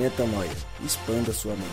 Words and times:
Metanoia. 0.00 0.50
Expanda 0.82 1.30
sua 1.30 1.52
mente. 1.54 1.68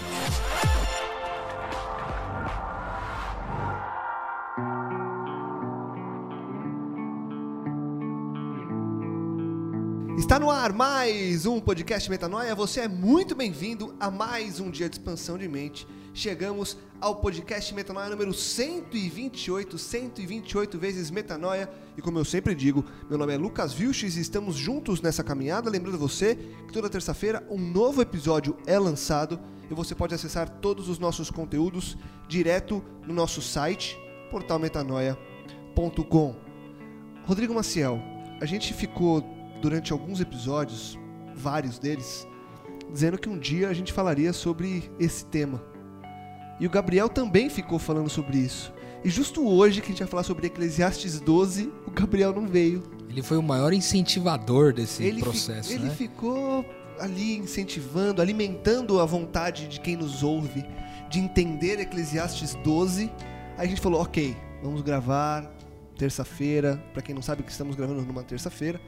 Está 10.18 10.38
no 10.38 10.52
ar 10.52 10.74
mais 10.74 11.46
um 11.46 11.62
podcast 11.62 12.10
Metanoia. 12.10 12.54
Você 12.54 12.82
é 12.82 12.88
muito 12.90 13.34
bem-vindo 13.34 13.96
a 13.98 14.12
mais 14.12 14.60
um 14.60 14.70
dia 14.70 14.90
de 14.90 14.98
expansão 14.98 15.38
de 15.38 15.48
mente. 15.48 15.88
Chegamos 16.18 16.78
ao 17.00 17.16
podcast 17.18 17.72
Metanoia 17.76 18.10
número 18.10 18.34
128, 18.34 19.78
128 19.78 20.80
vezes 20.80 21.12
Metanoia. 21.12 21.70
E 21.96 22.02
como 22.02 22.18
eu 22.18 22.26
sempre 22.26 22.56
digo, 22.56 22.84
meu 23.08 23.20
nome 23.20 23.36
é 23.36 23.38
Lucas 23.38 23.72
Vilches 23.72 24.18
e 24.18 24.22
estamos 24.22 24.56
juntos 24.56 25.00
nessa 25.00 25.24
caminhada. 25.24 25.70
Lembrando 25.70 26.00
você 26.00 26.34
que 26.66 26.74
toda 26.74 26.90
terça-feira 26.90 27.46
um 27.52 27.60
novo 27.60 28.02
episódio 28.02 28.58
é 28.66 28.80
lançado 28.80 29.40
e 29.70 29.76
você 29.76 29.94
pode 29.94 30.16
acessar 30.16 30.50
todos 30.50 30.90
os 30.90 30.98
nossos 30.98 31.30
conteúdos 31.30 31.96
direto 32.28 32.84
no 33.06 33.14
nosso 33.14 33.40
site, 33.40 33.96
portalmetanoia.com. 34.32 36.36
Rodrigo 37.28 37.54
Maciel, 37.54 38.02
a 38.42 38.46
gente 38.48 38.74
ficou 38.74 39.24
durante 39.62 39.94
alguns 39.94 40.20
episódios, 40.20 40.98
vários 41.36 41.78
deles, 41.78 42.28
dizendo 42.92 43.20
que 43.20 43.30
um 43.30 43.38
dia 43.38 43.70
a 43.70 43.74
gente 43.74 43.94
falaria 43.94 44.34
sobre 44.34 44.92
esse 45.00 45.24
tema. 45.24 45.77
E 46.60 46.66
o 46.66 46.70
Gabriel 46.70 47.08
também 47.08 47.50
ficou 47.50 47.78
falando 47.78 48.10
sobre 48.10 48.38
isso. 48.38 48.74
E 49.04 49.10
justo 49.10 49.48
hoje 49.48 49.80
que 49.80 49.88
a 49.88 49.90
gente 49.90 50.00
vai 50.00 50.08
falar 50.08 50.24
sobre 50.24 50.48
Eclesiastes 50.48 51.20
12, 51.20 51.72
o 51.86 51.92
Gabriel 51.92 52.34
não 52.34 52.48
veio. 52.48 52.84
Ele 53.10 53.22
foi 53.22 53.38
o 53.38 53.44
maior 53.44 53.74
incentivador 53.74 54.74
desse 54.74 55.04
ele 55.04 55.22
processo, 55.22 55.70
fi, 55.70 55.80
né? 55.80 55.86
Ele 55.86 55.96
ficou 55.96 56.66
ali 57.00 57.38
incentivando, 57.38 58.22
alimentando 58.22 59.00
a 59.00 59.06
vontade 59.06 59.68
de 59.68 59.80
quem 59.80 59.96
nos 59.96 60.24
ouve 60.24 60.66
de 61.10 61.20
entender 61.20 61.80
Eclesiastes 61.80 62.56
12. 62.56 63.12
Aí 63.58 63.66
a 63.66 63.70
gente 63.70 63.82
falou, 63.82 64.02
ok, 64.02 64.36
vamos 64.62 64.82
gravar 64.82 65.50
terça-feira. 65.98 66.84
Para 66.94 67.02
quem 67.02 67.14
não 67.14 67.22
sabe 67.22 67.44
que 67.44 67.52
estamos 67.52 67.76
gravando 67.76 68.02
numa 68.02 68.24
terça-feira. 68.24 68.80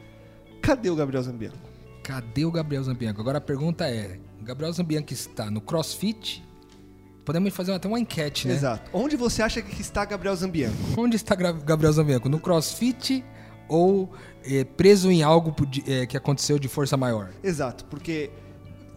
Cadê 0.62 0.90
o 0.90 0.96
Gabriel 0.96 1.24
Zambianco? 1.24 1.58
Cadê 2.04 2.46
o 2.46 2.52
Gabriel 2.52 2.84
Zambianco? 2.84 3.22
Agora 3.22 3.38
a 3.38 3.42
pergunta 3.42 3.88
é: 3.88 4.20
o 4.42 4.44
Gabriel 4.44 4.72
Zambianco 4.74 5.14
está 5.14 5.50
no 5.50 5.62
CrossFit? 5.62 6.44
Podemos 7.30 7.54
fazer 7.54 7.72
até 7.74 7.88
uma 7.88 8.00
enquete, 8.00 8.48
né? 8.48 8.56
Exato. 8.56 8.90
Onde 8.92 9.16
você 9.16 9.44
acha 9.44 9.62
que 9.62 9.80
está 9.80 10.04
Gabriel 10.04 10.36
Zambianco? 10.36 10.76
Onde 10.98 11.16
está 11.16 11.36
Gabriel 11.36 11.94
Zambianco? 11.94 12.28
No 12.28 12.40
CrossFit 12.40 13.24
ou 13.68 14.12
eh, 14.44 14.64
preso 14.64 15.12
em 15.12 15.22
algo 15.22 15.56
eh, 15.88 16.08
que 16.08 16.18
aconteceu 16.18 16.58
de 16.58 16.68
força 16.68 16.98
maior? 16.98 17.30
Exato, 17.44 17.86
porque 17.86 18.32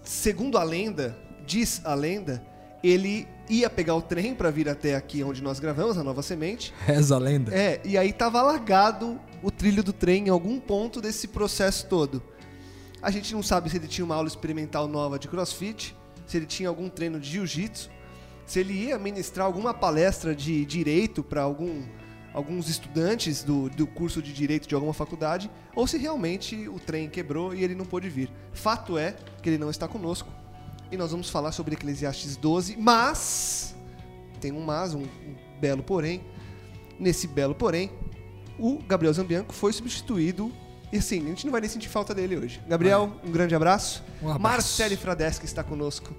segundo 0.02 0.56
a 0.56 0.62
lenda, 0.62 1.14
diz 1.46 1.82
a 1.84 1.92
lenda, 1.92 2.42
ele 2.82 3.28
ia 3.50 3.68
pegar 3.68 3.96
o 3.96 4.00
trem 4.00 4.34
para 4.34 4.50
vir 4.50 4.66
até 4.66 4.96
aqui 4.96 5.22
onde 5.22 5.42
nós 5.42 5.60
gravamos, 5.60 5.98
a 5.98 6.02
Nova 6.02 6.22
Semente. 6.22 6.72
Reza 6.86 7.16
a 7.16 7.18
lenda. 7.18 7.54
É, 7.54 7.82
e 7.84 7.98
aí 7.98 8.14
tava 8.14 8.40
alagado 8.40 9.20
o 9.42 9.50
trilho 9.50 9.84
do 9.84 9.92
trem 9.92 10.28
em 10.28 10.30
algum 10.30 10.58
ponto 10.58 11.02
desse 11.02 11.28
processo 11.28 11.84
todo. 11.84 12.22
A 13.02 13.10
gente 13.10 13.34
não 13.34 13.42
sabe 13.42 13.68
se 13.68 13.76
ele 13.76 13.88
tinha 13.88 14.06
uma 14.06 14.14
aula 14.14 14.28
experimental 14.28 14.88
nova 14.88 15.18
de 15.18 15.28
CrossFit, 15.28 15.94
se 16.26 16.38
ele 16.38 16.46
tinha 16.46 16.70
algum 16.70 16.88
treino 16.88 17.20
de 17.20 17.28
jiu-jitsu, 17.28 17.90
se 18.46 18.60
ele 18.60 18.72
ia 18.72 18.98
ministrar 18.98 19.46
alguma 19.46 19.72
palestra 19.72 20.34
de 20.34 20.64
direito 20.64 21.22
para 21.22 21.42
algum, 21.42 21.82
alguns 22.32 22.68
estudantes 22.68 23.42
do, 23.42 23.68
do 23.70 23.86
curso 23.86 24.22
de 24.22 24.32
direito 24.32 24.68
de 24.68 24.74
alguma 24.74 24.92
faculdade, 24.92 25.50
ou 25.74 25.86
se 25.86 25.98
realmente 25.98 26.68
o 26.68 26.78
trem 26.78 27.08
quebrou 27.08 27.54
e 27.54 27.62
ele 27.62 27.74
não 27.74 27.84
pôde 27.84 28.08
vir. 28.08 28.30
Fato 28.52 28.98
é 28.98 29.16
que 29.42 29.48
ele 29.48 29.58
não 29.58 29.70
está 29.70 29.86
conosco 29.88 30.28
e 30.92 30.96
nós 30.96 31.10
vamos 31.10 31.30
falar 31.30 31.52
sobre 31.52 31.72
Eclesiastes 31.74 32.36
12, 32.36 32.76
mas 32.76 33.74
tem 34.42 34.52
um 34.52 34.60
mas, 34.60 34.92
um, 34.92 35.02
um 35.02 35.34
belo 35.58 35.82
porém. 35.82 36.20
Nesse 37.00 37.26
belo 37.26 37.54
porém, 37.54 37.90
o 38.58 38.78
Gabriel 38.86 39.14
Zambianco 39.14 39.54
foi 39.54 39.72
substituído. 39.72 40.52
E 40.92 40.98
assim, 40.98 41.24
a 41.24 41.28
gente 41.28 41.46
não 41.46 41.52
vai 41.52 41.62
nem 41.62 41.70
sentir 41.70 41.88
falta 41.88 42.14
dele 42.14 42.36
hoje. 42.36 42.60
Gabriel, 42.68 43.10
um 43.24 43.30
grande 43.30 43.54
abraço. 43.54 44.04
Um 44.22 44.28
abraço. 44.28 44.42
Marcele 44.42 44.96
Fradeschi 44.96 45.46
está 45.46 45.64
conosco. 45.64 46.14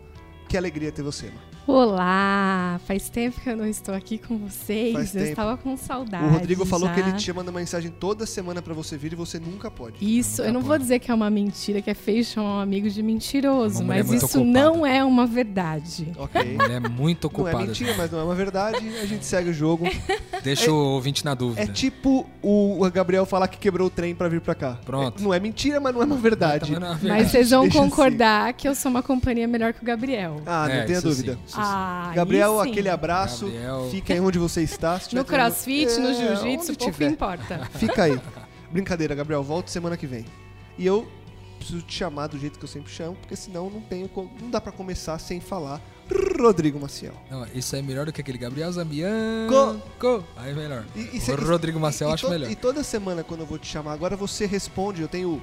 Que 0.49 0.57
alegria 0.57 0.91
ter 0.91 1.03
você, 1.03 1.27
mano. 1.27 1.52
Olá! 1.65 2.77
Faz 2.85 3.07
tempo 3.07 3.39
que 3.39 3.49
eu 3.49 3.55
não 3.55 3.65
estou 3.65 3.95
aqui 3.95 4.17
com 4.17 4.37
vocês. 4.37 4.91
Faz 4.93 5.15
eu 5.15 5.21
tempo. 5.21 5.29
estava 5.31 5.55
com 5.55 5.77
saudade. 5.77 6.25
O 6.25 6.29
Rodrigo 6.29 6.65
falou 6.65 6.89
já. 6.89 6.93
que 6.93 6.99
ele 6.99 7.13
te 7.13 7.31
manda 7.31 7.53
mensagem 7.53 7.89
toda 7.89 8.25
semana 8.25 8.61
pra 8.61 8.73
você 8.73 8.97
vir 8.97 9.13
e 9.13 9.15
você 9.15 9.39
nunca 9.39 9.71
pode. 9.71 9.95
Isso, 10.01 10.41
eu 10.41 10.51
não 10.51 10.59
vou 10.59 10.77
dizer 10.77 10.99
que 10.99 11.09
é 11.09 11.13
uma 11.13 11.29
mentira, 11.29 11.81
que 11.81 11.89
é 11.89 11.93
feio 11.93 12.23
chamar 12.25 12.57
um 12.57 12.59
amigo 12.59 12.89
de 12.89 13.01
mentiroso, 13.01 13.79
Uma 13.79 13.95
mas 13.95 14.07
muito 14.07 14.25
isso 14.25 14.39
ocupada. 14.41 14.59
não 14.59 14.85
é 14.85 15.05
uma 15.05 15.25
verdade. 15.25 16.11
Ok. 16.17 16.41
Ele 16.41 16.73
é 16.73 16.79
muito 16.81 17.29
Não 17.33 17.47
é 17.47 17.51
ocupado. 17.51 17.65
mentira, 17.67 17.93
mas 17.97 18.11
não 18.11 18.19
é 18.19 18.23
uma 18.23 18.35
verdade. 18.35 18.85
A 19.01 19.05
gente 19.05 19.25
segue 19.25 19.49
o 19.49 19.53
jogo. 19.53 19.85
Deixa 20.43 20.69
o 20.69 20.75
ouvinte 20.75 21.23
na 21.23 21.33
dúvida. 21.33 21.61
É 21.61 21.67
tipo 21.67 22.27
o 22.41 22.77
Gabriel 22.91 23.25
falar 23.25 23.47
que 23.47 23.57
quebrou 23.57 23.87
o 23.87 23.89
trem 23.89 24.13
pra 24.13 24.27
vir 24.27 24.41
pra 24.41 24.53
cá. 24.53 24.77
Pronto. 24.85 25.21
É- 25.21 25.23
não 25.23 25.33
é 25.33 25.39
mentira, 25.39 25.79
mas 25.79 25.93
não 25.95 26.01
é 26.01 26.05
uma 26.05 26.17
verdade. 26.17 26.73
Não 26.73 26.87
é 26.87 26.89
Mas 26.91 26.99
verdade. 27.01 27.29
vocês 27.29 27.49
vão 27.51 27.61
Deixa 27.63 27.79
assim. 27.79 27.89
concordar 27.89 28.53
que 28.53 28.67
eu 28.67 28.75
sou 28.75 28.91
uma 28.91 29.01
companhia 29.01 29.47
melhor 29.47 29.71
que 29.71 29.81
o 29.81 29.85
Gabriel. 29.85 30.41
Ah, 30.45 30.67
não 30.67 30.75
É, 30.75 30.83
tenha 30.83 31.01
dúvida. 31.01 31.39
sim, 31.45 31.52
sim. 31.53 31.61
Ah, 31.61 32.11
Gabriel, 32.15 32.59
aquele 32.59 32.89
abraço. 32.89 33.45
Gabriel. 33.45 33.87
Fica 33.91 34.13
aí 34.13 34.19
onde 34.19 34.37
você 34.39 34.61
está. 34.61 34.99
se 34.99 35.09
tiver 35.09 35.21
No 35.21 35.25
treinando- 35.25 35.51
crossfit, 35.53 35.97
no 35.99 36.07
É, 36.09 36.13
jiu-jitsu, 36.13 36.75
pouco 36.77 36.91
tiver. 36.93 37.09
importa. 37.11 37.69
Fica 37.77 38.03
aí. 38.03 38.19
Brincadeira, 38.71 39.13
Gabriel. 39.15 39.43
Volto 39.43 39.69
semana 39.69 39.95
que 39.97 40.07
vem. 40.07 40.25
E 40.77 40.85
eu 40.85 41.07
preciso 41.57 41.81
te 41.83 41.93
chamar 41.93 42.27
do 42.27 42.37
jeito 42.37 42.57
que 42.59 42.65
eu 42.65 42.69
sempre 42.69 42.91
chamo, 42.91 43.15
porque 43.15 43.35
senão 43.35 43.69
não 43.69 43.79
tenho 43.81 44.09
co- 44.09 44.29
não 44.41 44.49
dá 44.49 44.59
pra 44.59 44.71
começar 44.71 45.17
sem 45.19 45.39
falar 45.39 45.79
Rodrigo 46.39 46.77
Maciel. 46.79 47.13
Não, 47.31 47.45
isso 47.53 47.73
é 47.75 47.81
melhor 47.81 48.05
do 48.05 48.11
que 48.11 48.19
aquele 48.19 48.37
Gabriel 48.37 48.69
Zambianco. 48.71 49.83
Aí 50.35 50.51
é 50.51 50.53
melhor. 50.53 50.83
E, 50.95 51.17
e 51.17 51.21
cê- 51.21 51.35
Rodrigo 51.35 51.79
Maciel 51.79 52.09
e 52.09 52.11
eu 52.11 52.13
acho 52.15 52.25
to- 52.25 52.31
melhor. 52.31 52.51
E 52.51 52.55
toda 52.55 52.83
semana 52.83 53.23
quando 53.23 53.41
eu 53.41 53.45
vou 53.45 53.57
te 53.57 53.67
chamar, 53.67 53.93
agora 53.93 54.15
você 54.17 54.45
responde, 54.45 55.01
eu 55.01 55.07
tenho 55.07 55.41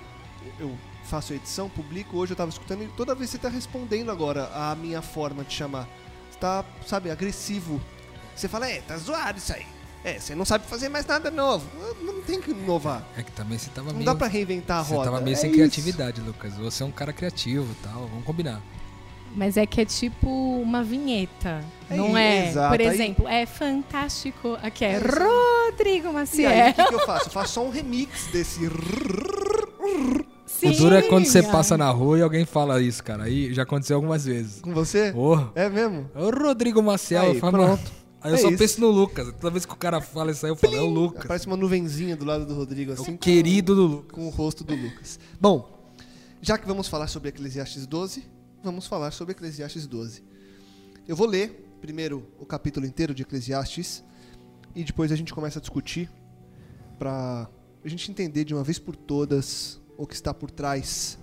eu 0.59 0.73
faço 1.11 1.33
a 1.33 1.37
edição, 1.37 1.69
publico, 1.69 2.17
hoje 2.17 2.33
eu 2.33 2.37
tava 2.37 2.51
escutando 2.51 2.83
e 2.85 2.87
toda 2.97 3.15
vez 3.15 3.31
você 3.31 3.39
tá 3.39 3.49
respondendo 3.49 4.11
agora 4.11 4.49
a 4.55 4.75
minha 4.77 5.03
forma 5.03 5.43
de 5.45 5.53
chamar. 5.53 5.89
Você 6.31 6.39
tá, 6.39 6.65
sabe, 6.87 7.11
agressivo. 7.11 7.81
Você 8.35 8.49
fala: 8.49 8.71
"É, 8.71 8.81
tá 8.81 8.97
zoado 8.97 9.39
isso 9.39 9.53
aí". 9.53 9.67
É, 10.03 10.19
você 10.19 10.35
não 10.35 10.47
sabe 10.47 10.67
fazer 10.67 10.89
mais 10.89 11.05
nada 11.05 11.31
novo. 11.31 11.67
Não, 12.03 12.15
não 12.15 12.23
tem 12.23 12.41
que 12.41 12.51
inovar. 12.53 13.05
É 13.19 13.23
que 13.23 13.31
também 13.33 13.59
você 13.59 13.69
tava 13.69 13.89
Não 13.89 13.95
meio... 13.97 14.07
dá 14.07 14.15
pra 14.15 14.29
reinventar 14.29 14.79
a 14.81 14.85
Você 14.85 14.95
roda. 14.95 15.11
tava 15.11 15.21
meio 15.21 15.35
É 15.35 15.37
sem 15.37 15.51
isso. 15.51 15.59
criatividade, 15.59 16.23
Lucas. 16.23 16.55
Você 16.55 16.83
é 16.83 16.87
um 16.87 16.91
cara 16.91 17.13
criativo 17.13 17.71
e 17.71 17.75
tal. 17.85 18.07
Vamos 18.07 18.25
combinar. 18.25 18.63
Mas 19.37 19.59
é 19.59 19.67
que 19.67 19.79
é 19.81 19.85
tipo 19.85 20.29
uma 20.63 20.83
vinheta. 20.83 21.63
É 21.91 21.97
não 21.97 22.17
é? 22.17 22.49
exato. 22.49 22.71
Por 22.71 22.81
Aí- 22.81 22.87
exemplo, 22.87 23.29
é 23.29 23.45
fantástico. 23.45 24.57
Aqui 24.63 24.87
é, 24.87 24.93
É. 24.93 24.99
Rodrigo 24.99 26.07
E 26.07 26.09
aí, 26.09 26.13
Maciel. 26.15 26.71
o 26.71 26.75
que, 26.75 26.85
que 26.87 26.95
eu 26.95 27.07
faço? 27.07 27.27
Eu 27.29 27.33
faço 27.33 27.53
só 27.53 27.65
um 27.67 27.71
remix 27.71 28.27
desse. 28.33 28.61
O 30.63 30.73
duro 30.73 30.95
é 30.95 31.03
quando 31.03 31.25
você 31.27 31.43
Sim, 31.43 31.51
passa 31.51 31.77
na 31.79 31.91
rua 31.91 32.19
e 32.19 32.23
alguém 32.23 32.45
fala 32.45 32.81
isso, 32.83 33.03
cara. 33.03 33.25
Aí 33.25 33.53
já 33.55 33.63
aconteceu 33.63 33.97
algumas 33.97 34.25
vezes. 34.25 34.61
Com 34.61 34.73
você? 34.75 35.13
Porra. 35.13 35.51
É 35.55 35.69
mesmo? 35.69 36.11
O 36.15 36.31
Rodrigo 36.31 36.83
Maciel, 36.83 37.23
Aí, 37.23 37.29
eu 37.35 37.41
falo, 37.41 37.53
pronto. 37.59 37.93
Aí 38.23 38.33
eu 38.33 38.35
É 38.35 38.39
só 38.39 38.49
isso. 38.49 38.59
penso 38.59 38.81
no 38.81 38.89
Lucas. 38.91 39.33
Toda 39.41 39.51
vez 39.51 39.65
que 39.65 39.73
o 39.73 39.77
cara 39.77 40.01
fala 40.01 40.31
isso 40.31 40.45
aí, 40.45 40.53
eu 40.53 40.57
falo, 40.57 40.77
é 40.77 40.81
o 40.81 40.87
Lucas. 40.89 41.25
Parece 41.27 41.47
uma 41.47 41.57
nuvenzinha 41.57 42.17
do 42.17 42.25
lado 42.25 42.45
do 42.45 42.55
Rodrigo, 42.55 42.91
É 42.91 42.95
assim. 42.95 43.15
o 43.15 43.19
querido 43.19 43.75
do 43.75 43.87
Lucas. 43.87 44.13
com 44.13 44.27
o 44.27 44.31
rosto 44.31 44.63
do 44.63 44.75
Lucas. 44.75 45.19
Bom, 45.41 45.89
já 46.43 46.59
que 46.59 46.67
vamos 46.67 46.89
falar 46.89 47.07
sobre 47.07 47.31
Eclesiastes 47.31 47.87
12, 47.87 48.25
vamos 48.63 48.87
falar 48.87 49.11
sobre 49.13 49.33
Eclesiastes 49.33 49.87
12. 49.87 50.23
Eu 51.09 51.17
vou 51.17 51.27
ler 51.27 51.67
primeiro 51.81 52.27
o 52.39 52.45
capítulo 52.45 52.85
inteiro 52.85 53.15
de 53.15 53.23
Eclesiastes 53.23 54.05
e 54.77 54.85
depois 54.85 55.11
a 55.11 55.17
gente 55.17 55.33
começa 55.33 55.59
a 55.59 55.63
discutir 55.63 56.11
para 56.99 57.49
a 57.83 57.89
gente 57.89 58.11
entender 58.11 58.45
de 58.45 58.53
uma 58.55 58.63
vez 58.63 58.79
por 58.79 58.95
todas 58.95 59.80
o 60.03 60.07
que 60.07 60.15
está 60.15 60.33
por 60.33 60.51
trás, 60.51 61.19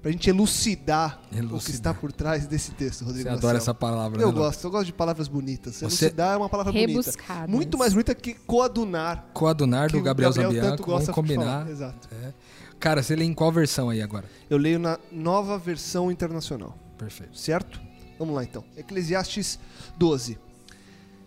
pra 0.00 0.10
gente 0.12 0.30
elucidar, 0.30 1.20
o 1.26 1.28
que 1.30 1.38
Elucidar. 1.38 1.74
está 1.74 1.94
por 1.94 2.12
trás 2.12 2.46
desse 2.46 2.70
texto, 2.70 3.00
Você 3.00 3.04
Rodrigo. 3.04 3.28
adora 3.28 3.54
Marcel. 3.54 3.56
essa 3.56 3.74
palavra, 3.74 4.22
Eu 4.22 4.28
né, 4.28 4.34
gosto, 4.34 4.64
eu 4.64 4.70
gosto 4.70 4.86
de 4.86 4.92
palavras 4.92 5.26
bonitas. 5.26 5.74
Você- 5.76 5.84
Elucidar 5.86 6.34
é 6.34 6.36
uma 6.36 6.48
palavra 6.48 6.72
bonita. 6.72 6.88
Rebuscadas. 6.92 7.50
Muito 7.50 7.76
mais 7.76 7.92
bonita 7.92 8.14
que 8.14 8.34
coadunar. 8.34 9.26
Coadunar 9.34 9.90
que 9.90 9.96
do 9.98 10.02
Gabriel, 10.02 10.32
tanto 10.32 10.42
Zambianco. 10.44 10.90
Vamos 10.90 11.08
combinar. 11.08 11.68
Exato. 11.68 12.08
É. 12.22 12.32
Cara, 12.78 13.02
você 13.02 13.14
lê 13.16 13.24
em 13.24 13.34
qual 13.34 13.50
versão 13.52 13.90
aí 13.90 14.00
agora? 14.00 14.24
Eu 14.48 14.56
leio 14.56 14.78
na 14.78 14.98
nova 15.12 15.58
versão 15.58 16.10
internacional, 16.10 16.78
Perfeito. 16.96 17.36
certo? 17.36 17.80
Vamos 18.18 18.34
lá 18.34 18.44
então. 18.44 18.64
Eclesiastes 18.76 19.58
12. 19.98 20.38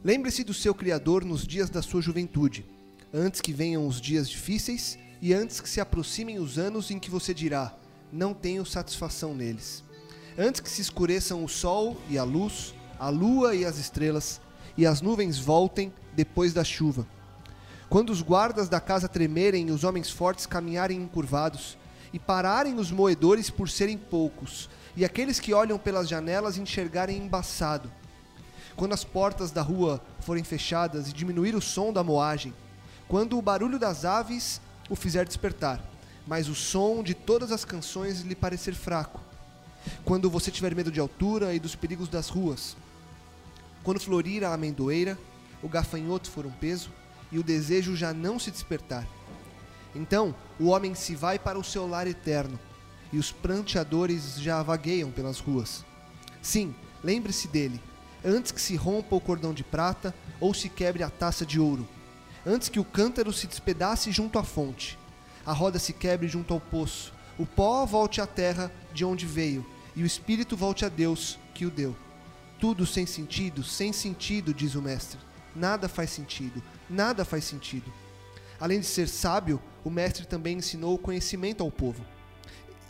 Lembre-se 0.04 0.44
do 0.44 0.54
seu 0.54 0.74
Criador 0.74 1.24
nos 1.24 1.46
dias 1.46 1.70
da 1.70 1.82
sua 1.82 2.02
juventude, 2.02 2.66
antes 3.14 3.40
que 3.42 3.54
venham 3.54 3.86
os 3.88 4.02
dias 4.02 4.30
difíceis 4.30 4.98
e 5.24 5.34
antes 5.34 5.62
que 5.62 5.70
se 5.70 5.80
aproximem 5.80 6.38
os 6.38 6.58
anos 6.58 6.92
em 6.92 7.00
que 7.00 7.10
você 7.10 7.34
dirá: 7.34 7.74
Não 8.12 8.34
tenho 8.34 8.66
satisfação 8.66 9.34
neles. 9.34 9.82
Antes 10.38 10.60
que 10.60 10.70
se 10.70 10.82
escureçam 10.82 11.46
o 11.46 11.48
sol 11.48 11.96
e 12.10 12.18
a 12.18 12.26
luz, 12.26 12.76
a 13.00 13.08
lua 13.08 13.56
e 13.56 13.64
as 13.64 13.78
estrelas, 13.78 14.42
e 14.78 14.86
as 14.86 15.00
nuvens 15.00 15.40
voltem 15.40 15.94
depois 16.14 16.52
da 16.52 16.62
chuva. 16.62 17.08
Quando 17.90 18.10
os 18.10 18.22
guardas 18.22 18.68
da 18.68 18.82
casa 18.82 19.08
tremerem 19.08 19.70
e 19.70 19.72
os 19.72 19.86
homens 19.86 20.12
fortes 20.12 20.46
caminharem 20.46 21.02
encurvados, 21.02 21.78
e 22.12 22.20
pararem 22.20 22.76
os 22.76 22.92
moedores 22.92 23.50
por 23.50 23.70
serem 23.70 23.98
poucos, 23.98 24.70
e 24.94 25.06
aqueles 25.06 25.40
que 25.40 25.54
olham 25.54 25.80
pelas 25.80 26.10
janelas 26.10 26.58
enxergarem 26.58 27.18
embaçado. 27.18 27.90
Quando 28.76 28.92
as 28.92 29.06
portas 29.06 29.52
da 29.52 29.62
rua 29.62 30.02
forem 30.20 30.44
fechadas 30.44 31.08
e 31.08 31.14
diminuir 31.14 31.56
o 31.56 31.62
som 31.62 31.94
da 31.94 32.04
moagem, 32.04 32.54
quando 33.08 33.38
o 33.38 33.42
barulho 33.42 33.80
das 33.80 34.04
aves 34.04 34.60
o 34.90 34.96
fizer 34.96 35.26
despertar, 35.26 35.82
mas 36.26 36.48
o 36.48 36.56
som 36.56 37.04
de 37.04 37.14
todas 37.14 37.52
as 37.52 37.66
canções 37.66 38.22
lhe 38.22 38.36
parecer 38.36 38.74
fraco, 38.74 39.22
quando 40.06 40.30
você 40.30 40.50
tiver 40.52 40.74
medo 40.76 40.92
de 40.92 41.00
altura 41.00 41.54
e 41.54 41.60
dos 41.60 41.76
perigos 41.76 42.08
das 42.08 42.30
ruas, 42.30 42.76
quando 43.84 44.00
florir 44.00 44.44
a 44.44 44.54
amendoeira, 44.54 45.18
o 45.62 45.68
gafanhoto 45.68 46.30
for 46.30 46.46
um 46.46 46.52
peso 46.52 46.90
e 47.32 47.40
o 47.40 47.44
desejo 47.44 47.96
já 47.96 48.14
não 48.14 48.40
se 48.40 48.52
despertar. 48.52 49.08
Então 49.96 50.34
o 50.60 50.68
homem 50.68 50.96
se 50.96 51.16
vai 51.16 51.38
para 51.38 51.60
o 51.60 51.64
seu 51.64 51.88
lar 51.88 52.08
eterno 52.08 52.60
e 53.12 53.18
os 53.18 53.32
pranteadores 53.32 54.36
já 54.40 54.62
vagueiam 54.64 55.12
pelas 55.12 55.40
ruas. 55.40 55.86
Sim, 56.42 56.74
lembre-se 57.04 57.48
dele, 57.48 57.82
antes 58.24 58.52
que 58.52 58.62
se 58.62 58.76
rompa 58.76 59.16
o 59.16 59.22
cordão 59.22 59.54
de 59.54 59.64
prata 59.64 60.14
ou 60.40 60.54
se 60.54 60.70
quebre 60.70 61.04
a 61.04 61.10
taça 61.10 61.46
de 61.46 61.60
ouro, 61.60 61.88
antes 62.46 62.70
que 62.70 62.80
o 62.80 62.86
cântaro 62.86 63.32
se 63.32 63.48
despedace 63.48 64.12
junto 64.12 64.38
à 64.38 64.44
fonte, 64.44 64.98
a 65.46 65.54
roda 65.54 65.80
se 65.80 65.94
quebre 65.94 66.28
junto 66.28 66.54
ao 66.54 66.60
poço, 66.60 67.14
o 67.38 67.46
pó 67.46 67.86
volte 67.86 68.22
à 68.22 68.28
terra 68.28 68.72
de 68.94 69.04
onde 69.04 69.26
veio 69.26 69.66
e 69.96 70.04
o 70.04 70.06
espírito 70.06 70.56
volte 70.56 70.86
a 70.86 70.90
Deus 70.90 71.40
que 71.54 71.66
o 71.66 71.72
deu. 71.72 71.96
Tudo 72.60 72.86
sem 72.86 73.06
sentido, 73.06 73.64
sem 73.64 73.92
sentido, 73.92 74.54
diz 74.54 74.76
o 74.76 74.82
mestre. 74.82 75.20
Nada 75.56 75.88
faz 75.90 76.10
sentido, 76.10 76.64
nada 76.90 77.26
faz 77.26 77.44
sentido. 77.44 77.92
Além 78.60 78.80
de 78.80 78.86
ser 78.86 79.08
sábio, 79.08 79.62
o 79.84 79.90
mestre 79.90 80.26
também 80.26 80.58
ensinou 80.58 80.96
o 80.96 81.00
conhecimento 81.00 81.62
ao 81.62 81.72
povo. 81.72 82.04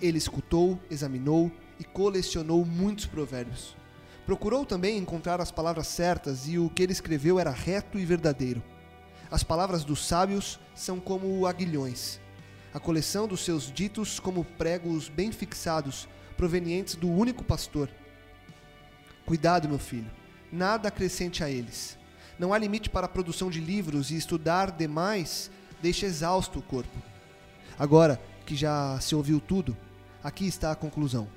Ele 0.01 0.17
escutou, 0.17 0.79
examinou 0.89 1.51
e 1.79 1.83
colecionou 1.83 2.63
muitos 2.65 3.05
provérbios. 3.05 3.75
Procurou 4.25 4.65
também 4.65 4.97
encontrar 4.97 5.41
as 5.41 5.51
palavras 5.51 5.87
certas 5.87 6.47
e 6.47 6.57
o 6.57 6.69
que 6.69 6.83
ele 6.83 6.93
escreveu 6.93 7.39
era 7.39 7.51
reto 7.51 7.97
e 7.97 8.05
verdadeiro. 8.05 8.63
As 9.33 9.41
palavras 9.41 9.83
dos 9.83 10.05
sábios 10.05 10.59
são 10.75 10.99
como 10.99 11.47
aguilhões. 11.47 12.19
A 12.71 12.79
coleção 12.79 13.27
dos 13.27 13.43
seus 13.43 13.71
ditos 13.71 14.19
como 14.19 14.45
pregos 14.45 15.09
bem 15.09 15.31
fixados, 15.31 16.07
provenientes 16.37 16.93
do 16.93 17.09
único 17.09 17.43
pastor. 17.43 17.89
Cuidado, 19.25 19.67
meu 19.67 19.79
filho, 19.79 20.11
nada 20.51 20.87
acrescente 20.89 21.43
a 21.43 21.49
eles. 21.49 21.97
Não 22.37 22.53
há 22.53 22.59
limite 22.59 22.91
para 22.91 23.07
a 23.07 23.09
produção 23.09 23.49
de 23.49 23.59
livros 23.59 24.11
e 24.11 24.15
estudar 24.15 24.69
demais 24.69 25.49
deixa 25.81 26.05
exausto 26.05 26.59
o 26.59 26.61
corpo. 26.61 27.01
Agora 27.79 28.21
que 28.45 28.55
já 28.55 28.99
se 28.99 29.15
ouviu 29.15 29.39
tudo, 29.39 29.75
aqui 30.23 30.45
está 30.45 30.71
a 30.71 30.75
conclusão: 30.75 31.27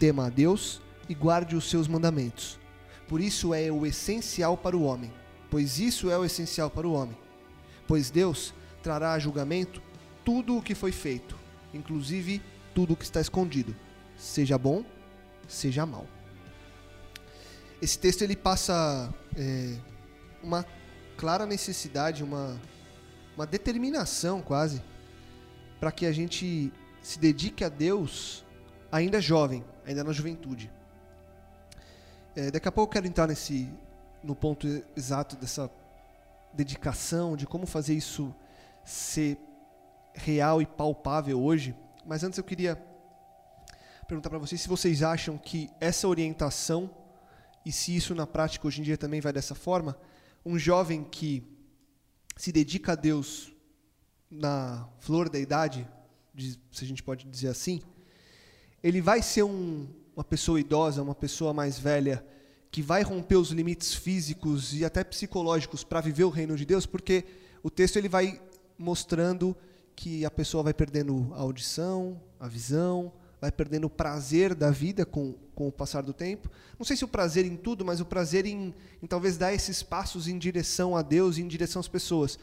tema 0.00 0.26
a 0.26 0.30
Deus 0.30 0.82
e 1.08 1.14
guarde 1.14 1.54
os 1.54 1.70
seus 1.70 1.86
mandamentos. 1.86 2.58
Por 3.06 3.20
isso 3.20 3.54
é 3.54 3.70
o 3.70 3.86
essencial 3.86 4.56
para 4.56 4.76
o 4.76 4.82
homem, 4.82 5.12
pois 5.48 5.78
isso 5.78 6.10
é 6.10 6.18
o 6.18 6.24
essencial 6.24 6.68
para 6.68 6.88
o 6.88 6.92
homem. 6.92 7.25
Pois 7.86 8.10
Deus 8.10 8.52
trará 8.82 9.12
a 9.12 9.18
julgamento 9.18 9.82
tudo 10.24 10.56
o 10.56 10.62
que 10.62 10.74
foi 10.74 10.92
feito, 10.92 11.36
inclusive 11.72 12.42
tudo 12.74 12.94
o 12.94 12.96
que 12.96 13.04
está 13.04 13.20
escondido, 13.20 13.74
seja 14.16 14.58
bom, 14.58 14.84
seja 15.48 15.86
mal. 15.86 16.06
Esse 17.80 17.98
texto 17.98 18.22
ele 18.22 18.34
passa 18.34 19.12
é, 19.36 19.76
uma 20.42 20.64
clara 21.16 21.46
necessidade, 21.46 22.24
uma, 22.24 22.60
uma 23.36 23.46
determinação 23.46 24.42
quase, 24.42 24.82
para 25.78 25.92
que 25.92 26.06
a 26.06 26.12
gente 26.12 26.72
se 27.02 27.18
dedique 27.18 27.62
a 27.62 27.68
Deus 27.68 28.44
ainda 28.90 29.20
jovem, 29.20 29.64
ainda 29.86 30.02
na 30.02 30.12
juventude. 30.12 30.70
É, 32.34 32.50
daqui 32.50 32.68
a 32.68 32.72
pouco 32.72 32.90
eu 32.90 32.92
quero 32.94 33.06
entrar 33.06 33.26
nesse 33.26 33.68
no 34.22 34.34
ponto 34.34 34.66
exato 34.96 35.36
dessa 35.36 35.70
dedicação, 36.56 37.36
de 37.36 37.46
como 37.46 37.66
fazer 37.66 37.94
isso 37.94 38.34
ser 38.84 39.38
real 40.14 40.60
e 40.60 40.66
palpável 40.66 41.40
hoje. 41.40 41.74
Mas 42.04 42.24
antes 42.24 42.38
eu 42.38 42.44
queria 42.44 42.82
perguntar 44.08 44.30
para 44.30 44.38
vocês 44.38 44.60
se 44.60 44.68
vocês 44.68 45.02
acham 45.02 45.36
que 45.36 45.68
essa 45.80 46.08
orientação 46.08 46.90
e 47.64 47.72
se 47.72 47.94
isso 47.94 48.14
na 48.14 48.26
prática 48.26 48.66
hoje 48.66 48.80
em 48.80 48.84
dia 48.84 48.96
também 48.96 49.20
vai 49.20 49.32
dessa 49.32 49.54
forma, 49.54 49.98
um 50.44 50.58
jovem 50.58 51.02
que 51.04 51.42
se 52.36 52.52
dedica 52.52 52.92
a 52.92 52.94
Deus 52.94 53.52
na 54.30 54.88
flor 55.00 55.28
da 55.28 55.38
idade, 55.38 55.86
se 56.36 56.84
a 56.84 56.86
gente 56.86 57.02
pode 57.02 57.26
dizer 57.26 57.48
assim, 57.48 57.82
ele 58.82 59.00
vai 59.00 59.22
ser 59.22 59.42
um, 59.42 59.88
uma 60.14 60.22
pessoa 60.24 60.60
idosa, 60.60 61.02
uma 61.02 61.14
pessoa 61.14 61.52
mais 61.52 61.78
velha, 61.78 62.24
que 62.76 62.82
vai 62.82 63.02
romper 63.02 63.36
os 63.36 63.52
limites 63.52 63.94
físicos 63.94 64.74
e 64.74 64.84
até 64.84 65.02
psicológicos 65.02 65.82
para 65.82 65.98
viver 65.98 66.24
o 66.24 66.28
reino 66.28 66.54
de 66.54 66.66
Deus, 66.66 66.84
porque 66.84 67.24
o 67.62 67.70
texto 67.70 67.96
ele 67.96 68.06
vai 68.06 68.38
mostrando 68.76 69.56
que 69.94 70.26
a 70.26 70.30
pessoa 70.30 70.62
vai 70.62 70.74
perdendo 70.74 71.32
a 71.32 71.40
audição, 71.40 72.20
a 72.38 72.46
visão, 72.46 73.10
vai 73.40 73.50
perdendo 73.50 73.86
o 73.86 73.88
prazer 73.88 74.54
da 74.54 74.70
vida 74.70 75.06
com, 75.06 75.32
com 75.54 75.68
o 75.68 75.72
passar 75.72 76.02
do 76.02 76.12
tempo. 76.12 76.50
Não 76.78 76.84
sei 76.84 76.98
se 76.98 77.04
o 77.06 77.08
prazer 77.08 77.46
em 77.46 77.56
tudo, 77.56 77.82
mas 77.82 77.98
o 77.98 78.04
prazer 78.04 78.44
em, 78.44 78.74
em 79.02 79.06
talvez 79.06 79.38
dar 79.38 79.54
esses 79.54 79.82
passos 79.82 80.28
em 80.28 80.36
direção 80.36 80.94
a 80.94 81.00
Deus 81.00 81.38
e 81.38 81.40
em 81.40 81.48
direção 81.48 81.80
às 81.80 81.88
pessoas. 81.88 82.38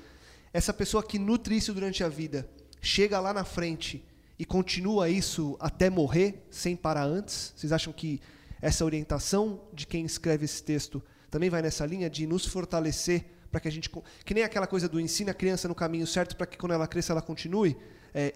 Essa 0.52 0.74
pessoa 0.74 1.04
que 1.04 1.20
nutre 1.20 1.56
isso 1.56 1.76
durante 1.76 2.04
a 2.04 2.10
vida, 2.10 2.50
chega 2.82 3.20
lá 3.20 3.36
na 3.36 3.44
frente 3.44 4.04
e 4.40 4.46
continua 4.46 5.12
isso 5.12 5.56
até 5.60 5.92
morrer, 5.92 6.44
sem 6.50 6.76
parar 6.76 7.06
antes? 7.06 7.54
Vocês 7.56 7.72
acham 7.72 7.94
que 7.94 8.20
essa 8.64 8.86
orientação 8.86 9.60
de 9.74 9.86
quem 9.86 10.06
escreve 10.06 10.46
esse 10.46 10.64
texto 10.64 11.04
também 11.30 11.50
vai 11.50 11.62
nessa 11.62 11.86
linha 11.86 12.10
de 12.10 12.26
nos 12.26 12.46
fortalecer 12.46 13.26
para 13.52 13.60
que 13.60 13.68
a 13.68 13.72
gente. 13.72 13.90
Que 14.24 14.34
nem 14.34 14.42
aquela 14.42 14.66
coisa 14.66 14.88
do 14.88 15.02
ensina 15.02 15.32
a 15.32 15.34
criança 15.34 15.68
no 15.68 15.76
caminho 15.76 16.08
certo 16.08 16.38
para 16.38 16.48
que 16.48 16.58
quando 16.58 16.72
ela 16.72 16.88
cresça 16.88 17.12
ela 17.12 17.22
continue. 17.22 17.76
É, 18.14 18.34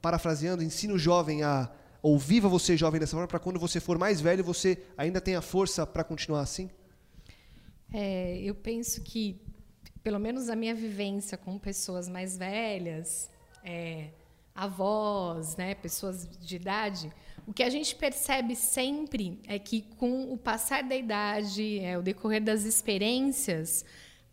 parafraseando, 0.00 0.62
ensina 0.62 0.94
o 0.94 0.98
jovem 0.98 1.42
a. 1.42 1.70
Ou 2.00 2.18
viva 2.18 2.48
você 2.48 2.76
jovem 2.78 2.98
dessa 2.98 3.12
forma, 3.12 3.28
para 3.28 3.38
quando 3.38 3.58
você 3.58 3.78
for 3.78 3.98
mais 3.98 4.20
velho 4.20 4.42
você 4.42 4.78
ainda 4.96 5.20
tenha 5.20 5.42
força 5.42 5.84
para 5.86 6.02
continuar 6.02 6.40
assim? 6.40 6.70
É, 7.92 8.38
eu 8.38 8.54
penso 8.54 9.02
que, 9.02 9.42
pelo 10.02 10.18
menos 10.18 10.48
a 10.48 10.56
minha 10.56 10.74
vivência 10.74 11.36
com 11.36 11.58
pessoas 11.58 12.08
mais 12.08 12.38
velhas, 12.38 13.28
é, 13.64 14.10
avós, 14.54 15.56
né, 15.56 15.74
pessoas 15.74 16.26
de 16.26 16.56
idade, 16.56 17.12
o 17.46 17.52
que 17.52 17.62
a 17.62 17.70
gente 17.70 17.94
percebe 17.94 18.56
sempre 18.56 19.38
é 19.46 19.58
que, 19.58 19.82
com 19.98 20.32
o 20.32 20.36
passar 20.36 20.82
da 20.82 20.96
idade, 20.96 21.78
é, 21.78 21.96
o 21.96 22.02
decorrer 22.02 22.42
das 22.42 22.64
experiências, 22.64 23.84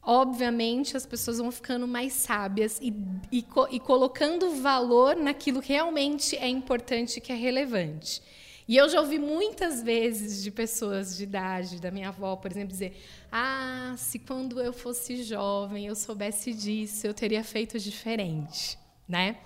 obviamente 0.01 0.97
as 0.97 1.05
pessoas 1.05 1.37
vão 1.37 1.51
ficando 1.51 1.87
mais 1.87 2.13
sábias 2.13 2.79
e, 2.81 2.91
e, 3.31 3.45
e, 3.71 3.79
colocando 3.79 4.55
valor 4.55 5.15
naquilo 5.15 5.61
que 5.61 5.71
realmente 5.71 6.35
é 6.35 6.47
importante, 6.47 7.21
que 7.21 7.31
é 7.31 7.35
relevante. 7.35 8.21
E 8.67 8.77
eu 8.77 8.89
já 8.89 8.99
ouvi 8.99 9.19
muitas 9.19 9.83
vezes 9.83 10.41
de 10.41 10.49
pessoas 10.49 11.17
de 11.17 11.23
idade, 11.23 11.81
da 11.81 11.91
minha 11.91 12.07
avó, 12.07 12.35
por 12.35 12.49
exemplo, 12.49 12.69
dizer: 12.69 12.97
Ah, 13.31 13.93
se 13.97 14.17
quando 14.17 14.59
eu 14.59 14.71
fosse 14.71 15.21
jovem 15.21 15.85
eu 15.85 15.95
soubesse 15.95 16.53
disso, 16.53 17.05
eu 17.05 17.13
teria 17.13 17.43
feito 17.43 17.77
diferente, 17.77 18.77
né? 19.07 19.37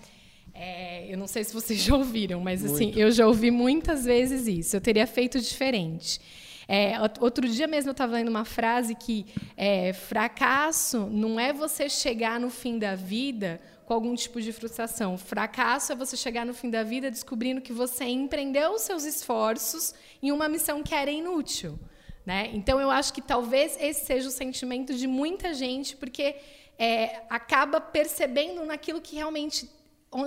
É, 0.53 1.11
eu 1.11 1.17
não 1.17 1.27
sei 1.27 1.43
se 1.43 1.53
vocês 1.53 1.79
já 1.83 1.95
ouviram, 1.95 2.39
mas 2.39 2.63
assim, 2.63 2.85
Muito. 2.85 2.89
assim, 2.91 3.01
eu 3.01 3.11
já 3.11 3.27
ouvi 3.27 3.51
muitas 3.51 4.05
vezes 4.05 4.47
isso. 4.47 4.75
Eu 4.75 4.81
teria 4.81 5.07
feito 5.07 5.39
diferente. 5.39 6.19
É, 6.67 6.95
outro 7.21 7.47
dia 7.47 7.65
mesmo 7.65 7.89
eu 7.89 7.93
estava 7.93 8.13
lendo 8.13 8.27
uma 8.27 8.43
frase 8.43 8.93
que 8.93 9.25
é, 9.55 9.93
fracasso 9.93 11.07
não 11.09 11.39
é 11.39 11.53
você 11.53 11.87
chegar 11.87 12.39
no 12.39 12.49
fim 12.49 12.77
da 12.77 12.93
vida 12.93 13.61
com 13.85 13.93
algum 13.93 14.13
tipo 14.15 14.41
de 14.41 14.51
frustração. 14.51 15.17
Fracasso 15.17 15.93
é 15.93 15.95
você 15.95 16.17
chegar 16.17 16.45
no 16.45 16.53
fim 16.53 16.69
da 16.69 16.83
vida 16.83 17.09
descobrindo 17.09 17.61
que 17.61 17.71
você 17.71 18.03
empreendeu 18.03 18.73
os 18.73 18.81
seus 18.81 19.05
esforços 19.05 19.95
em 20.21 20.29
uma 20.29 20.49
missão 20.49 20.83
que 20.83 20.93
era 20.93 21.09
inútil. 21.09 21.79
Né? 22.25 22.49
Então, 22.53 22.81
eu 22.81 22.91
acho 22.91 23.13
que 23.13 23.21
talvez 23.21 23.77
esse 23.79 24.05
seja 24.05 24.27
o 24.27 24.31
sentimento 24.31 24.93
de 24.93 25.07
muita 25.07 25.53
gente, 25.53 25.95
porque 25.95 26.35
é, 26.77 27.21
acaba 27.29 27.79
percebendo 27.79 28.65
naquilo 28.65 28.99
que 28.99 29.15
realmente 29.15 29.69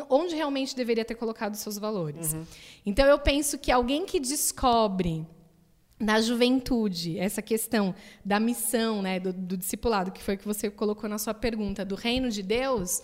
onde 0.09 0.35
realmente 0.35 0.75
deveria 0.77 1.05
ter 1.05 1.15
colocado 1.15 1.55
os 1.55 1.61
seus 1.61 1.79
valores. 1.79 2.33
Uhum. 2.33 2.45
Então 2.87 3.07
eu 3.07 3.19
penso 3.19 3.59
que 3.59 3.73
alguém 3.73 4.07
que 4.07 4.21
descobre 4.21 5.27
na 5.99 6.21
juventude, 6.21 7.19
essa 7.19 7.43
questão 7.43 7.95
da 8.25 8.41
missão, 8.41 9.03
né, 9.03 9.21
do, 9.21 9.33
do 9.33 9.57
discipulado, 9.57 10.11
que 10.11 10.23
foi 10.23 10.35
o 10.35 10.39
que 10.39 10.47
você 10.47 10.71
colocou 10.71 11.11
na 11.11 11.19
sua 11.19 11.35
pergunta, 11.35 11.85
do 11.85 11.95
reino 11.95 12.31
de 12.31 12.43
Deus, 12.43 13.03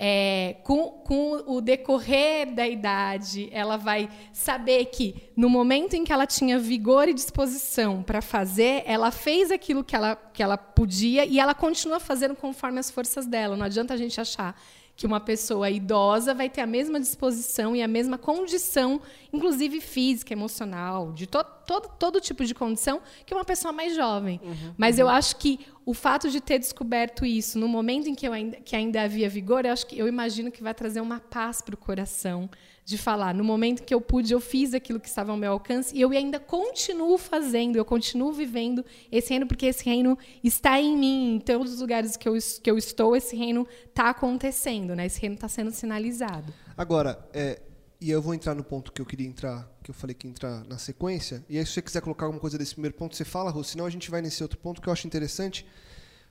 é, 0.00 0.56
com, 0.62 0.90
com, 1.04 1.42
o 1.46 1.60
decorrer 1.60 2.54
da 2.54 2.66
idade, 2.66 3.48
ela 3.52 3.76
vai 3.76 4.08
saber 4.32 4.86
que 4.86 5.30
no 5.36 5.50
momento 5.50 5.94
em 5.94 6.04
que 6.04 6.12
ela 6.12 6.24
tinha 6.24 6.56
vigor 6.56 7.08
e 7.08 7.12
disposição 7.12 8.02
para 8.02 8.22
fazer, 8.22 8.84
ela 8.86 9.10
fez 9.10 9.50
aquilo 9.50 9.82
que 9.82 9.96
ela, 9.96 10.14
que 10.14 10.40
ela 10.40 10.56
podia 10.56 11.26
e 11.26 11.40
ela 11.40 11.52
continua 11.52 11.98
fazendo 11.98 12.36
conforme 12.36 12.78
as 12.78 12.90
forças 12.92 13.26
dela. 13.26 13.56
Não 13.56 13.66
adianta 13.66 13.92
a 13.92 13.96
gente 13.96 14.20
achar 14.20 14.58
que 14.98 15.06
uma 15.06 15.20
pessoa 15.20 15.70
idosa 15.70 16.34
vai 16.34 16.50
ter 16.50 16.60
a 16.60 16.66
mesma 16.66 16.98
disposição 16.98 17.76
e 17.76 17.80
a 17.80 17.86
mesma 17.86 18.18
condição, 18.18 19.00
inclusive 19.32 19.80
física, 19.80 20.32
emocional, 20.32 21.12
de 21.12 21.24
to 21.24 21.38
todo, 21.64 21.88
todo 21.96 22.20
tipo 22.20 22.44
de 22.44 22.52
condição, 22.52 23.00
que 23.24 23.32
uma 23.32 23.44
pessoa 23.44 23.70
mais 23.72 23.94
jovem. 23.94 24.40
Uhum, 24.42 24.74
Mas 24.76 24.96
uhum. 24.96 25.02
eu 25.02 25.08
acho 25.08 25.36
que 25.36 25.60
o 25.86 25.94
fato 25.94 26.28
de 26.28 26.40
ter 26.40 26.58
descoberto 26.58 27.24
isso 27.24 27.60
no 27.60 27.68
momento 27.68 28.08
em 28.08 28.14
que, 28.14 28.26
eu 28.26 28.32
ainda, 28.32 28.56
que 28.56 28.74
ainda 28.74 29.02
havia 29.02 29.28
vigor, 29.28 29.64
eu, 29.64 29.72
acho 29.72 29.86
que, 29.86 29.96
eu 29.96 30.08
imagino 30.08 30.50
que 30.50 30.64
vai 30.64 30.74
trazer 30.74 31.00
uma 31.00 31.20
paz 31.20 31.62
para 31.62 31.76
o 31.76 31.78
coração 31.78 32.50
de 32.88 32.96
falar, 32.96 33.34
no 33.34 33.44
momento 33.44 33.82
que 33.82 33.92
eu 33.92 34.00
pude, 34.00 34.32
eu 34.32 34.40
fiz 34.40 34.72
aquilo 34.72 34.98
que 34.98 35.08
estava 35.08 35.30
ao 35.30 35.36
meu 35.36 35.52
alcance 35.52 35.94
e 35.94 36.00
eu 36.00 36.10
ainda 36.10 36.40
continuo 36.40 37.18
fazendo, 37.18 37.76
eu 37.76 37.84
continuo 37.84 38.32
vivendo 38.32 38.82
esse 39.12 39.28
reino, 39.28 39.46
porque 39.46 39.66
esse 39.66 39.84
reino 39.84 40.16
está 40.42 40.80
em 40.80 40.96
mim, 40.96 41.34
em 41.34 41.38
todos 41.38 41.74
os 41.74 41.80
lugares 41.82 42.16
que 42.16 42.26
eu, 42.26 42.32
que 42.62 42.70
eu 42.70 42.78
estou, 42.78 43.14
esse 43.14 43.36
reino 43.36 43.68
está 43.84 44.08
acontecendo, 44.08 44.96
né? 44.96 45.04
esse 45.04 45.20
reino 45.20 45.34
está 45.34 45.46
sendo 45.48 45.70
sinalizado. 45.70 46.50
Agora, 46.78 47.28
é, 47.34 47.60
e 48.00 48.10
eu 48.10 48.22
vou 48.22 48.32
entrar 48.32 48.54
no 48.54 48.64
ponto 48.64 48.90
que 48.90 49.02
eu 49.02 49.06
queria 49.06 49.28
entrar, 49.28 49.70
que 49.84 49.90
eu 49.90 49.94
falei 49.94 50.14
que 50.14 50.26
entrar 50.26 50.64
na 50.64 50.78
sequência, 50.78 51.44
e 51.46 51.58
aí 51.58 51.66
se 51.66 51.72
você 51.72 51.82
quiser 51.82 52.00
colocar 52.00 52.24
alguma 52.24 52.40
coisa 52.40 52.56
desse 52.56 52.72
primeiro 52.72 52.96
ponto, 52.96 53.14
você 53.14 53.24
fala, 53.24 53.50
Rô, 53.50 53.62
senão 53.62 53.84
a 53.84 53.90
gente 53.90 54.10
vai 54.10 54.22
nesse 54.22 54.42
outro 54.42 54.58
ponto 54.58 54.80
que 54.80 54.88
eu 54.88 54.92
acho 54.94 55.06
interessante, 55.06 55.66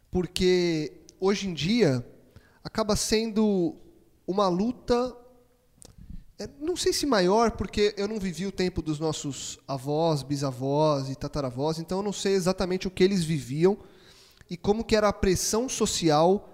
porque 0.10 1.04
hoje 1.20 1.48
em 1.48 1.54
dia 1.54 2.04
acaba 2.64 2.96
sendo 2.96 3.76
uma 4.26 4.48
luta 4.48 5.16
não 6.60 6.76
sei 6.76 6.94
se 6.94 7.06
maior, 7.06 7.52
porque 7.52 7.96
eu 7.98 8.08
não 8.08 8.20
vivi 8.20 8.46
o 8.46 8.52
tempo 8.52 8.82
dos 8.82 9.00
nossos 9.00 9.58
avós, 9.68 10.22
bisavós 10.22 11.10
e 11.10 11.16
tataravós, 11.16 11.80
então 11.80 12.00
eu 12.00 12.04
não 12.04 12.14
sei 12.14 12.34
exatamente 12.34 12.88
o 12.88 12.92
que 12.92 13.04
eles 13.04 13.24
viviam 13.24 13.78
e 14.50 14.56
como 14.56 14.84
que 14.84 14.96
era 14.96 15.08
a 15.08 15.14
pressão 15.14 15.68
social 15.68 16.54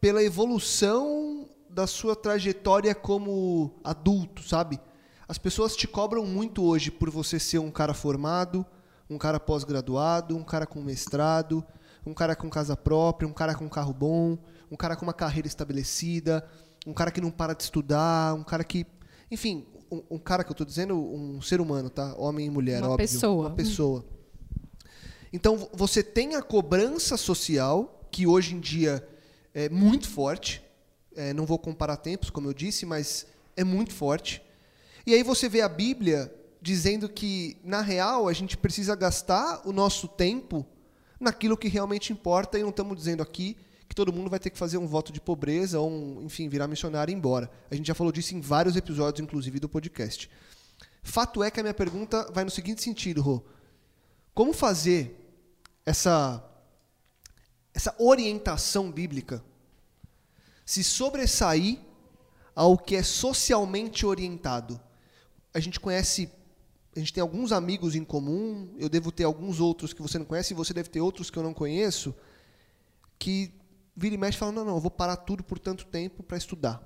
pela 0.00 0.22
evolução 0.22 1.48
da 1.68 1.86
sua 1.86 2.14
trajetória 2.14 2.94
como 2.94 3.80
adulto, 3.82 4.42
sabe? 4.42 4.80
As 5.28 5.38
pessoas 5.38 5.74
te 5.74 5.88
cobram 5.88 6.24
muito 6.24 6.64
hoje 6.64 6.90
por 6.90 7.10
você 7.10 7.40
ser 7.40 7.58
um 7.58 7.70
cara 7.70 7.92
formado, 7.92 8.64
um 9.10 9.18
cara 9.18 9.40
pós-graduado, 9.40 10.36
um 10.36 10.44
cara 10.44 10.66
com 10.66 10.80
mestrado, 10.80 11.66
um 12.06 12.14
cara 12.14 12.36
com 12.36 12.48
casa 12.48 12.76
própria, 12.76 13.28
um 13.28 13.32
cara 13.32 13.54
com 13.56 13.68
carro 13.68 13.92
bom, 13.92 14.38
um 14.70 14.76
cara 14.76 14.94
com 14.94 15.04
uma 15.04 15.12
carreira 15.12 15.48
estabelecida, 15.48 16.48
um 16.86 16.94
cara 16.94 17.10
que 17.10 17.20
não 17.20 17.30
para 17.30 17.52
de 17.52 17.64
estudar, 17.64 18.34
um 18.34 18.44
cara 18.44 18.62
que. 18.62 18.86
Enfim, 19.30 19.66
um, 19.90 20.02
um 20.12 20.18
cara 20.18 20.44
que 20.44 20.50
eu 20.50 20.54
estou 20.54 20.66
dizendo, 20.66 20.96
um 20.96 21.42
ser 21.42 21.60
humano, 21.60 21.90
tá? 21.90 22.14
Homem 22.16 22.46
e 22.46 22.50
mulher, 22.50 22.78
uma 22.78 22.92
óbvio. 22.92 23.08
Pessoa. 23.08 23.48
Uma 23.48 23.56
pessoa. 23.56 24.04
Então, 25.32 25.68
você 25.72 26.02
tem 26.02 26.36
a 26.36 26.42
cobrança 26.42 27.16
social, 27.16 28.06
que 28.10 28.26
hoje 28.26 28.54
em 28.54 28.60
dia 28.60 29.06
é 29.52 29.68
muito 29.68 30.08
forte. 30.08 30.62
É, 31.16 31.34
não 31.34 31.44
vou 31.44 31.58
comparar 31.58 31.96
tempos, 31.96 32.30
como 32.30 32.48
eu 32.48 32.54
disse, 32.54 32.86
mas 32.86 33.26
é 33.56 33.64
muito 33.64 33.92
forte. 33.92 34.40
E 35.04 35.12
aí 35.12 35.22
você 35.22 35.48
vê 35.48 35.62
a 35.62 35.68
Bíblia 35.68 36.32
dizendo 36.62 37.08
que, 37.08 37.56
na 37.64 37.80
real, 37.80 38.28
a 38.28 38.32
gente 38.32 38.56
precisa 38.56 38.94
gastar 38.94 39.62
o 39.66 39.72
nosso 39.72 40.06
tempo 40.06 40.64
naquilo 41.18 41.56
que 41.56 41.68
realmente 41.68 42.12
importa, 42.12 42.58
e 42.58 42.62
não 42.62 42.70
estamos 42.70 42.96
dizendo 42.96 43.22
aqui 43.22 43.56
todo 43.96 44.12
mundo 44.12 44.28
vai 44.28 44.38
ter 44.38 44.50
que 44.50 44.58
fazer 44.58 44.76
um 44.76 44.86
voto 44.86 45.10
de 45.10 45.20
pobreza 45.20 45.80
ou, 45.80 45.90
um, 45.90 46.22
enfim, 46.22 46.48
virar 46.48 46.68
missionário 46.68 47.10
e 47.10 47.14
ir 47.14 47.16
embora. 47.16 47.50
A 47.70 47.74
gente 47.74 47.86
já 47.86 47.94
falou 47.94 48.12
disso 48.12 48.34
em 48.34 48.40
vários 48.40 48.76
episódios, 48.76 49.24
inclusive, 49.24 49.58
do 49.58 49.68
podcast. 49.68 50.30
Fato 51.02 51.42
é 51.42 51.50
que 51.50 51.58
a 51.58 51.62
minha 51.62 51.74
pergunta 51.74 52.30
vai 52.30 52.44
no 52.44 52.50
seguinte 52.50 52.82
sentido, 52.82 53.22
Rô. 53.22 53.42
Como 54.34 54.52
fazer 54.52 55.18
essa, 55.84 56.44
essa 57.72 57.94
orientação 57.98 58.92
bíblica 58.92 59.42
se 60.64 60.84
sobressair 60.84 61.78
ao 62.54 62.76
que 62.76 62.96
é 62.96 63.02
socialmente 63.02 64.04
orientado? 64.04 64.78
A 65.54 65.58
gente 65.58 65.80
conhece 65.80 66.30
a 66.94 66.98
gente 66.98 67.12
tem 67.12 67.20
alguns 67.20 67.52
amigos 67.52 67.94
em 67.94 68.02
comum, 68.02 68.74
eu 68.78 68.88
devo 68.88 69.12
ter 69.12 69.24
alguns 69.24 69.60
outros 69.60 69.92
que 69.92 70.00
você 70.00 70.18
não 70.18 70.24
conhece, 70.24 70.54
e 70.54 70.56
você 70.56 70.72
deve 70.72 70.88
ter 70.88 71.02
outros 71.02 71.28
que 71.28 71.38
eu 71.38 71.42
não 71.42 71.52
conheço, 71.52 72.14
que 73.18 73.52
vira 73.96 74.14
e 74.14 74.18
mexe 74.18 74.36
e 74.36 74.38
fala: 74.38 74.52
não, 74.52 74.64
não, 74.64 74.74
eu 74.74 74.80
vou 74.80 74.90
parar 74.90 75.16
tudo 75.16 75.42
por 75.42 75.58
tanto 75.58 75.86
tempo 75.86 76.22
para 76.22 76.36
estudar. 76.36 76.82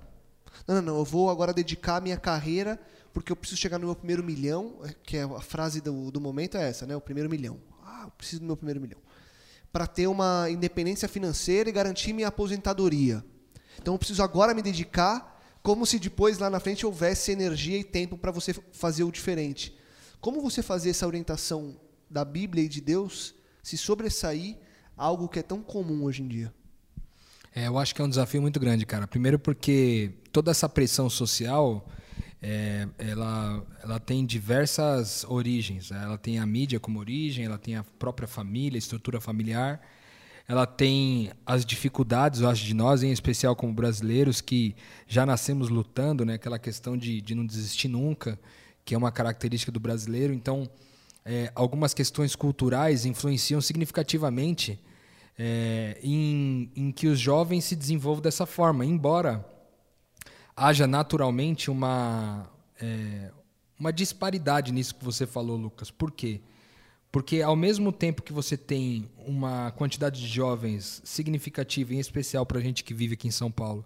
Não, 0.66 0.76
não, 0.76 0.82
não, 0.82 0.98
eu 0.98 1.04
vou 1.04 1.30
agora 1.30 1.52
dedicar 1.52 1.96
a 1.96 2.00
minha 2.00 2.16
carreira 2.16 2.78
porque 3.12 3.32
eu 3.32 3.36
preciso 3.36 3.60
chegar 3.60 3.78
no 3.78 3.86
meu 3.86 3.96
primeiro 3.96 4.22
milhão, 4.22 4.78
é, 4.84 4.94
que 5.02 5.16
é 5.16 5.22
a 5.22 5.40
frase 5.40 5.80
do, 5.80 6.10
do 6.10 6.20
momento 6.20 6.56
é 6.56 6.68
essa, 6.68 6.86
né? 6.86 6.94
O 6.94 7.00
primeiro 7.00 7.28
milhão. 7.28 7.58
Ah, 7.84 8.02
eu 8.04 8.10
preciso 8.12 8.40
do 8.40 8.46
meu 8.46 8.56
primeiro 8.56 8.80
milhão. 8.80 9.00
Para 9.72 9.86
ter 9.86 10.06
uma 10.06 10.48
independência 10.50 11.08
financeira 11.08 11.68
e 11.68 11.72
garantir 11.72 12.12
minha 12.12 12.28
aposentadoria. 12.28 13.24
Então 13.78 13.94
eu 13.94 13.98
preciso 13.98 14.22
agora 14.22 14.54
me 14.54 14.62
dedicar 14.62 15.38
como 15.62 15.84
se 15.84 15.98
depois 15.98 16.38
lá 16.38 16.48
na 16.48 16.60
frente 16.60 16.86
houvesse 16.86 17.32
energia 17.32 17.78
e 17.78 17.84
tempo 17.84 18.16
para 18.16 18.30
você 18.30 18.54
fazer 18.72 19.04
o 19.04 19.10
diferente. 19.10 19.76
Como 20.20 20.40
você 20.40 20.62
fazer 20.62 20.90
essa 20.90 21.06
orientação 21.06 21.78
da 22.08 22.24
Bíblia 22.24 22.64
e 22.64 22.68
de 22.68 22.80
Deus 22.80 23.34
se 23.62 23.76
sobressair 23.76 24.56
algo 24.96 25.28
que 25.28 25.38
é 25.38 25.42
tão 25.42 25.62
comum 25.62 26.04
hoje 26.04 26.22
em 26.22 26.28
dia? 26.28 26.54
É, 27.54 27.66
eu 27.66 27.78
acho 27.78 27.94
que 27.94 28.00
é 28.00 28.04
um 28.04 28.08
desafio 28.08 28.40
muito 28.40 28.60
grande, 28.60 28.86
cara. 28.86 29.06
Primeiro 29.06 29.38
porque 29.38 30.12
toda 30.32 30.50
essa 30.50 30.68
pressão 30.68 31.10
social, 31.10 31.86
é, 32.40 32.86
ela, 32.96 33.66
ela 33.82 33.98
tem 33.98 34.24
diversas 34.24 35.24
origens. 35.28 35.90
Né? 35.90 36.00
Ela 36.02 36.16
tem 36.16 36.38
a 36.38 36.46
mídia 36.46 36.78
como 36.78 37.00
origem, 37.00 37.44
ela 37.44 37.58
tem 37.58 37.76
a 37.76 37.84
própria 37.98 38.28
família, 38.28 38.78
estrutura 38.78 39.20
familiar, 39.20 39.80
ela 40.46 40.66
tem 40.66 41.30
as 41.44 41.64
dificuldades, 41.64 42.40
eu 42.40 42.48
acho, 42.48 42.64
de 42.64 42.74
nós, 42.74 43.02
em 43.02 43.12
especial 43.12 43.54
como 43.54 43.72
brasileiros, 43.72 44.40
que 44.40 44.74
já 45.06 45.26
nascemos 45.26 45.68
lutando, 45.68 46.24
né? 46.24 46.34
aquela 46.34 46.58
questão 46.58 46.96
de, 46.96 47.20
de 47.20 47.34
não 47.34 47.44
desistir 47.44 47.88
nunca, 47.88 48.38
que 48.84 48.94
é 48.94 48.98
uma 48.98 49.12
característica 49.12 49.70
do 49.70 49.78
brasileiro. 49.78 50.32
Então, 50.32 50.68
é, 51.24 51.52
algumas 51.54 51.94
questões 51.94 52.34
culturais 52.34 53.04
influenciam 53.04 53.60
significativamente 53.60 54.80
é, 55.38 55.98
em, 56.02 56.70
em 56.76 56.92
que 56.92 57.06
os 57.06 57.18
jovens 57.18 57.64
se 57.64 57.74
desenvolvam 57.74 58.22
dessa 58.22 58.44
forma, 58.44 58.84
embora 58.84 59.44
haja 60.54 60.86
naturalmente 60.86 61.70
uma, 61.70 62.50
é, 62.80 63.30
uma 63.78 63.90
disparidade 63.90 64.72
nisso 64.72 64.94
que 64.94 65.04
você 65.04 65.26
falou, 65.26 65.56
Lucas. 65.56 65.90
Por 65.90 66.10
quê? 66.10 66.42
Porque 67.10 67.40
ao 67.40 67.56
mesmo 67.56 67.90
tempo 67.90 68.22
que 68.22 68.32
você 68.32 68.56
tem 68.56 69.08
uma 69.16 69.70
quantidade 69.72 70.20
de 70.20 70.28
jovens 70.28 71.00
significativa, 71.04 71.94
em 71.94 71.98
especial 71.98 72.44
para 72.44 72.58
a 72.58 72.62
gente 72.62 72.84
que 72.84 72.92
vive 72.92 73.14
aqui 73.14 73.26
em 73.26 73.32
São 73.32 73.50
Paulo, 73.50 73.84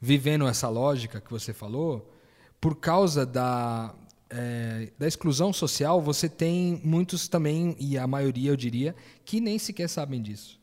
vivendo 0.00 0.46
essa 0.48 0.68
lógica 0.68 1.20
que 1.20 1.30
você 1.30 1.54
falou, 1.54 2.12
por 2.60 2.74
causa 2.74 3.24
da, 3.24 3.94
é, 4.28 4.90
da 4.98 5.06
exclusão 5.06 5.52
social, 5.52 6.02
você 6.02 6.28
tem 6.28 6.80
muitos 6.84 7.28
também, 7.28 7.76
e 7.78 7.96
a 7.96 8.06
maioria 8.06 8.50
eu 8.50 8.56
diria, 8.56 8.94
que 9.24 9.40
nem 9.40 9.58
sequer 9.58 9.88
sabem 9.88 10.20
disso 10.20 10.59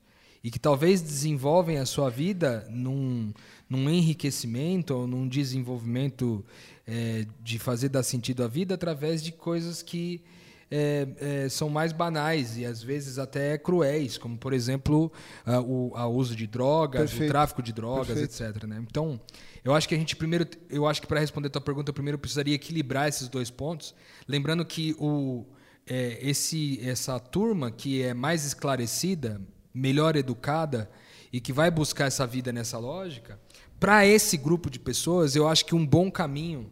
e 0.48 0.50
que 0.50 0.58
talvez 0.58 1.01
desenvolvem 1.01 1.77
a 1.77 1.86
sua 1.86 2.10
vida 2.10 2.66
num, 2.70 3.34
num 3.70 3.89
enriquecimento 3.89 4.96
ou 4.96 5.06
num 5.06 5.27
desenvolvimento 5.27 6.42
é, 6.88 7.25
de 7.44 7.60
fazer 7.60 7.89
dar 7.89 8.01
sentido 8.01 8.46
à 8.46 8.48
vida 8.48 8.74
através 8.74 9.22
de 9.22 9.34
coisas 9.34 9.84
que 9.84 10.24
é, 10.72 11.06
é, 11.20 11.50
são 11.50 11.70
mais 11.70 11.92
banais 11.92 12.58
e 12.58 12.63
às 12.63 12.82
vezes 12.82 13.20
até 13.20 13.58
cruéis, 13.58 14.18
como 14.18 14.38
por 14.38 14.54
exemplo 14.54 15.12
a, 15.46 15.60
o 15.60 15.92
a 15.94 16.08
uso 16.08 16.34
de 16.34 16.48
drogas, 16.48 17.12
Perfeito. 17.12 17.25
o 17.25 17.27
tráfico 17.27 17.62
de 17.62 17.74
drogas, 17.74 18.18
Perfeito. 18.18 18.42
etc. 18.42 18.63
Né? 18.63 18.82
Então, 18.89 19.20
eu 19.66 19.75
acho 19.75 19.86
que 19.86 19.96
a 19.96 19.98
gente 19.98 20.16
primeiro, 20.16 20.48
eu 20.70 20.88
acho 20.88 21.01
que 21.01 21.08
para 21.08 21.20
responder 21.20 21.48
a 21.48 21.51
tua 21.51 21.62
pergunta, 21.62 21.89
eu 21.89 21.94
primeiro 21.94 22.18
precisaria 22.18 22.56
equilibrar 22.56 23.10
esses 23.10 23.27
dois 23.27 23.51
pontos, 23.51 23.94
lembrando 24.25 24.63
que 24.63 24.96
o 24.98 25.46
é, 25.86 26.18
esse, 26.22 26.80
essa 26.88 27.20
turma 27.20 27.70
que 27.70 28.01
é 28.01 28.13
mais 28.13 28.46
esclarecida, 28.46 29.42
melhor 29.77 30.15
educada 30.15 30.89
e 31.31 31.39
que 31.39 31.53
vai 31.53 31.69
buscar 31.69 32.05
essa 32.05 32.25
vida 32.25 32.51
nessa 32.51 32.77
lógica, 32.77 33.39
para 33.79 34.05
esse 34.05 34.38
grupo 34.38 34.69
de 34.69 34.79
pessoas, 34.79 35.36
eu 35.36 35.48
acho 35.48 35.65
que 35.65 35.75
um 35.75 35.86
bom 35.86 36.10
caminho 36.10 36.72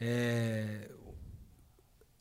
é, 0.00 0.90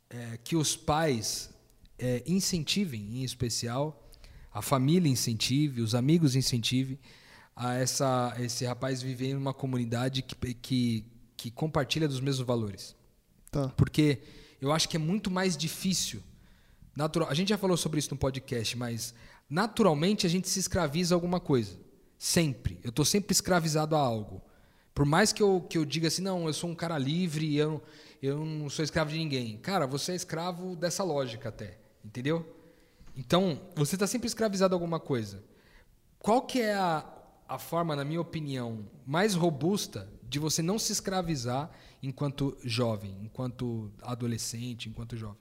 é 0.10 0.38
que 0.44 0.56
os 0.56 0.76
pais 0.76 1.50
é, 1.98 2.24
incentivem, 2.26 3.18
em 3.18 3.24
especial, 3.24 4.10
a 4.52 4.62
família 4.62 5.10
incentive, 5.10 5.82
os 5.82 5.96
amigos 5.96 6.36
incentivem 6.36 7.00
a 7.56 7.76
essa, 7.76 8.36
esse 8.40 8.66
rapaz 8.66 9.02
viver 9.02 9.30
em 9.30 9.36
uma 9.36 9.54
comunidade 9.54 10.22
que, 10.22 10.54
que, 10.54 11.06
que 11.36 11.52
compartilha 11.52 12.08
dos 12.08 12.20
mesmos 12.20 12.46
valores. 12.46 12.96
Tá. 13.52 13.70
Porque 13.70 14.22
eu 14.62 14.72
acho 14.72 14.88
que 14.88 14.96
é 14.96 15.00
muito 15.00 15.30
mais 15.30 15.58
difícil. 15.58 16.24
Natural, 16.96 17.30
a 17.30 17.34
gente 17.34 17.50
já 17.50 17.58
falou 17.58 17.76
sobre 17.76 18.00
isso 18.00 18.12
no 18.12 18.18
podcast, 18.18 18.78
mas 18.78 19.14
naturalmente 19.50 20.26
a 20.26 20.30
gente 20.30 20.50
se 20.50 20.60
escraviza 20.60 21.14
a 21.14 21.18
alguma 21.18 21.40
coisa. 21.40 21.78
Sempre. 22.18 22.80
Eu 22.84 22.90
estou 22.90 23.06
sempre 23.06 23.34
escravizado 23.34 23.96
a 23.96 24.00
algo. 24.00 24.42
Por 24.94 25.06
mais 25.06 25.34
que 25.34 25.42
eu, 25.42 25.66
que 25.68 25.78
eu 25.78 25.86
diga 25.86 26.08
assim, 26.08 26.22
não, 26.22 26.48
eu 26.48 26.54
sou 26.54 26.70
um 26.70 26.76
cara 26.76 26.98
livre, 26.98 27.56
eu, 27.56 27.82
eu 28.22 28.46
não 28.46 28.70
sou 28.70 28.84
escravo 28.84 29.12
de 29.12 29.18
ninguém. 29.18 29.58
Cara, 29.58 29.88
você 29.88 30.12
é 30.12 30.16
escravo 30.16 30.76
dessa 30.76 31.04
lógica 31.04 31.50
até. 31.50 31.78
Entendeu? 32.04 32.46
Então, 33.16 33.62
você 33.76 33.96
está 33.96 34.08
sempre 34.08 34.28
escravizado 34.28 34.74
a 34.74 34.78
alguma 34.78 35.00
coisa. 35.00 35.44
Qual 36.20 36.42
que 36.42 36.62
é 36.62 36.74
a, 36.74 37.06
a 37.48 37.60
forma, 37.60 37.96
na 37.96 38.06
minha 38.06 38.22
opinião, 38.22 38.88
mais 39.06 39.34
robusta 39.36 40.10
de 40.24 40.40
você 40.40 40.62
não 40.62 40.80
se 40.80 40.92
escravizar 40.92 41.70
enquanto 42.02 42.58
jovem, 42.64 43.16
enquanto 43.22 43.92
adolescente, 44.02 44.90
enquanto 44.90 45.16
jovem. 45.16 45.38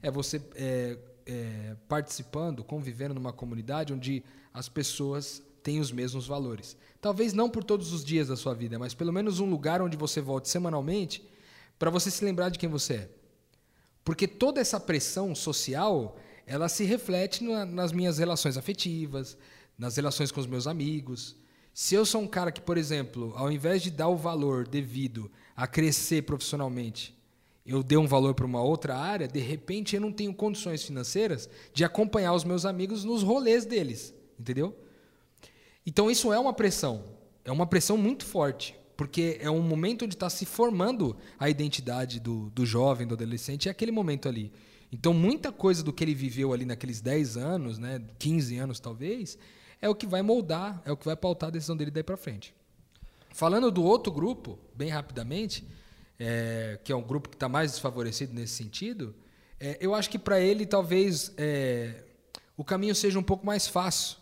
É 0.00 0.10
você 0.10 0.40
é, 0.54 0.96
é, 1.26 1.76
participando, 1.88 2.62
convivendo 2.62 3.14
numa 3.14 3.32
comunidade 3.32 3.92
onde 3.92 4.24
as 4.54 4.68
pessoas 4.68 5.42
têm 5.62 5.80
os 5.80 5.90
mesmos 5.90 6.26
valores. 6.26 6.76
Talvez 7.00 7.32
não 7.32 7.50
por 7.50 7.64
todos 7.64 7.92
os 7.92 8.04
dias 8.04 8.28
da 8.28 8.36
sua 8.36 8.54
vida, 8.54 8.78
mas 8.78 8.94
pelo 8.94 9.12
menos 9.12 9.40
um 9.40 9.50
lugar 9.50 9.82
onde 9.82 9.96
você 9.96 10.20
volte 10.20 10.48
semanalmente 10.48 11.28
para 11.78 11.90
você 11.90 12.10
se 12.10 12.24
lembrar 12.24 12.50
de 12.50 12.58
quem 12.58 12.68
você 12.68 12.94
é. 12.94 13.10
Porque 14.04 14.28
toda 14.28 14.60
essa 14.60 14.78
pressão 14.78 15.34
social, 15.34 16.16
ela 16.46 16.68
se 16.68 16.84
reflete 16.84 17.42
na, 17.42 17.66
nas 17.66 17.90
minhas 17.90 18.18
relações 18.18 18.56
afetivas, 18.56 19.36
nas 19.76 19.96
relações 19.96 20.30
com 20.30 20.40
os 20.40 20.46
meus 20.46 20.68
amigos. 20.68 21.36
Se 21.74 21.96
eu 21.96 22.06
sou 22.06 22.22
um 22.22 22.28
cara 22.28 22.52
que, 22.52 22.60
por 22.60 22.78
exemplo, 22.78 23.32
ao 23.36 23.50
invés 23.50 23.82
de 23.82 23.90
dar 23.90 24.08
o 24.08 24.16
valor 24.16 24.66
devido 24.68 25.30
a 25.56 25.66
crescer 25.66 26.22
profissionalmente, 26.22 27.15
eu 27.66 27.82
dei 27.82 27.98
um 27.98 28.06
valor 28.06 28.34
para 28.34 28.46
uma 28.46 28.62
outra 28.62 28.96
área, 28.96 29.26
de 29.26 29.40
repente 29.40 29.96
eu 29.96 30.00
não 30.00 30.12
tenho 30.12 30.32
condições 30.32 30.84
financeiras 30.84 31.48
de 31.74 31.84
acompanhar 31.84 32.32
os 32.32 32.44
meus 32.44 32.64
amigos 32.64 33.04
nos 33.04 33.22
rolês 33.22 33.66
deles, 33.66 34.14
entendeu? 34.38 34.76
Então 35.84 36.10
isso 36.10 36.32
é 36.32 36.38
uma 36.38 36.52
pressão, 36.52 37.04
é 37.44 37.50
uma 37.50 37.66
pressão 37.66 37.96
muito 37.96 38.24
forte, 38.24 38.78
porque 38.96 39.38
é 39.40 39.50
um 39.50 39.62
momento 39.62 40.04
onde 40.04 40.14
está 40.14 40.30
se 40.30 40.46
formando 40.46 41.16
a 41.38 41.50
identidade 41.50 42.20
do, 42.20 42.50
do 42.50 42.64
jovem, 42.64 43.06
do 43.06 43.14
adolescente, 43.14 43.68
é 43.68 43.70
aquele 43.70 43.92
momento 43.92 44.28
ali. 44.28 44.52
Então 44.92 45.12
muita 45.12 45.50
coisa 45.50 45.82
do 45.82 45.92
que 45.92 46.04
ele 46.04 46.14
viveu 46.14 46.52
ali 46.52 46.64
naqueles 46.64 47.00
10 47.00 47.36
anos, 47.36 47.78
né, 47.78 48.00
15 48.18 48.56
anos 48.58 48.78
talvez, 48.78 49.36
é 49.82 49.88
o 49.88 49.94
que 49.94 50.06
vai 50.06 50.22
moldar, 50.22 50.80
é 50.84 50.92
o 50.92 50.96
que 50.96 51.04
vai 51.04 51.16
pautar 51.16 51.48
a 51.48 51.52
decisão 51.52 51.76
dele 51.76 51.90
daí 51.90 52.02
para 52.02 52.16
frente. 52.16 52.54
Falando 53.30 53.70
do 53.70 53.82
outro 53.82 54.12
grupo, 54.12 54.58
bem 54.74 54.88
rapidamente, 54.88 55.66
é, 56.18 56.78
que 56.82 56.92
é 56.92 56.96
um 56.96 57.02
grupo 57.02 57.28
que 57.28 57.36
está 57.36 57.48
mais 57.48 57.72
desfavorecido 57.72 58.34
nesse 58.34 58.54
sentido, 58.54 59.14
é, 59.58 59.78
eu 59.80 59.94
acho 59.94 60.10
que 60.10 60.18
para 60.18 60.40
ele 60.40 60.66
talvez 60.66 61.32
é, 61.36 62.02
o 62.56 62.64
caminho 62.64 62.94
seja 62.94 63.18
um 63.18 63.22
pouco 63.22 63.44
mais 63.44 63.66
fácil. 63.66 64.18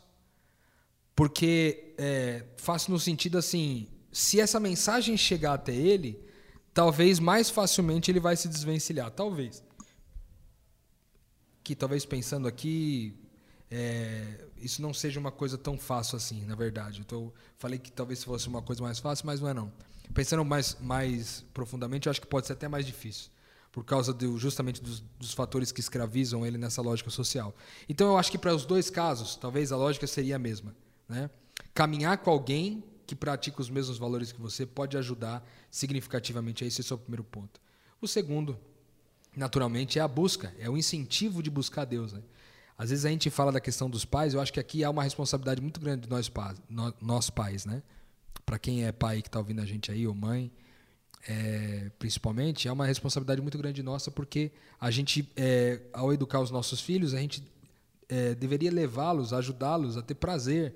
Porque 1.14 1.94
é, 1.96 2.44
fácil 2.56 2.92
no 2.92 2.98
sentido 2.98 3.38
assim, 3.38 3.88
se 4.12 4.40
essa 4.40 4.58
mensagem 4.58 5.16
chegar 5.16 5.54
até 5.54 5.72
ele, 5.72 6.24
talvez 6.72 7.20
mais 7.20 7.50
facilmente 7.50 8.10
ele 8.10 8.20
vai 8.20 8.36
se 8.36 8.48
desvencilhar. 8.48 9.10
Talvez. 9.10 9.62
Que 11.62 11.74
talvez 11.74 12.04
pensando 12.04 12.48
aqui, 12.48 13.16
é, 13.70 14.44
isso 14.64 14.80
não 14.80 14.94
seja 14.94 15.21
uma 15.21 15.30
coisa 15.30 15.59
tão 15.59 15.76
fácil 15.76 16.16
assim, 16.16 16.44
na 16.44 16.54
verdade. 16.54 17.00
Então, 17.00 17.33
falei 17.59 17.78
que 17.78 17.92
talvez 17.92 18.25
fosse 18.25 18.49
uma 18.49 18.62
coisa 18.62 18.83
mais 18.83 18.99
fácil, 18.99 19.26
mas 19.26 19.40
não 19.40 19.49
é 19.49 19.54
não. 19.54 19.71
Pensando 20.14 20.44
mais, 20.44 20.76
mais 20.80 21.44
profundamente, 21.52 22.06
eu 22.06 22.11
acho 22.11 22.21
que 22.21 22.26
pode 22.26 22.47
ser 22.47 22.54
até 22.54 22.66
mais 22.66 22.87
difícil, 22.87 23.30
por 23.71 23.85
causa 23.85 24.12
do, 24.12 24.38
justamente 24.38 24.83
dos, 24.83 25.00
dos 25.18 25.33
fatores 25.33 25.71
que 25.71 25.80
escravizam 25.80 26.47
ele 26.47 26.56
nessa 26.56 26.80
lógica 26.80 27.11
social. 27.11 27.54
Então, 27.88 28.09
eu 28.09 28.18
acho 28.18 28.30
que 28.30 28.38
para 28.38 28.54
os 28.54 28.64
dois 28.64 28.88
casos, 28.88 29.37
talvez 29.37 29.71
a 29.71 29.76
lógica 29.76 30.06
seria 30.06 30.37
a 30.37 30.38
mesma. 30.38 30.75
Né? 31.09 31.28
Caminhar 31.75 32.18
com 32.18 32.30
alguém 32.30 32.83
que 33.06 33.14
pratica 33.14 33.61
os 33.61 33.68
mesmos 33.68 33.99
valores 33.99 34.33
que 34.33 34.40
você 34.40 34.64
pode 34.64 34.97
ajudar 34.97 35.47
significativamente. 35.71 36.64
Esse 36.64 36.90
é 36.90 36.94
o 36.94 36.99
primeiro 36.99 37.25
ponto. 37.25 37.61
O 38.00 38.09
segundo, 38.09 38.59
naturalmente, 39.37 39.99
é 39.99 40.02
a 40.02 40.09
busca, 40.09 40.54
é 40.59 40.71
o 40.71 40.76
incentivo 40.76 41.42
de 41.42 41.50
buscar 41.50 41.85
Deus. 41.85 42.12
Né? 42.12 42.23
Às 42.76 42.90
vezes 42.90 43.04
a 43.04 43.09
gente 43.09 43.31
fala 43.31 43.52
da 43.52 43.61
questão 43.61 43.88
dos 43.88 44.04
pais, 44.04 44.35
eu 44.35 44.40
acho 44.40 44.52
que 44.52 44.59
aqui 44.59 44.83
há 44.83 44.90
uma 44.90 45.02
responsabilidade 45.02 45.61
muito 45.61 45.81
grande 45.81 46.02
de 46.02 46.11
nós, 46.11 46.28
pais, 46.28 46.61
nós 47.00 47.31
pais, 47.31 47.64
né? 47.64 47.83
Para 48.45 48.59
quem 48.59 48.85
é 48.85 48.90
pai 48.90 49.23
que 49.23 49.28
está 49.28 49.38
ouvindo 49.38 49.61
a 49.61 49.64
gente 49.64 49.93
aí, 49.93 50.07
ou 50.07 50.14
mãe, 50.14 50.50
é, 51.26 51.90
principalmente, 51.99 52.66
é 52.66 52.73
uma 52.73 52.85
responsabilidade 52.85 53.40
muito 53.40 53.57
grande 53.57 53.83
nossa, 53.83 54.11
porque 54.11 54.51
a 54.81 54.90
gente, 54.90 55.31
é, 55.37 55.81
ao 55.92 56.12
educar 56.12 56.40
os 56.40 56.51
nossos 56.51 56.81
filhos, 56.81 57.14
a 57.14 57.18
gente 57.18 57.42
é, 58.09 58.35
deveria 58.35 58.72
levá-los, 58.72 59.33
ajudá-los 59.33 59.96
a 59.96 60.03
ter 60.03 60.16
prazer 60.16 60.75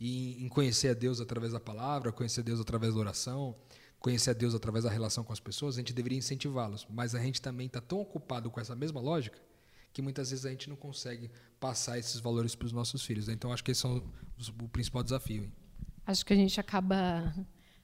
em, 0.00 0.44
em 0.44 0.48
conhecer 0.48 0.88
a 0.88 0.94
Deus 0.94 1.20
através 1.20 1.52
da 1.52 1.60
palavra, 1.60 2.12
conhecer 2.12 2.40
a 2.40 2.44
Deus 2.44 2.60
através 2.60 2.94
da 2.94 3.00
oração, 3.00 3.56
conhecer 3.98 4.30
a 4.30 4.34
Deus 4.34 4.54
através 4.54 4.84
da 4.84 4.90
relação 4.90 5.24
com 5.24 5.32
as 5.32 5.40
pessoas, 5.40 5.74
a 5.74 5.78
gente 5.80 5.92
deveria 5.92 6.16
incentivá-los. 6.16 6.86
Mas 6.88 7.14
a 7.14 7.18
gente 7.18 7.42
também 7.42 7.66
está 7.66 7.80
tão 7.80 8.00
ocupado 8.00 8.50
com 8.50 8.60
essa 8.60 8.76
mesma 8.76 9.00
lógica 9.00 9.49
que 9.92 10.00
muitas 10.02 10.30
vezes 10.30 10.46
a 10.46 10.50
gente 10.50 10.68
não 10.68 10.76
consegue 10.76 11.30
passar 11.58 11.98
esses 11.98 12.20
valores 12.20 12.54
para 12.54 12.66
os 12.66 12.72
nossos 12.72 13.04
filhos. 13.04 13.26
Né? 13.26 13.34
Então, 13.34 13.52
acho 13.52 13.64
que 13.64 13.70
esse 13.70 13.84
é 13.84 13.88
o, 13.88 14.02
o 14.62 14.68
principal 14.68 15.02
desafio. 15.02 15.44
Hein? 15.44 15.52
Acho 16.06 16.24
que 16.24 16.32
a 16.32 16.36
gente 16.36 16.58
acaba 16.60 17.34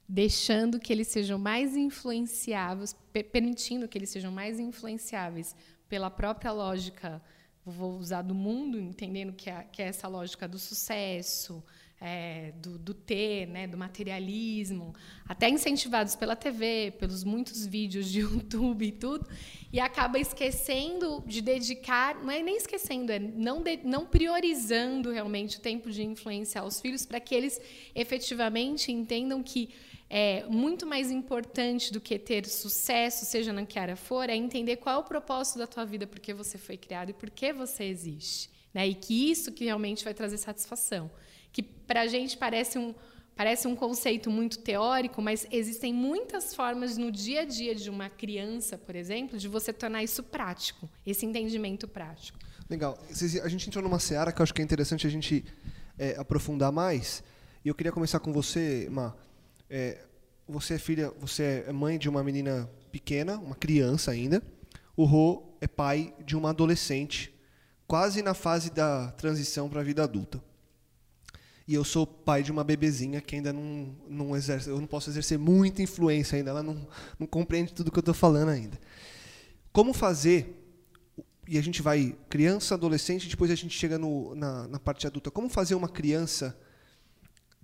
deixando 0.09 0.79
que 0.79 0.92
eles 0.92 1.09
sejam 1.09 1.38
mais 1.38 1.77
influenciáveis, 1.77 2.97
permitindo 3.33 3.88
que 3.88 3.99
eles 3.99 4.11
sejam 4.11 4.31
mais 4.31 4.59
influenciáveis 4.61 5.55
pela 5.88 6.11
própria 6.11 6.53
lógica, 6.53 7.21
vou 7.64 7.99
usar 7.99 8.23
do 8.23 8.35
mundo, 8.35 8.79
entendendo 8.79 9.33
que 9.33 9.51
é, 9.51 9.64
que 9.64 9.83
é 9.83 9.87
essa 9.87 10.07
lógica 10.07 10.47
do 10.47 10.59
sucesso, 10.59 11.62
é, 12.01 12.53
do, 12.63 12.79
do, 12.79 12.93
ter, 12.95 13.47
né, 13.47 13.67
do 13.67 13.77
materialismo, 13.77 14.95
até 15.27 15.49
incentivados 15.49 16.15
pela 16.15 16.37
TV, 16.37 16.93
pelos 16.99 17.25
muitos 17.25 17.67
vídeos 17.67 18.11
de 18.11 18.21
YouTube 18.21 18.87
e 18.87 18.93
tudo, 18.93 19.27
e 19.73 19.81
acaba 19.81 20.19
esquecendo 20.19 21.23
de 21.27 21.41
dedicar, 21.41 22.15
não 22.23 22.31
é 22.31 22.43
nem 22.43 22.57
esquecendo, 22.57 23.11
é 23.11 23.19
não, 23.19 23.63
de, 23.63 23.79
não 23.79 24.05
priorizando 24.05 25.11
realmente 25.11 25.59
o 25.59 25.61
tempo 25.61 25.91
de 25.91 26.03
influenciar 26.03 26.65
os 26.65 26.81
filhos 26.81 27.07
para 27.07 27.19
que 27.19 27.35
eles 27.35 27.61
efetivamente 27.95 28.93
entendam 28.93 29.43
que 29.43 29.71
é 30.09 30.45
muito 30.45 30.87
mais 30.87 31.11
importante 31.11 31.93
do 31.93 32.01
que 32.01 32.17
ter 32.17 32.47
sucesso, 32.47 33.25
seja 33.25 33.53
na 33.53 33.67
que 33.67 33.77
área 33.77 33.97
for, 33.97 34.31
é 34.31 34.37
entender 34.37 34.77
qual 34.77 34.97
é 34.97 34.99
o 34.99 35.03
propósito 35.03 35.59
da 35.59 35.67
tua 35.67 35.85
vida, 35.85 36.07
por 36.07 36.21
que 36.21 36.33
você 36.33 36.57
foi 36.57 36.77
criado 36.77 37.11
e 37.11 37.13
por 37.13 37.29
que 37.29 37.53
você 37.53 37.85
existe. 37.85 38.49
Né? 38.73 38.87
E 38.87 38.95
que 38.95 39.31
isso 39.31 39.51
que 39.51 39.65
realmente 39.65 40.05
vai 40.05 40.15
trazer 40.15 40.39
satisfação 40.39 41.11
que 41.57 41.62
para 41.62 42.03
a 42.03 42.07
gente 42.07 42.37
parece 42.37 42.79
um, 42.79 42.95
parece 43.35 43.66
um 43.66 43.75
conceito 43.75 44.31
muito 44.31 44.59
teórico, 44.59 45.23
mas 45.23 45.47
existem 45.51 45.90
muitas 45.90 46.55
formas 46.55 46.99
no 46.99 47.11
dia 47.11 47.40
a 47.40 47.45
dia 47.47 47.75
de 47.75 47.88
uma 47.88 48.11
criança, 48.11 48.77
por 48.77 48.95
exemplo, 48.95 49.38
de 49.38 49.49
você 49.49 49.73
tornar 49.73 50.03
isso 50.03 50.23
prático, 50.23 50.87
esse 51.07 51.25
entendimento 51.25 51.88
prático. 51.88 52.38
Legal. 52.69 52.99
A 53.42 53.49
gente 53.49 53.69
entrou 53.69 53.83
numa 53.83 53.99
seara 53.99 54.31
que 54.33 54.38
eu 54.38 54.42
acho 54.42 54.53
que 54.53 54.61
é 54.61 54.64
interessante 54.64 55.07
a 55.07 55.11
gente 55.11 55.47
é, 55.99 56.14
aprofundar 56.19 56.71
mais. 56.71 57.25
E 57.64 57.69
eu 57.69 57.75
queria 57.75 57.90
começar 57.90 58.21
com 58.21 58.35
você, 58.35 58.87
Ma. 58.90 59.16
É, 59.71 60.05
você 60.47 60.75
é 60.75 60.79
filha, 60.79 61.11
você 61.19 61.64
é 61.66 61.73
mãe 61.73 61.99
de 61.99 62.07
uma 62.07 62.23
menina 62.23 62.69
pequena, 62.92 63.38
uma 63.38 63.55
criança 63.55 64.11
ainda. 64.11 64.42
O 64.95 65.05
Rô 65.07 65.57
é 65.59 65.66
pai 65.66 66.12
de 66.23 66.37
uma 66.37 66.51
adolescente, 66.51 67.35
quase 67.87 68.21
na 68.21 68.35
fase 68.35 68.71
da 68.71 69.11
transição 69.12 69.71
para 69.71 69.81
a 69.81 69.85
vida 69.85 70.05
adulta. 70.05 70.38
E 71.66 71.74
eu 71.74 71.85
sou 71.85 72.07
pai 72.07 72.42
de 72.42 72.52
uma 72.52 72.62
bebezinha 72.62 73.20
que 73.20 73.35
ainda 73.35 73.52
não, 73.52 73.94
não 74.09 74.37
exerce, 74.37 74.68
eu 74.68 74.81
não 74.81 74.87
posso 74.87 75.11
exercer 75.11 75.38
muita 75.38 75.83
influência 75.83 76.37
ainda, 76.37 76.50
ela 76.50 76.62
não, 76.62 76.87
não 77.18 77.26
compreende 77.26 77.72
tudo 77.72 77.90
que 77.90 77.98
eu 77.98 78.02
estou 78.02 78.14
falando 78.14 78.50
ainda. 78.50 78.79
Como 79.72 79.92
fazer, 79.92 80.64
e 81.48 81.59
a 81.59 81.62
gente 81.62 81.83
vai 81.83 82.16
criança, 82.29 82.74
adolescente, 82.74 83.29
depois 83.29 83.50
a 83.50 83.57
gente 83.57 83.76
chega 83.76 83.98
no, 83.98 84.35
na, 84.37 84.68
na 84.68 84.79
parte 84.79 85.07
adulta, 85.07 85.31
como 85.31 85.48
fazer 85.48 85.74
uma 85.74 85.88
criança 85.88 86.57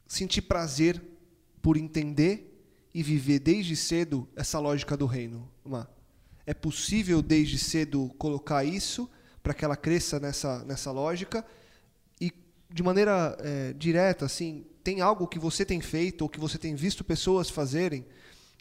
sentir 0.06 0.42
prazer 0.42 1.00
por 1.62 1.76
entender 1.76 2.52
e 2.92 3.02
viver 3.02 3.38
desde 3.38 3.76
cedo 3.76 4.28
essa 4.36 4.58
lógica 4.58 4.96
do 4.96 5.06
reino? 5.06 5.48
Uma, 5.64 5.88
é 6.44 6.52
possível 6.52 7.22
desde 7.22 7.56
cedo 7.56 8.12
colocar 8.18 8.64
isso 8.64 9.08
para 9.42 9.54
que 9.54 9.64
ela 9.64 9.76
cresça 9.76 10.18
nessa, 10.18 10.64
nessa 10.64 10.90
lógica? 10.90 11.44
De 12.72 12.82
maneira 12.82 13.36
é, 13.40 13.72
direta, 13.74 14.24
assim, 14.24 14.64
tem 14.82 15.00
algo 15.00 15.26
que 15.26 15.38
você 15.38 15.64
tem 15.64 15.80
feito 15.80 16.22
ou 16.22 16.28
que 16.28 16.40
você 16.40 16.58
tem 16.58 16.74
visto 16.74 17.04
pessoas 17.04 17.50
fazerem 17.50 18.04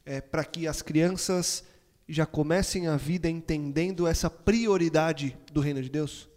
é, 0.06 0.19
para 0.21 0.43
que 0.43 0.67
as 0.67 0.82
crianças 0.82 1.63
já 2.08 2.26
comecem 2.26 2.88
a 2.88 2.97
vida 2.97 3.30
entendendo 3.30 4.06
essa 4.06 4.30
prioridade 4.30 5.38
do 5.52 5.62
reino 5.62 5.82
de 5.82 5.89
Deus? 5.89 6.28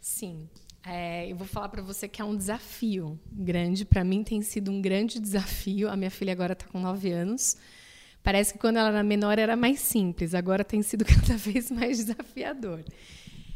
Sim. 0.00 0.48
É, 0.84 1.30
eu 1.30 1.36
vou 1.36 1.46
falar 1.46 1.68
para 1.68 1.82
você 1.82 2.08
que 2.08 2.20
é 2.20 2.24
um 2.24 2.36
desafio 2.36 3.18
grande. 3.30 3.84
Para 3.84 4.02
mim 4.02 4.24
tem 4.24 4.42
sido 4.42 4.70
um 4.70 4.80
grande 4.80 5.20
desafio. 5.20 5.88
A 5.88 5.96
minha 5.96 6.10
filha 6.10 6.32
agora 6.32 6.54
está 6.54 6.66
com 6.66 6.80
9 6.80 7.10
anos. 7.12 7.56
Parece 8.22 8.52
que 8.52 8.58
quando 8.58 8.78
ela 8.78 8.88
era 8.88 9.02
menor 9.02 9.38
era 9.38 9.56
mais 9.56 9.80
simples. 9.80 10.34
Agora 10.34 10.64
tem 10.64 10.82
sido 10.82 11.04
cada 11.06 11.36
vez 11.36 11.70
mais 11.70 11.98
desafiador. 11.98 12.82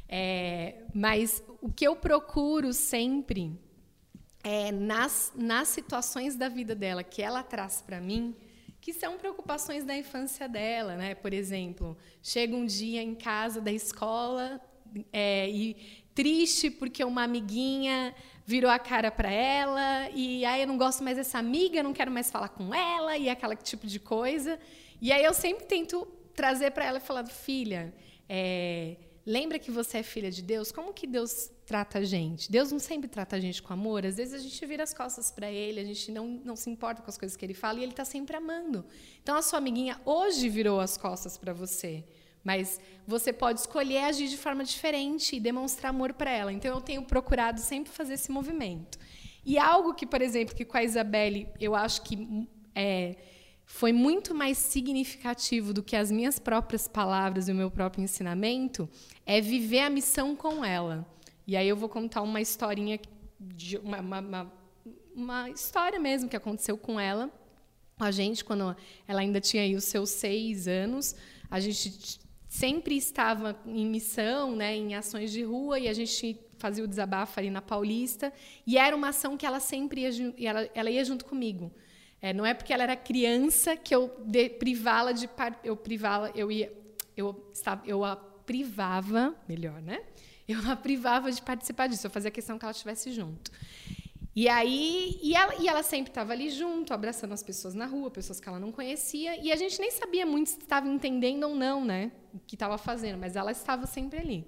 É, 0.09 0.83
mas 0.95 1.43
o 1.61 1.73
que 1.73 1.87
eu 1.87 1.97
procuro 1.97 2.73
sempre 2.73 3.59
é 4.43 4.71
nas, 4.71 5.33
nas 5.35 5.69
situações 5.69 6.37
da 6.37 6.49
vida 6.49 6.75
dela 6.75 7.03
que 7.03 7.23
ela 7.23 7.43
traz 7.43 7.81
para 7.81 8.01
mim, 8.01 8.37
que 8.81 8.93
são 8.93 9.17
preocupações 9.17 9.85
da 9.85 9.97
infância 9.97 10.47
dela, 10.47 10.95
né? 10.97 11.15
Por 11.15 11.33
exemplo, 11.33 11.97
chega 12.23 12.55
um 12.55 12.67
dia 12.67 13.03
em 13.03 13.15
casa 13.15 13.61
da 13.61 13.73
escola 13.73 14.61
é, 15.11 15.49
e 15.49 15.75
triste 16.15 16.71
porque 16.71 17.03
uma 17.03 17.25
amiguinha 17.25 18.15
virou 18.45 18.71
a 18.71 18.79
cara 18.79 19.11
para 19.11 19.31
ela 19.31 20.11
e 20.11 20.45
aí 20.45 20.61
eu 20.61 20.67
não 20.67 20.77
gosto 20.77 21.03
mais 21.03 21.17
dessa 21.17 21.39
amiga, 21.39 21.83
não 21.83 21.95
quero 21.95 22.11
mais 22.11 22.31
falar 22.31 22.51
com 22.51 22.75
ela 22.75 23.17
e 23.17 23.31
aquela 23.31 23.57
tipo 23.57 23.87
de 23.87 23.99
coisa. 23.99 24.59
E 25.01 25.11
aí 25.11 25.25
eu 25.25 25.33
sempre 25.33 25.65
tento 25.65 26.07
trazer 26.35 26.71
para 26.73 26.85
ela 26.85 26.99
e 26.99 27.01
falar, 27.01 27.27
filha, 27.27 27.95
é, 28.29 28.97
lembra 29.27 29.59
que 29.59 29.71
você 29.71 29.99
é 29.99 30.03
filha 30.03 30.31
de 30.31 30.43
Deus? 30.43 30.71
Como 30.71 30.93
que 30.93 31.07
Deus 31.07 31.51
trata 31.67 31.99
a 31.99 32.05
gente? 32.05 32.51
Deus 32.51 32.71
não 32.71 32.79
sempre 32.79 33.09
trata 33.09 33.37
a 33.37 33.41
gente 33.41 33.63
com 33.63 33.73
amor. 33.73 34.05
Às 34.05 34.17
vezes 34.17 34.35
a 34.35 34.39
gente 34.39 34.67
vira 34.67 34.83
as 34.83 34.93
costas 34.93 35.31
para 35.31 35.51
Ele, 35.51 35.81
a 35.81 35.85
gente 35.85 36.11
não, 36.13 36.41
não 36.45 36.57
se 36.57 36.69
importa 36.71 37.03
com 37.03 37.11
as 37.11 37.17
coisas 37.17 37.37
que 37.37 37.45
Ele 37.45 37.55
fala 37.55 37.79
e 37.79 37.83
Ele 37.83 37.93
está 37.93 38.05
sempre 38.05 38.37
amando. 38.37 38.85
Então 39.23 39.37
a 39.37 39.43
sua 39.43 39.59
amiguinha 39.59 40.01
hoje 40.05 40.49
virou 40.49 40.81
as 40.81 40.97
costas 40.97 41.39
para 41.39 41.53
você. 41.53 42.05
Mas 42.43 42.79
você 43.07 43.33
pode 43.33 43.61
escolher 43.61 44.05
agir 44.05 44.29
de 44.29 44.37
forma 44.37 44.65
diferente 44.65 45.37
e 45.37 45.41
demonstrar 45.41 45.91
amor 45.91 46.13
para 46.13 46.31
ela. 46.31 46.53
Então 46.53 46.75
eu 46.75 46.81
tenho 46.81 47.03
procurado 47.03 47.59
sempre 47.59 47.91
fazer 47.91 48.15
esse 48.15 48.31
movimento. 48.31 48.99
E 49.47 49.59
algo 49.59 49.95
que, 49.95 50.07
por 50.07 50.21
exemplo, 50.21 50.55
que 50.55 50.65
com 50.65 50.77
a 50.77 50.85
Isabelle 50.85 51.49
eu 51.59 51.75
acho 51.75 52.03
que 52.03 52.47
é, 52.75 53.17
foi 53.65 53.93
muito 53.93 54.35
mais 54.35 54.59
significativo 54.59 55.73
do 55.73 55.83
que 55.83 55.97
as 55.97 56.11
minhas 56.11 56.39
próprias 56.39 56.87
palavras 56.87 57.49
e 57.49 57.53
o 57.53 57.55
meu 57.55 57.71
próprio 57.71 58.05
ensinamento 58.05 58.89
é 59.25 59.41
viver 59.41 59.81
a 59.81 59.91
missão 59.91 60.37
com 60.37 60.65
ela. 60.65 61.07
E 61.47 61.57
aí 61.57 61.69
eu 61.69 61.77
vou 61.77 61.89
contar 61.89 62.23
uma 62.23 62.41
historinha 62.41 62.99
uma, 63.83 64.01
uma, 64.01 64.21
uma, 64.21 64.53
uma 65.15 65.51
história 65.51 65.99
mesmo 65.99 66.29
que 66.29 66.37
aconteceu 66.37 66.77
com 66.77 66.99
ela, 66.99 67.31
a 67.99 68.11
gente 68.11 68.45
quando 68.45 68.75
ela 69.07 69.21
ainda 69.21 69.41
tinha 69.41 69.77
os 69.77 69.85
seus 69.85 70.11
seis 70.11 70.67
anos. 70.67 71.15
A 71.51 71.61
gente 71.61 72.21
sempre 72.49 72.97
estava 72.97 73.57
em 73.67 73.87
missão, 73.87 74.57
né, 74.57 74.77
em 74.77 74.95
ações 74.95 75.33
de 75.33 75.43
rua, 75.43 75.79
e 75.79 75.89
a 75.89 75.93
gente 75.93 76.39
fazia 76.59 76.85
o 76.85 76.89
desabafo 76.89 77.39
ali 77.39 77.51
na 77.51 77.61
Paulista, 77.61 78.33
e 78.67 78.79
era 78.79 78.97
uma 78.97 79.09
ação 79.09 79.37
que 79.37 79.45
ela 79.45 79.61
sempre 79.61 80.03
ia, 80.03 80.35
ela, 80.49 80.71
ela 80.75 80.91
ia 80.91 81.05
junto 81.05 81.25
comigo. 81.25 81.73
É, 82.25 82.33
não 82.33 82.47
é 82.47 82.55
porque 82.55 82.73
ela 82.73 82.85
era 82.85 82.97
criança 82.97 83.77
que 83.77 83.95
eu 83.95 84.09
privá-la 84.59 85.13
de 85.13 85.29
eu 85.63 85.77
privá-la, 85.77 86.31
eu 86.35 86.51
ia 86.51 86.73
eu 87.15 87.51
estava 87.53 87.83
eu 87.87 88.03
a 88.03 88.17
privava, 88.17 89.37
melhor, 89.47 89.83
né? 89.83 90.01
Eu 90.49 90.59
a 90.71 90.75
privava 90.75 91.31
de 91.31 91.43
participar 91.43 91.87
disso, 91.87 92.07
eu 92.07 92.11
fazia 92.11 92.31
questão 92.31 92.59
que 92.59 92.65
ela 92.65 92.73
estivesse 92.73 93.13
junto. 93.13 93.51
E 94.35 94.49
aí, 94.49 95.19
e 95.23 95.35
ela, 95.35 95.55
e 95.57 95.69
ela 95.69 95.83
sempre 95.83 96.11
estava 96.11 96.33
ali 96.33 96.49
junto, 96.49 96.95
abraçando 96.95 97.33
as 97.33 97.43
pessoas 97.43 97.75
na 97.75 97.85
rua, 97.85 98.11
pessoas 98.11 98.41
que 98.41 98.49
ela 98.49 98.59
não 98.59 98.73
conhecia, 98.73 99.37
e 99.43 99.53
a 99.53 99.57
gente 99.57 99.79
nem 99.79 99.91
sabia 99.91 100.25
muito 100.25 100.49
se 100.49 100.59
estava 100.59 100.89
entendendo 100.89 101.45
ou 101.45 101.55
não, 101.55 101.85
né, 101.85 102.11
o 102.33 102.39
que 102.39 102.57
estava 102.57 102.79
fazendo, 102.79 103.19
mas 103.19 103.37
ela 103.37 103.53
estava 103.53 103.87
sempre 103.87 104.19
ali. 104.19 104.47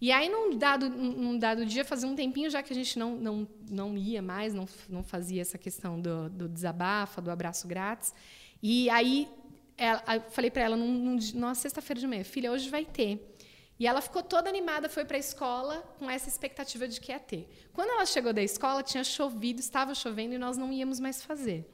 E 0.00 0.12
aí, 0.12 0.28
num 0.28 0.56
dado, 0.56 0.88
num 0.88 1.36
dado 1.36 1.66
dia, 1.66 1.84
fazia 1.84 2.08
um 2.08 2.14
tempinho 2.14 2.48
já 2.48 2.62
que 2.62 2.72
a 2.72 2.76
gente 2.76 2.98
não, 2.98 3.16
não, 3.16 3.48
não 3.68 3.96
ia 3.96 4.22
mais, 4.22 4.54
não, 4.54 4.68
não 4.88 5.02
fazia 5.02 5.42
essa 5.42 5.58
questão 5.58 6.00
do, 6.00 6.28
do 6.30 6.48
desabafa, 6.48 7.20
do 7.20 7.30
abraço 7.30 7.66
grátis. 7.66 8.14
E 8.62 8.88
aí, 8.90 9.28
ela, 9.76 10.02
eu 10.14 10.22
falei 10.30 10.50
para 10.50 10.62
ela, 10.62 10.76
num, 10.76 10.92
num, 10.92 11.18
numa 11.34 11.54
sexta-feira 11.54 12.00
de 12.00 12.06
manhã, 12.06 12.22
filha, 12.22 12.52
hoje 12.52 12.70
vai 12.70 12.84
ter. 12.84 13.36
E 13.78 13.86
ela 13.86 14.00
ficou 14.00 14.22
toda 14.22 14.48
animada, 14.48 14.88
foi 14.88 15.04
para 15.04 15.16
a 15.16 15.20
escola 15.20 15.82
com 15.98 16.10
essa 16.10 16.28
expectativa 16.28 16.86
de 16.88 17.00
que 17.00 17.12
ia 17.12 17.20
ter. 17.20 17.48
Quando 17.72 17.90
ela 17.90 18.04
chegou 18.06 18.32
da 18.32 18.42
escola, 18.42 18.82
tinha 18.82 19.04
chovido, 19.04 19.60
estava 19.60 19.94
chovendo 19.94 20.34
e 20.34 20.38
nós 20.38 20.56
não 20.56 20.72
íamos 20.72 20.98
mais 20.98 21.22
fazer. 21.22 21.64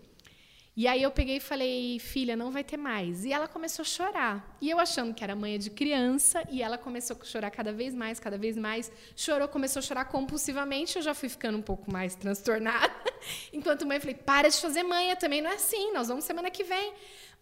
E 0.77 0.89
aí 0.89 1.03
eu 1.05 1.11
peguei 1.13 1.37
e 1.37 1.41
falei, 1.41 2.01
filha, 2.01 2.35
não 2.35 2.51
vai 2.51 2.65
ter 2.65 2.77
mais. 2.77 3.25
E 3.25 3.33
ela 3.33 3.47
começou 3.47 3.85
a 3.85 3.87
chorar. 3.87 4.57
E 4.61 4.69
eu 4.69 4.81
achando 4.81 5.15
que 5.15 5.23
era 5.23 5.37
mãe 5.37 5.57
de 5.57 5.71
criança, 5.71 6.43
e 6.51 6.63
ela 6.63 6.77
começou 6.77 7.17
a 7.21 7.25
chorar 7.25 7.51
cada 7.53 7.73
vez 7.73 7.95
mais, 7.95 8.19
cada 8.19 8.37
vez 8.37 8.57
mais. 8.57 8.91
Chorou, 9.15 9.47
começou 9.47 9.79
a 9.79 9.83
chorar 9.83 10.07
compulsivamente. 10.07 10.97
Eu 10.97 11.03
já 11.03 11.15
fui 11.15 11.29
ficando 11.29 11.59
um 11.59 11.63
pouco 11.63 11.93
mais 11.93 12.17
transtornada. 12.17 12.93
Enquanto 13.53 13.87
mãe, 13.87 13.99
eu 13.99 14.01
falei, 14.01 14.17
para 14.17 14.49
de 14.49 14.57
fazer 14.57 14.83
manha, 14.83 15.15
também 15.15 15.41
não 15.41 15.51
é 15.51 15.55
assim, 15.55 15.93
nós 15.93 16.09
vamos 16.09 16.25
semana 16.25 16.51
que 16.51 16.65
vem. 16.65 16.93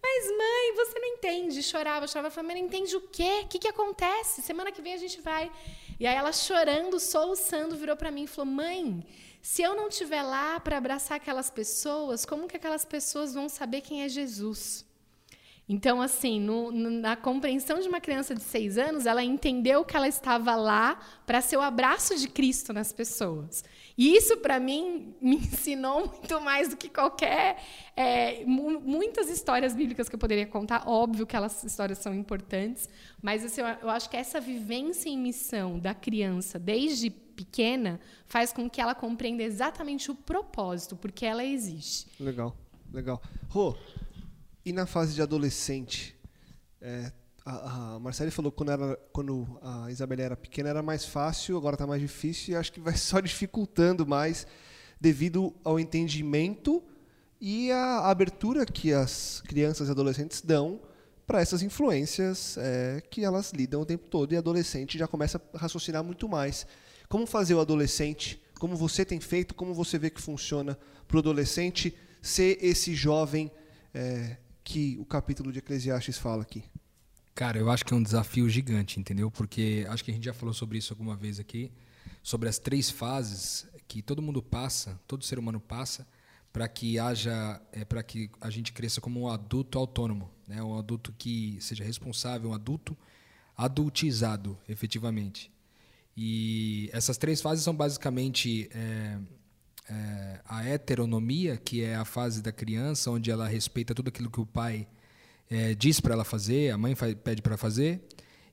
Mas, 0.02 0.26
mãe, 0.36 0.74
você 0.74 0.98
não 0.98 1.08
entende. 1.08 1.62
Chorava, 1.62 2.06
chorava. 2.08 2.28
Falei, 2.28 2.48
mas 2.48 2.60
não 2.60 2.66
entende 2.66 2.96
o 2.96 3.00
quê? 3.00 3.42
O 3.44 3.46
que, 3.46 3.60
que 3.60 3.68
acontece? 3.68 4.42
Semana 4.42 4.72
que 4.72 4.82
vem 4.82 4.94
a 4.94 4.98
gente 4.98 5.20
vai. 5.20 5.50
E 5.98 6.06
aí 6.06 6.16
ela 6.16 6.32
chorando, 6.32 6.98
soluçando, 6.98 7.76
virou 7.76 7.96
para 7.96 8.10
mim 8.10 8.24
e 8.24 8.26
falou: 8.26 8.50
Mãe, 8.50 9.06
se 9.42 9.60
eu 9.60 9.74
não 9.74 9.88
estiver 9.88 10.22
lá 10.22 10.60
para 10.60 10.78
abraçar 10.78 11.16
aquelas 11.16 11.50
pessoas, 11.50 12.24
como 12.24 12.46
que 12.46 12.56
aquelas 12.56 12.84
pessoas 12.84 13.34
vão 13.34 13.48
saber 13.48 13.80
quem 13.80 14.04
é 14.04 14.08
Jesus? 14.08 14.86
Então, 15.68 16.02
assim, 16.02 16.40
no, 16.40 16.70
na 16.70 17.16
compreensão 17.16 17.80
de 17.80 17.88
uma 17.88 18.00
criança 18.00 18.34
de 18.34 18.42
seis 18.42 18.76
anos, 18.76 19.06
ela 19.06 19.22
entendeu 19.22 19.84
que 19.84 19.96
ela 19.96 20.06
estava 20.06 20.54
lá 20.54 20.98
para 21.24 21.40
ser 21.40 21.56
o 21.56 21.60
abraço 21.60 22.16
de 22.16 22.28
Cristo 22.28 22.72
nas 22.72 22.92
pessoas. 22.92 23.64
E 23.96 24.14
isso, 24.16 24.36
para 24.38 24.60
mim, 24.60 25.14
me 25.22 25.36
ensinou 25.36 26.06
muito 26.06 26.40
mais 26.40 26.68
do 26.68 26.76
que 26.76 26.88
qualquer. 26.88 27.62
É, 27.96 28.44
muitas 28.44 29.30
histórias 29.30 29.74
bíblicas 29.74 30.08
que 30.08 30.14
eu 30.14 30.18
poderia 30.18 30.46
contar. 30.46 30.82
Óbvio 30.86 31.26
que 31.26 31.34
elas 31.34 31.64
histórias 31.64 31.98
são 31.98 32.14
importantes, 32.14 32.88
mas 33.22 33.44
assim, 33.44 33.60
eu 33.60 33.90
acho 33.90 34.10
que 34.10 34.16
essa 34.16 34.40
vivência 34.40 35.08
em 35.08 35.18
missão 35.18 35.78
da 35.78 35.94
criança, 35.94 36.58
desde 36.58 37.08
pequena, 37.32 37.98
faz 38.26 38.52
com 38.52 38.68
que 38.70 38.80
ela 38.80 38.94
compreenda 38.94 39.42
exatamente 39.42 40.10
o 40.10 40.14
propósito, 40.14 40.94
porque 40.94 41.26
ela 41.26 41.44
existe. 41.44 42.06
Legal, 42.20 42.56
legal. 42.92 43.20
Rô, 43.48 43.76
e 44.64 44.72
na 44.72 44.86
fase 44.86 45.14
de 45.14 45.22
adolescente? 45.22 46.16
É, 46.80 47.12
a, 47.44 47.94
a 47.94 47.98
Marcele 47.98 48.30
falou 48.30 48.52
que 48.52 48.58
quando, 48.58 48.70
era, 48.70 48.96
quando 49.12 49.58
a 49.62 49.90
Isabela 49.90 50.22
era 50.22 50.36
pequena 50.36 50.68
era 50.68 50.82
mais 50.82 51.04
fácil, 51.04 51.56
agora 51.56 51.74
está 51.74 51.86
mais 51.86 52.00
difícil 52.00 52.54
e 52.54 52.56
acho 52.56 52.72
que 52.72 52.80
vai 52.80 52.94
só 52.96 53.20
dificultando 53.20 54.06
mais 54.06 54.46
devido 55.00 55.52
ao 55.64 55.80
entendimento 55.80 56.82
e 57.40 57.72
a 57.72 58.08
abertura 58.08 58.64
que 58.64 58.92
as 58.92 59.42
crianças 59.46 59.88
e 59.88 59.90
adolescentes 59.90 60.40
dão 60.40 60.80
para 61.26 61.40
essas 61.40 61.62
influências 61.62 62.56
é, 62.58 63.02
que 63.10 63.24
elas 63.24 63.52
lidam 63.52 63.80
o 63.80 63.86
tempo 63.86 64.08
todo 64.08 64.32
e 64.32 64.36
adolescente 64.36 64.96
já 64.96 65.08
começa 65.08 65.42
a 65.52 65.58
raciocinar 65.58 66.04
muito 66.04 66.28
mais. 66.28 66.66
Como 67.12 67.26
fazer 67.26 67.52
o 67.52 67.60
adolescente, 67.60 68.40
como 68.58 68.74
você 68.74 69.04
tem 69.04 69.20
feito, 69.20 69.54
como 69.54 69.74
você 69.74 69.98
vê 69.98 70.08
que 70.08 70.18
funciona 70.18 70.78
para 71.06 71.16
o 71.16 71.18
adolescente 71.18 71.94
ser 72.22 72.56
esse 72.64 72.94
jovem 72.94 73.52
é, 73.92 74.38
que 74.64 74.96
o 74.98 75.04
capítulo 75.04 75.52
de 75.52 75.58
Eclesiastes 75.58 76.16
fala 76.16 76.40
aqui? 76.40 76.64
Cara, 77.34 77.58
eu 77.58 77.70
acho 77.70 77.84
que 77.84 77.92
é 77.92 77.96
um 77.98 78.02
desafio 78.02 78.48
gigante, 78.48 78.98
entendeu? 78.98 79.30
Porque 79.30 79.86
acho 79.90 80.02
que 80.02 80.10
a 80.10 80.14
gente 80.14 80.24
já 80.24 80.32
falou 80.32 80.54
sobre 80.54 80.78
isso 80.78 80.90
alguma 80.90 81.14
vez 81.14 81.38
aqui, 81.38 81.70
sobre 82.22 82.48
as 82.48 82.58
três 82.58 82.88
fases 82.88 83.66
que 83.86 84.00
todo 84.00 84.22
mundo 84.22 84.42
passa, 84.42 84.98
todo 85.06 85.22
ser 85.22 85.38
humano 85.38 85.60
passa, 85.60 86.08
para 86.50 86.66
que 86.66 86.98
haja, 86.98 87.60
é, 87.72 87.84
para 87.84 88.02
que 88.02 88.30
a 88.40 88.48
gente 88.48 88.72
cresça 88.72 89.02
como 89.02 89.20
um 89.20 89.28
adulto 89.28 89.78
autônomo, 89.78 90.30
né? 90.48 90.62
Um 90.62 90.78
adulto 90.78 91.12
que 91.18 91.58
seja 91.60 91.84
responsável, 91.84 92.48
um 92.48 92.54
adulto 92.54 92.96
adultizado, 93.54 94.58
efetivamente. 94.66 95.51
E 96.16 96.90
essas 96.92 97.16
três 97.16 97.40
fases 97.40 97.64
são 97.64 97.74
basicamente 97.74 98.68
é, 98.74 99.18
é, 99.88 100.40
a 100.44 100.64
heteronomia, 100.66 101.56
que 101.56 101.82
é 101.82 101.94
a 101.94 102.04
fase 102.04 102.42
da 102.42 102.52
criança, 102.52 103.10
onde 103.10 103.30
ela 103.30 103.48
respeita 103.48 103.94
tudo 103.94 104.08
aquilo 104.08 104.30
que 104.30 104.40
o 104.40 104.46
pai 104.46 104.86
é, 105.50 105.74
diz 105.74 106.00
para 106.00 106.14
ela 106.14 106.24
fazer, 106.24 106.70
a 106.70 106.78
mãe 106.78 106.94
pede 107.22 107.42
para 107.42 107.56
fazer. 107.56 108.00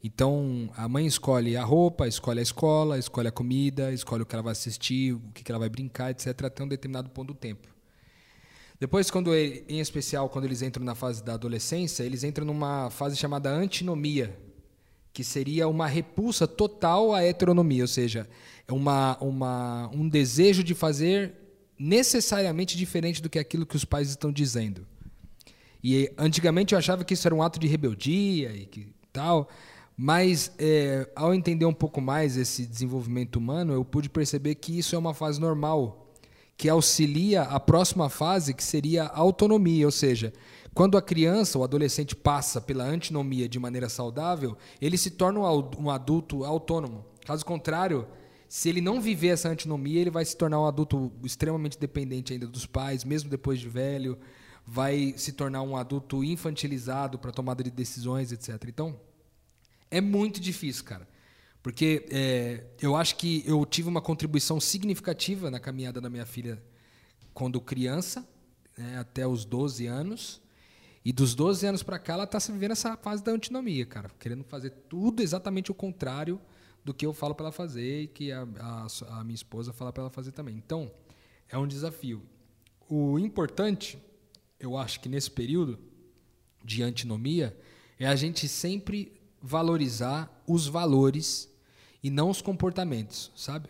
Então, 0.01 0.71
a 0.77 0.87
mãe 0.87 1.05
escolhe 1.05 1.57
a 1.57 1.63
roupa, 1.63 2.07
escolhe 2.07 2.39
a 2.39 2.43
escola, 2.43 2.97
escolhe 2.97 3.27
a 3.27 3.31
comida, 3.31 3.91
escolhe 3.91 4.23
o 4.23 4.25
que 4.25 4.33
ela 4.33 4.43
vai 4.43 4.53
assistir, 4.53 5.13
o 5.13 5.19
que 5.33 5.51
ela 5.51 5.59
vai 5.59 5.67
brincar, 5.69 6.11
etc., 6.11 6.45
até 6.45 6.63
um 6.63 6.67
determinado 6.67 7.09
ponto 7.09 7.33
do 7.33 7.33
tempo. 7.33 7.67
Depois, 8.79 9.11
quando 9.11 9.35
ele, 9.35 9.65
em 9.67 9.81
especial, 9.81 10.29
quando 10.29 10.45
eles 10.45 10.61
entram 10.61 10.85
na 10.85 10.95
fase 10.95 11.21
da 11.21 11.33
adolescência, 11.33 12.03
eles 12.03 12.23
entram 12.23 12.45
numa 12.45 12.89
fase 12.89 13.17
chamada 13.17 13.49
antinomia, 13.49 14.39
que 15.19 15.23
seria 15.25 15.67
uma 15.67 15.85
repulsa 15.85 16.47
total 16.47 17.13
à 17.13 17.21
heteronomia, 17.21 17.83
ou 17.83 17.89
seja, 17.89 18.25
é 18.65 18.71
uma, 18.71 19.17
uma, 19.19 19.91
um 19.93 20.07
desejo 20.07 20.63
de 20.63 20.73
fazer 20.73 21.33
necessariamente 21.77 22.77
diferente 22.77 23.21
do 23.21 23.29
que 23.29 23.37
aquilo 23.37 23.65
que 23.65 23.75
os 23.75 23.83
pais 23.83 24.07
estão 24.07 24.31
dizendo. 24.31 24.87
E 25.83 26.09
antigamente 26.17 26.73
eu 26.73 26.79
achava 26.79 27.03
que 27.03 27.13
isso 27.13 27.27
era 27.27 27.35
um 27.35 27.43
ato 27.43 27.59
de 27.59 27.67
rebeldia 27.67 28.55
e 28.55 28.65
que 28.65 28.93
tal, 29.11 29.49
mas 29.97 30.53
é, 30.57 31.09
ao 31.13 31.33
entender 31.33 31.65
um 31.65 31.73
pouco 31.73 31.99
mais 31.99 32.37
esse 32.37 32.65
desenvolvimento 32.65 33.35
humano, 33.35 33.73
eu 33.73 33.83
pude 33.83 34.09
perceber 34.09 34.55
que 34.55 34.79
isso 34.79 34.95
é 34.95 34.97
uma 34.97 35.13
fase 35.13 35.37
normal, 35.37 36.13
que 36.55 36.69
auxilia 36.69 37.41
a 37.41 37.59
próxima 37.59 38.09
fase, 38.09 38.53
que 38.53 38.63
seria 38.63 39.03
a 39.03 39.17
autonomia, 39.17 39.85
ou 39.85 39.91
seja, 39.91 40.31
quando 40.73 40.97
a 40.97 41.01
criança 41.01 41.57
ou 41.57 41.63
adolescente 41.63 42.15
passa 42.15 42.61
pela 42.61 42.83
antinomia 42.83 43.49
de 43.49 43.59
maneira 43.59 43.89
saudável, 43.89 44.57
ele 44.81 44.97
se 44.97 45.11
torna 45.11 45.39
um 45.39 45.89
adulto 45.89 46.45
autônomo. 46.45 47.05
Caso 47.25 47.45
contrário, 47.45 48.07
se 48.47 48.69
ele 48.69 48.81
não 48.81 48.99
viver 48.99 49.29
essa 49.29 49.49
antinomia, 49.49 50.01
ele 50.01 50.09
vai 50.09 50.25
se 50.25 50.35
tornar 50.35 50.59
um 50.59 50.65
adulto 50.65 51.11
extremamente 51.23 51.77
dependente 51.77 52.33
ainda 52.33 52.47
dos 52.47 52.65
pais, 52.65 53.03
mesmo 53.03 53.29
depois 53.29 53.59
de 53.59 53.69
velho, 53.69 54.17
vai 54.65 55.13
se 55.17 55.33
tornar 55.33 55.61
um 55.61 55.75
adulto 55.75 56.23
infantilizado 56.23 57.19
para 57.19 57.31
tomada 57.31 57.63
de 57.63 57.71
decisões, 57.71 58.31
etc. 58.31 58.63
Então, 58.67 58.99
é 59.91 60.01
muito 60.01 60.39
difícil, 60.39 60.83
cara. 60.83 61.07
Porque 61.61 62.05
é, 62.09 62.63
eu 62.81 62.95
acho 62.95 63.15
que 63.17 63.43
eu 63.45 63.65
tive 63.65 63.89
uma 63.89 64.01
contribuição 64.01 64.59
significativa 64.59 65.51
na 65.51 65.59
caminhada 65.59 65.99
da 65.99 66.09
minha 66.09 66.25
filha 66.25 66.61
quando 67.33 67.59
criança, 67.59 68.27
né, 68.77 68.97
até 68.97 69.27
os 69.27 69.45
12 69.45 69.85
anos. 69.85 70.41
E 71.09 71.11
dos 71.11 71.33
12 71.33 71.65
anos 71.65 71.81
para 71.81 71.97
cá, 71.97 72.13
ela 72.13 72.25
está 72.25 72.37
vivendo 72.37 72.69
essa 72.69 72.95
fase 72.95 73.23
da 73.23 73.31
antinomia, 73.31 73.83
cara. 73.83 74.11
Querendo 74.19 74.43
fazer 74.43 74.69
tudo 74.87 75.23
exatamente 75.23 75.71
o 75.71 75.73
contrário 75.73 76.39
do 76.85 76.93
que 76.93 77.03
eu 77.03 77.13
falo 77.13 77.33
para 77.33 77.45
ela 77.45 77.51
fazer 77.51 78.03
e 78.03 78.07
que 78.07 78.31
a, 78.31 78.47
a, 78.59 78.87
a 79.17 79.23
minha 79.23 79.33
esposa 79.33 79.73
fala 79.73 79.91
para 79.91 80.03
ela 80.03 80.11
fazer 80.11 80.31
também. 80.33 80.55
Então, 80.55 80.91
é 81.49 81.57
um 81.57 81.65
desafio. 81.65 82.21
O 82.87 83.17
importante, 83.17 83.97
eu 84.59 84.77
acho 84.77 84.99
que 84.99 85.09
nesse 85.09 85.31
período 85.31 85.79
de 86.63 86.83
antinomia, 86.83 87.57
é 87.97 88.05
a 88.05 88.15
gente 88.15 88.47
sempre 88.47 89.19
valorizar 89.41 90.43
os 90.45 90.67
valores 90.67 91.49
e 92.03 92.11
não 92.11 92.29
os 92.29 92.39
comportamentos, 92.39 93.31
sabe? 93.35 93.67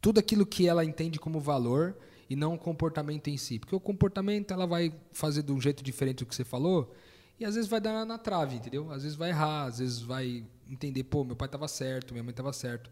Tudo 0.00 0.18
aquilo 0.18 0.46
que 0.46 0.66
ela 0.66 0.82
entende 0.82 1.20
como 1.20 1.40
valor 1.40 1.94
e 2.30 2.36
não 2.36 2.54
o 2.54 2.58
comportamento 2.58 3.28
em 3.28 3.36
si. 3.36 3.58
Porque 3.58 3.74
o 3.74 3.80
comportamento 3.80 4.52
ela 4.52 4.64
vai 4.64 4.94
fazer 5.12 5.42
de 5.42 5.50
um 5.50 5.60
jeito 5.60 5.82
diferente 5.82 6.18
do 6.18 6.26
que 6.26 6.34
você 6.34 6.44
falou 6.44 6.94
e 7.40 7.44
às 7.44 7.56
vezes 7.56 7.68
vai 7.68 7.80
dar 7.80 8.06
na 8.06 8.16
trave, 8.16 8.56
entendeu? 8.56 8.90
Às 8.92 9.02
vezes 9.02 9.18
vai 9.18 9.30
errar, 9.30 9.64
às 9.64 9.80
vezes 9.80 10.00
vai 10.00 10.46
entender, 10.68 11.02
pô, 11.04 11.24
meu 11.24 11.34
pai 11.34 11.46
estava 11.46 11.66
certo, 11.66 12.12
minha 12.12 12.22
mãe 12.22 12.30
estava 12.30 12.52
certo. 12.52 12.88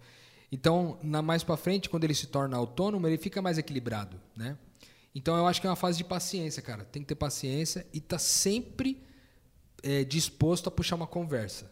Então, 0.51 0.99
na 1.03 1.23
mais 1.23 1.45
para 1.45 1.57
frente, 1.57 1.89
quando 1.89 2.05
ele 2.05 2.15
se 2.15 2.27
torna 2.27 2.57
autônomo, 2.57 3.07
ele 3.07 3.19
fica 3.19 3.41
mais 3.41 3.59
equilibrado, 3.59 4.21
né? 4.37 4.59
Então, 5.15 5.37
eu 5.37 5.47
acho 5.47 5.61
que 5.61 5.67
é 5.67 5.71
uma 5.71 5.77
fase 5.77 5.99
de 5.99 6.05
paciência, 6.05 6.63
cara. 6.63 6.85
Tem 6.85 7.03
que 7.03 7.09
ter 7.09 7.15
paciência 7.15 7.87
e 7.93 8.01
tá 8.01 8.19
sempre 8.19 9.03
é, 9.83 10.03
disposto 10.03 10.69
a 10.69 10.71
puxar 10.71 10.97
uma 10.97 11.07
conversa. 11.07 11.71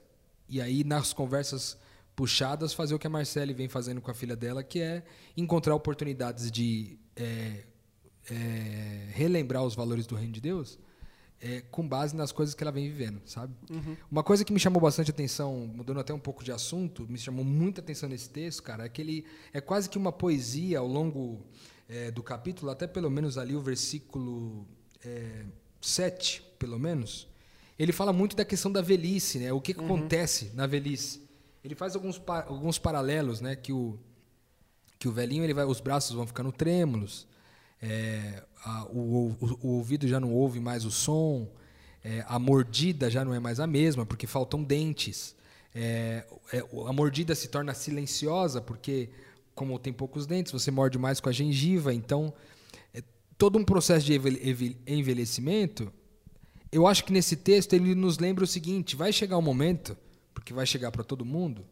E 0.49 0.61
aí, 0.61 0.85
nas 0.85 1.13
conversas 1.13 1.79
puxadas, 2.15 2.73
fazer 2.73 2.95
o 2.95 2.99
que 2.99 3.07
a 3.07 3.11
Marcele 3.11 3.55
vem 3.55 3.69
fazendo 3.69 4.01
com 4.01 4.11
a 4.11 4.15
filha 4.15 4.37
dela, 4.37 4.63
que 4.63 4.81
é 4.81 5.03
encontrar 5.37 5.75
oportunidades 5.75 6.51
de 6.51 6.99
é, 7.17 7.65
é, 8.31 9.09
relembrar 9.13 9.65
os 9.65 9.75
valores 9.75 10.07
do 10.07 10.15
reino 10.15 10.33
de 10.33 10.41
Deus 10.41 10.79
é, 11.41 11.61
com 11.71 11.87
base 11.87 12.17
nas 12.17 12.33
coisas 12.33 12.55
que 12.55 12.63
ela 12.63 12.73
vem 12.73 12.89
vivendo, 12.89 13.21
sabe? 13.27 13.55
Uhum. 13.71 13.97
Uma 14.11 14.23
coisa 14.23 14.45
que 14.45 14.53
me 14.53 14.59
chamou 14.59 14.81
bastante 14.81 15.11
atenção, 15.11 15.67
mudando 15.67 16.01
até 16.01 16.13
um 16.13 16.19
pouco 16.19 16.43
de 16.43 16.51
assunto, 16.51 17.07
me 17.09 17.19
chamou 17.19 17.45
muita 17.45 17.81
atenção 17.81 18.09
nesse 18.09 18.29
texto, 18.31 18.63
cara, 18.63 18.85
é 18.85 18.89
que 18.89 19.01
ele 19.01 19.27
é 19.53 19.61
quase 19.61 19.89
que 19.89 19.99
uma 19.99 20.13
poesia 20.13 20.79
ao 20.79 20.87
longo 20.87 21.45
é, 21.89 22.11
do 22.11 22.23
capítulo, 22.23 22.71
até 22.71 22.87
pelo 22.87 23.11
menos 23.11 23.37
ali 23.39 23.55
o 23.55 23.61
versículo 23.61 24.67
é, 25.05 25.45
7, 25.81 26.43
pelo 26.59 26.79
menos, 26.79 27.29
ele 27.79 27.93
fala 27.93 28.13
muito 28.13 28.35
da 28.35 28.45
questão 28.45 28.73
da 28.73 28.81
velhice, 28.81 29.39
né? 29.39 29.53
O 29.53 29.61
que, 29.61 29.75
que 29.75 29.81
uhum. 29.81 29.87
acontece 29.87 30.51
na 30.55 30.67
velhice? 30.67 31.23
Ele 31.63 31.75
faz 31.75 31.95
alguns, 31.95 32.21
alguns 32.47 32.79
paralelos, 32.79 33.41
né? 33.41 33.55
Que 33.55 33.73
o, 33.73 33.99
que 34.99 35.09
o 35.09 35.13
velhinho, 35.13 35.45
ele 35.45 35.55
vai, 35.55 35.65
os 35.65 35.81
braços 35.81 36.15
vão 36.15 36.27
ficando 36.27 36.51
trêmulos, 36.53 37.27
é, 37.81 38.43
a, 38.65 38.85
o, 38.87 39.37
o, 39.41 39.59
o, 39.63 39.69
ouvido 39.77 40.09
já 40.09 40.19
não 40.19 40.33
ouve 40.33 40.61
mais 40.61 40.85
o 40.85 40.91
som, 40.91 41.49
é, 42.03 42.25
a 42.27 42.39
mordida 42.39 43.11
já 43.11 43.25
não 43.25 43.35
é 43.35 43.41
mais 43.41 43.61
a 43.61 43.67
mesma, 43.67 44.07
porque 44.07 44.27
faltam 44.27 44.63
dentes. 44.63 45.35
É, 45.75 46.25
é 46.53 46.59
a 46.87 46.93
mordida 46.93 47.35
se 47.35 47.49
torna 47.49 47.75
silenciosa, 47.75 48.61
porque, 48.61 49.11
como 49.55 49.79
tem 49.79 49.93
poucos 49.93 50.27
dentes, 50.27 50.53
você 50.53 50.71
morde 50.71 50.99
mais 50.99 51.21
com 51.21 51.29
a 51.29 51.33
gengiva. 51.33 51.93
Então, 51.93 52.33
é 52.95 53.03
todo 53.37 53.59
um 53.59 53.65
processo 53.65 54.07
de 54.07 54.15
envelhecimento. 54.87 55.93
Eu 56.73 56.87
acho 56.87 57.05
que 57.05 57.13
nesse 57.13 57.37
texto 57.37 57.75
ele 57.75 57.95
nos 57.95 58.19
lembra 58.19 58.45
o 58.45 58.47
seguinte: 58.47 58.97
vai 58.97 59.13
chegar 59.13 59.37
um 59.37 59.43
momento, 59.43 59.97
porque 60.33 60.55
vai 60.55 60.67
chegar 60.67 60.91
para 60.91 61.05
todo 61.05 61.25
mundo, 61.25 61.65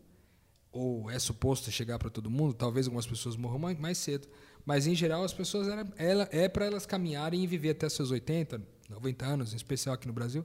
ou 0.74 1.10
é 1.10 1.18
suposto 1.18 1.70
chegar 1.70 1.98
para 1.98 2.10
todo 2.10 2.28
mundo, 2.28 2.52
talvez 2.52 2.86
algumas 2.86 3.06
pessoas 3.06 3.36
morram 3.36 3.58
mais 3.58 3.96
cedo 3.96 4.28
mas, 4.64 4.86
em 4.86 4.94
geral, 4.94 5.22
as 5.22 5.32
pessoas 5.32 5.68
era, 5.68 5.86
ela, 5.96 6.28
é 6.32 6.48
para 6.48 6.64
elas 6.64 6.86
caminharem 6.86 7.42
e 7.42 7.46
viver 7.46 7.70
até 7.70 7.88
seus 7.88 8.10
80, 8.10 8.62
90 8.88 9.26
anos, 9.26 9.52
em 9.52 9.56
especial 9.56 9.94
aqui 9.94 10.06
no 10.06 10.12
Brasil. 10.12 10.44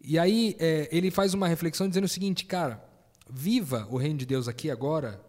E 0.00 0.18
aí 0.18 0.56
é, 0.58 0.88
ele 0.90 1.10
faz 1.10 1.34
uma 1.34 1.46
reflexão 1.46 1.88
dizendo 1.88 2.04
o 2.04 2.08
seguinte, 2.08 2.44
cara, 2.46 2.82
viva 3.30 3.86
o 3.90 3.96
reino 3.96 4.18
de 4.18 4.26
Deus 4.26 4.48
aqui 4.48 4.70
agora, 4.70 5.22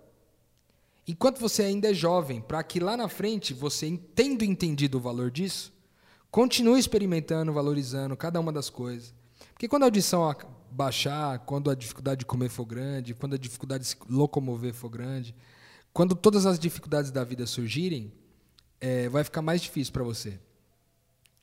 enquanto 1.06 1.39
você 1.39 1.63
ainda 1.63 1.91
é 1.91 1.93
jovem, 1.93 2.41
para 2.41 2.63
que 2.63 2.79
lá 2.79 2.95
na 2.95 3.10
frente 3.10 3.53
você, 3.53 3.99
tendo 4.15 4.45
entendido 4.45 4.97
o 4.97 5.01
valor 5.01 5.29
disso, 5.29 5.73
continue 6.32 6.79
experimentando, 6.79 7.51
valorizando 7.51 8.15
cada 8.15 8.39
uma 8.39 8.51
das 8.51 8.69
coisas. 8.69 9.13
Porque 9.51 9.67
quando 9.67 9.84
a 9.84 9.88
audição 9.88 10.23
baixar, 10.73 11.39
quando 11.39 11.69
a 11.69 11.75
dificuldade 11.75 12.19
de 12.19 12.25
comer 12.25 12.49
for 12.49 12.65
grande, 12.65 13.13
quando 13.13 13.36
a 13.36 13.38
dificuldade 13.38 13.83
de 13.83 13.89
se 13.89 13.97
locomover 14.09 14.73
for 14.73 14.89
grande, 14.89 15.36
quando 15.93 16.15
todas 16.15 16.45
as 16.45 16.57
dificuldades 16.57 17.12
da 17.12 17.23
vida 17.23 17.45
surgirem, 17.45 18.12
é, 18.81 19.07
vai 19.07 19.23
ficar 19.23 19.41
mais 19.41 19.62
difícil 19.62 19.93
para 19.93 20.03
você 20.03 20.39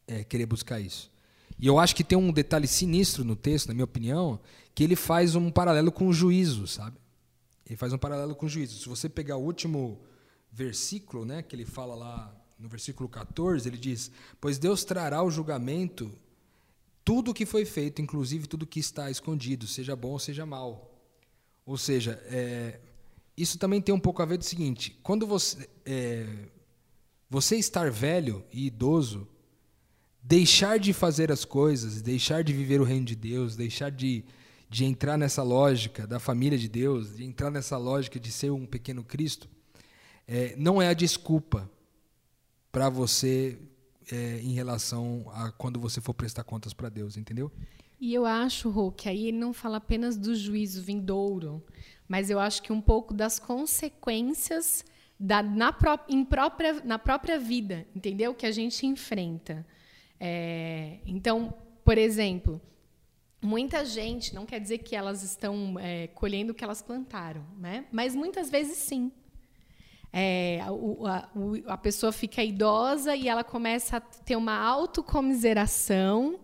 é, 0.07 0.25
querer 0.25 0.47
buscar 0.47 0.81
isso. 0.81 1.11
E 1.59 1.66
eu 1.66 1.79
acho 1.79 1.95
que 1.95 2.03
tem 2.03 2.19
um 2.19 2.33
detalhe 2.33 2.66
sinistro 2.66 3.25
no 3.25 3.37
texto, 3.37 3.69
na 3.69 3.75
minha 3.75 3.85
opinião, 3.85 4.40
que 4.75 4.83
ele 4.83 4.97
faz 4.97 5.35
um 5.35 5.51
paralelo 5.51 5.93
com 5.93 6.09
o 6.09 6.12
juízo, 6.12 6.66
sabe? 6.66 6.99
Ele 7.66 7.77
faz 7.77 7.93
um 7.93 7.99
paralelo 7.99 8.35
com 8.35 8.47
o 8.47 8.49
juízo. 8.49 8.79
Se 8.81 8.88
você 8.88 9.09
pegar 9.09 9.37
o 9.37 9.45
último 9.45 10.01
versículo, 10.51 11.25
né, 11.25 11.43
que 11.43 11.55
ele 11.55 11.64
fala 11.64 11.95
lá 11.95 12.35
no 12.59 12.69
versículo 12.69 13.09
14, 13.09 13.69
ele 13.69 13.79
diz: 13.79 14.11
Pois 14.40 14.59
Deus 14.59 14.85
trará 14.85 15.23
o 15.23 15.31
julgamento 15.31 16.11
tudo 17.05 17.35
que 17.35 17.47
foi 17.47 17.65
feito, 17.65 18.03
inclusive 18.03 18.47
tudo 18.47 18.67
que 18.67 18.81
está 18.81 19.11
escondido, 19.11 19.67
seja 19.67 19.97
bom 19.97 20.11
ou 20.11 20.19
seja 20.19 20.45
mal. 20.45 20.91
Ou 21.65 21.77
seja, 21.77 22.21
é, 22.27 22.81
isso 23.37 23.59
também 23.59 23.81
tem 23.81 23.95
um 23.95 24.01
pouco 24.01 24.23
a 24.23 24.27
ver 24.27 24.39
do 24.39 24.45
seguinte: 24.45 24.99
quando 25.03 25.27
você, 25.27 25.69
é, 25.85 26.27
você 27.29 27.57
estar 27.57 27.91
velho 27.91 28.45
e 28.53 28.67
idoso, 28.67 29.27
deixar 30.23 30.79
de 30.79 30.93
fazer 30.93 31.33
as 31.33 31.45
coisas, 31.45 32.03
deixar 32.03 32.45
de 32.45 32.53
viver 32.53 32.81
o 32.81 32.85
reino 32.85 33.07
de 33.07 33.17
Deus, 33.17 33.57
deixar 33.57 33.91
de, 33.91 34.25
de 34.69 34.85
entrar 34.85 35.17
nessa 35.17 35.43
lógica 35.43 36.07
da 36.07 36.19
família 36.19 36.59
de 36.59 36.69
Deus, 36.69 37.17
de 37.17 37.25
entrar 37.25 37.51
nessa 37.51 37.77
lógica 37.77 38.21
de 38.21 38.31
ser 38.31 38.51
um 38.51 38.67
pequeno 38.67 39.03
Cristo, 39.03 39.49
é, 40.27 40.55
não 40.57 40.81
é 40.81 40.89
a 40.89 40.95
desculpa 40.95 41.71
para 42.71 42.89
você 42.89 43.59
é, 44.12 44.40
em 44.40 44.53
relação 44.53 45.31
a 45.35 45.51
quando 45.53 45.79
você 45.81 46.01
for 46.01 46.14
prestar 46.14 46.44
contas 46.44 46.73
para 46.73 46.88
Deus, 46.88 47.16
entendeu? 47.16 47.51
E 48.01 48.14
eu 48.14 48.25
acho, 48.25 48.70
Rô, 48.70 48.90
que 48.90 49.09
aí 49.09 49.27
ele 49.29 49.38
não 49.38 49.53
fala 49.53 49.77
apenas 49.77 50.16
do 50.16 50.35
juízo 50.35 50.83
vindouro, 50.83 51.62
mas 52.09 52.31
eu 52.31 52.40
acho 52.40 52.62
que 52.62 52.73
um 52.73 52.81
pouco 52.81 53.12
das 53.12 53.38
consequências 53.38 54.85
da, 55.18 55.42
na, 55.42 55.73
pró 55.73 55.99
em 56.09 56.25
própria, 56.25 56.83
na 56.83 56.99
própria 56.99 57.38
vida, 57.38 57.87
entendeu? 57.94 58.35
Que 58.35 58.46
a 58.46 58.51
gente 58.51 58.87
enfrenta. 58.87 59.66
É, 60.18 60.99
então, 61.05 61.55
por 61.85 61.99
exemplo, 61.99 62.61
muita 63.42 63.85
gente, 63.85 64.35
não 64.35 64.44
quer 64.46 64.61
dizer 64.61 64.79
que 64.79 64.94
elas 64.94 65.23
estão 65.23 65.79
é, 65.79 66.07
colhendo 66.09 66.53
o 66.53 66.55
que 66.55 66.64
elas 66.64 66.83
plantaram, 66.83 67.44
né? 67.59 67.87
mas 67.90 68.14
muitas 68.14 68.51
vezes 68.51 68.77
sim. 68.77 69.11
É, 70.12 70.61
a, 70.62 70.70
a, 71.68 71.75
a, 71.75 71.79
pessoa 71.79 72.11
fica 72.11 72.42
idosa 72.42 73.14
e 73.14 73.29
ela 73.29 73.44
começa 73.44 73.99
a 73.99 74.01
ter 74.01 74.35
uma 74.35 74.57
autocomiseração 74.57 76.40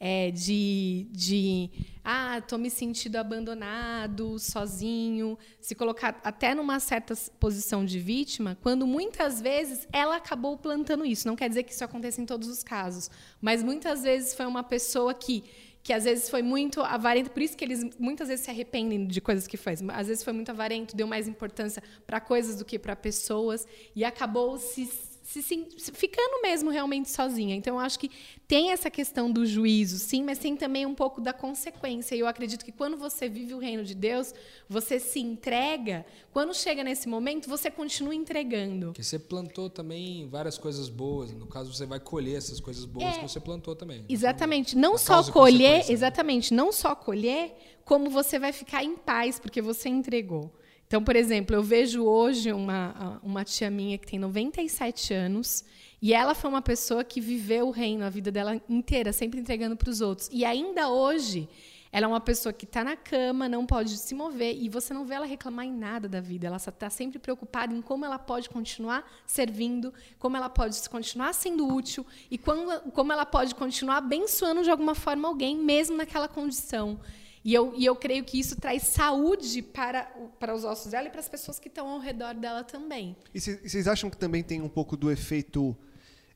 é, 0.00 0.30
de, 0.30 1.08
de 1.10 1.70
ah, 2.04 2.38
estou 2.38 2.58
me 2.58 2.70
sentindo 2.70 3.16
abandonado, 3.16 4.38
sozinho, 4.38 5.36
se 5.60 5.74
colocar 5.74 6.20
até 6.22 6.54
numa 6.54 6.78
certa 6.78 7.14
posição 7.40 7.84
de 7.84 7.98
vítima, 7.98 8.56
quando 8.62 8.86
muitas 8.86 9.40
vezes 9.40 9.88
ela 9.92 10.16
acabou 10.16 10.56
plantando 10.56 11.04
isso. 11.04 11.26
Não 11.26 11.34
quer 11.34 11.48
dizer 11.48 11.64
que 11.64 11.72
isso 11.72 11.84
aconteça 11.84 12.20
em 12.20 12.26
todos 12.26 12.48
os 12.48 12.62
casos, 12.62 13.10
mas 13.40 13.62
muitas 13.62 14.02
vezes 14.02 14.34
foi 14.34 14.46
uma 14.46 14.62
pessoa 14.62 15.12
que 15.12 15.44
que 15.88 15.92
às 15.94 16.04
vezes 16.04 16.28
foi 16.28 16.42
muito 16.42 16.82
avarento, 16.82 17.30
por 17.30 17.40
isso 17.40 17.56
que 17.56 17.64
eles 17.64 17.82
muitas 17.98 18.28
vezes 18.28 18.44
se 18.44 18.50
arrependem 18.50 19.06
de 19.06 19.22
coisas 19.22 19.46
que 19.46 19.56
faz. 19.56 19.82
Às 19.88 20.08
vezes 20.08 20.22
foi 20.22 20.34
muito 20.34 20.50
avarento, 20.50 20.94
deu 20.94 21.06
mais 21.06 21.26
importância 21.26 21.82
para 22.06 22.20
coisas 22.20 22.56
do 22.56 22.64
que 22.66 22.78
para 22.78 22.94
pessoas 22.94 23.66
e 23.96 24.04
acabou 24.04 24.58
se 24.58 24.86
se, 25.28 25.42
se, 25.42 25.92
ficando 25.92 26.40
mesmo 26.40 26.70
realmente 26.70 27.10
sozinha. 27.10 27.54
Então, 27.54 27.74
eu 27.74 27.80
acho 27.80 27.98
que 27.98 28.10
tem 28.46 28.70
essa 28.70 28.90
questão 28.90 29.30
do 29.30 29.44
juízo, 29.44 29.98
sim, 29.98 30.22
mas 30.24 30.38
tem 30.38 30.56
também 30.56 30.86
um 30.86 30.94
pouco 30.94 31.20
da 31.20 31.34
consequência. 31.34 32.14
E 32.14 32.20
eu 32.20 32.26
acredito 32.26 32.64
que 32.64 32.72
quando 32.72 32.96
você 32.96 33.28
vive 33.28 33.52
o 33.52 33.58
reino 33.58 33.84
de 33.84 33.94
Deus, 33.94 34.32
você 34.66 34.98
se 34.98 35.20
entrega. 35.20 36.06
Quando 36.32 36.54
chega 36.54 36.82
nesse 36.82 37.10
momento, 37.10 37.46
você 37.46 37.70
continua 37.70 38.14
entregando. 38.14 38.86
Porque 38.86 39.02
você 39.02 39.18
plantou 39.18 39.68
também 39.68 40.26
várias 40.30 40.56
coisas 40.56 40.88
boas. 40.88 41.30
No 41.34 41.46
caso, 41.46 41.74
você 41.74 41.84
vai 41.84 42.00
colher 42.00 42.38
essas 42.38 42.58
coisas 42.58 42.86
boas 42.86 43.16
é, 43.16 43.18
que 43.18 43.28
você 43.28 43.38
plantou 43.38 43.76
também. 43.76 44.06
Exatamente. 44.08 44.74
Não 44.78 44.96
só 44.96 45.22
colher, 45.30 45.90
exatamente, 45.90 46.54
não 46.54 46.72
só 46.72 46.94
colher, 46.94 47.54
como 47.84 48.08
você 48.08 48.38
vai 48.38 48.52
ficar 48.52 48.82
em 48.82 48.96
paz, 48.96 49.38
porque 49.38 49.60
você 49.60 49.90
entregou. 49.90 50.50
Então, 50.88 51.04
por 51.04 51.14
exemplo, 51.14 51.54
eu 51.54 51.62
vejo 51.62 52.02
hoje 52.02 52.50
uma, 52.50 53.20
uma 53.22 53.44
tia 53.44 53.70
minha 53.70 53.98
que 53.98 54.06
tem 54.06 54.18
97 54.18 55.12
anos 55.12 55.62
e 56.00 56.14
ela 56.14 56.34
foi 56.34 56.48
uma 56.48 56.62
pessoa 56.62 57.04
que 57.04 57.20
viveu 57.20 57.68
o 57.68 57.70
reino 57.70 58.06
a 58.06 58.08
vida 58.08 58.30
dela 58.30 58.58
inteira, 58.66 59.12
sempre 59.12 59.38
entregando 59.38 59.76
para 59.76 59.90
os 59.90 60.00
outros. 60.00 60.30
E 60.32 60.46
ainda 60.46 60.88
hoje, 60.88 61.46
Ela 61.90 62.06
é 62.06 62.08
uma 62.08 62.20
pessoa 62.20 62.52
que 62.52 62.64
está 62.64 62.84
na 62.84 62.96
cama, 62.96 63.48
não 63.48 63.64
pode 63.64 63.96
se 63.96 64.14
mover 64.14 64.56
e 64.56 64.68
você 64.68 64.92
não 64.92 65.06
vê 65.06 65.14
ela 65.14 65.26
reclamar 65.26 65.64
em 65.64 65.72
nada 65.72 66.08
da 66.08 66.20
vida. 66.20 66.46
Ela 66.46 66.56
está 66.56 66.90
sempre 66.90 67.18
preocupada 67.18 67.74
em 67.74 67.80
como 67.80 68.04
ela 68.04 68.18
pode 68.18 68.48
continuar 68.48 69.10
servindo, 69.26 69.92
como 70.18 70.36
ela 70.36 70.50
pode 70.50 70.88
continuar 70.88 71.32
sendo 71.32 71.66
útil 71.66 72.06
e 72.30 72.36
como, 72.36 72.80
como 72.92 73.12
ela 73.12 73.24
pode 73.24 73.54
continuar 73.54 73.98
abençoando 73.98 74.62
de 74.62 74.70
alguma 74.70 74.94
forma 74.94 75.28
alguém, 75.28 75.56
mesmo 75.56 75.96
naquela 75.96 76.28
condição. 76.28 77.00
E 77.48 77.54
eu, 77.54 77.72
e 77.74 77.86
eu 77.86 77.96
creio 77.96 78.22
que 78.24 78.38
isso 78.38 78.56
traz 78.56 78.82
saúde 78.82 79.62
para, 79.62 80.04
para 80.38 80.54
os 80.54 80.64
ossos 80.64 80.92
dela 80.92 81.08
e 81.08 81.10
para 81.10 81.20
as 81.20 81.30
pessoas 81.30 81.58
que 81.58 81.68
estão 81.68 81.88
ao 81.88 81.98
redor 81.98 82.34
dela 82.34 82.62
também. 82.62 83.16
E 83.34 83.40
vocês 83.40 83.88
acham 83.88 84.10
que 84.10 84.18
também 84.18 84.42
tem 84.42 84.60
um 84.60 84.68
pouco 84.68 84.98
do 84.98 85.10
efeito 85.10 85.74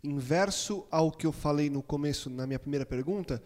inverso 0.02 0.86
ao 0.90 1.12
que 1.12 1.26
eu 1.26 1.30
falei 1.30 1.68
no 1.68 1.82
começo, 1.82 2.30
na 2.30 2.46
minha 2.46 2.58
primeira 2.58 2.86
pergunta, 2.86 3.42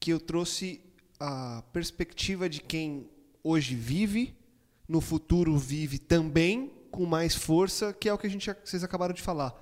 que 0.00 0.10
eu 0.10 0.18
trouxe 0.18 0.80
a 1.20 1.62
perspectiva 1.70 2.48
de 2.48 2.62
quem 2.62 3.06
hoje 3.44 3.74
vive, 3.74 4.34
no 4.88 5.02
futuro 5.02 5.54
vive 5.54 5.98
também 5.98 6.72
com 6.90 7.04
mais 7.04 7.34
força, 7.34 7.92
que 7.92 8.08
é 8.08 8.14
o 8.14 8.16
que 8.16 8.26
a 8.26 8.30
gente, 8.30 8.50
vocês 8.64 8.82
acabaram 8.82 9.12
de 9.12 9.20
falar. 9.20 9.54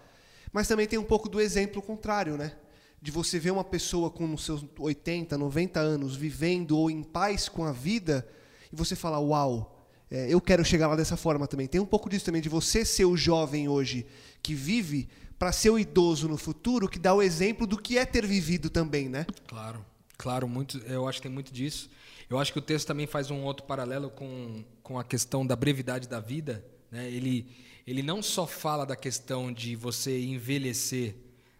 Mas 0.52 0.68
também 0.68 0.86
tem 0.86 1.00
um 1.00 1.04
pouco 1.04 1.28
do 1.28 1.40
exemplo 1.40 1.82
contrário, 1.82 2.36
né? 2.36 2.56
De 3.04 3.10
você 3.10 3.38
ver 3.38 3.50
uma 3.50 3.62
pessoa 3.62 4.10
com 4.10 4.34
seus 4.38 4.64
80, 4.78 5.36
90 5.36 5.78
anos 5.78 6.16
vivendo 6.16 6.78
ou 6.78 6.90
em 6.90 7.02
paz 7.02 7.50
com 7.50 7.62
a 7.62 7.70
vida 7.70 8.26
e 8.72 8.76
você 8.76 8.96
falar, 8.96 9.20
uau, 9.20 9.86
é, 10.10 10.32
eu 10.32 10.40
quero 10.40 10.64
chegar 10.64 10.88
lá 10.88 10.96
dessa 10.96 11.14
forma 11.14 11.46
também. 11.46 11.66
Tem 11.66 11.78
um 11.78 11.84
pouco 11.84 12.08
disso 12.08 12.24
também, 12.24 12.40
de 12.40 12.48
você 12.48 12.82
ser 12.82 13.04
o 13.04 13.14
jovem 13.14 13.68
hoje 13.68 14.06
que 14.42 14.54
vive 14.54 15.06
para 15.38 15.52
ser 15.52 15.68
o 15.68 15.78
idoso 15.78 16.26
no 16.26 16.38
futuro, 16.38 16.88
que 16.88 16.98
dá 16.98 17.12
o 17.12 17.20
exemplo 17.20 17.66
do 17.66 17.76
que 17.76 17.98
é 17.98 18.06
ter 18.06 18.26
vivido 18.26 18.70
também, 18.70 19.06
né? 19.06 19.26
Claro. 19.46 19.84
Claro, 20.16 20.48
muito, 20.48 20.78
eu 20.86 21.06
acho 21.06 21.18
que 21.18 21.24
tem 21.24 21.32
muito 21.32 21.52
disso. 21.52 21.90
Eu 22.30 22.38
acho 22.38 22.54
que 22.54 22.58
o 22.58 22.62
texto 22.62 22.86
também 22.86 23.06
faz 23.06 23.30
um 23.30 23.42
outro 23.42 23.66
paralelo 23.66 24.08
com, 24.08 24.64
com 24.82 24.98
a 24.98 25.04
questão 25.04 25.46
da 25.46 25.54
brevidade 25.54 26.08
da 26.08 26.20
vida. 26.20 26.64
Né? 26.90 27.10
Ele, 27.10 27.46
ele 27.86 28.02
não 28.02 28.22
só 28.22 28.46
fala 28.46 28.86
da 28.86 28.96
questão 28.96 29.52
de 29.52 29.76
você 29.76 30.18
envelhecer 30.24 31.16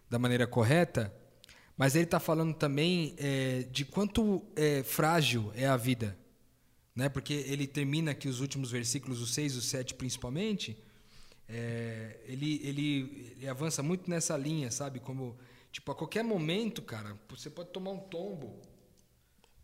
da 0.09 0.17
maneira 0.17 0.47
correta, 0.47 1.13
mas 1.77 1.95
ele 1.95 2.05
está 2.05 2.19
falando 2.19 2.53
também 2.53 3.15
é, 3.17 3.63
de 3.71 3.85
quanto 3.85 4.41
é, 4.55 4.83
frágil 4.83 5.51
é 5.55 5.67
a 5.67 5.77
vida. 5.77 6.17
Né? 6.95 7.09
Porque 7.09 7.33
ele 7.33 7.67
termina 7.67 8.11
aqui 8.11 8.27
os 8.27 8.39
últimos 8.39 8.71
versículos, 8.71 9.21
os 9.21 9.33
6 9.33 9.53
e 9.53 9.57
os 9.57 9.65
7 9.65 9.93
principalmente, 9.95 10.77
é, 11.47 12.19
ele, 12.25 12.61
ele, 12.63 13.33
ele 13.37 13.47
avança 13.47 13.83
muito 13.83 14.09
nessa 14.09 14.37
linha, 14.37 14.71
sabe? 14.71 14.99
Como 14.99 15.37
Tipo, 15.75 15.91
a 15.91 15.95
qualquer 15.95 16.23
momento, 16.23 16.81
cara, 16.81 17.19
você 17.27 17.49
pode 17.49 17.67
tomar 17.71 17.91
um 17.91 17.99
tombo, 17.99 18.61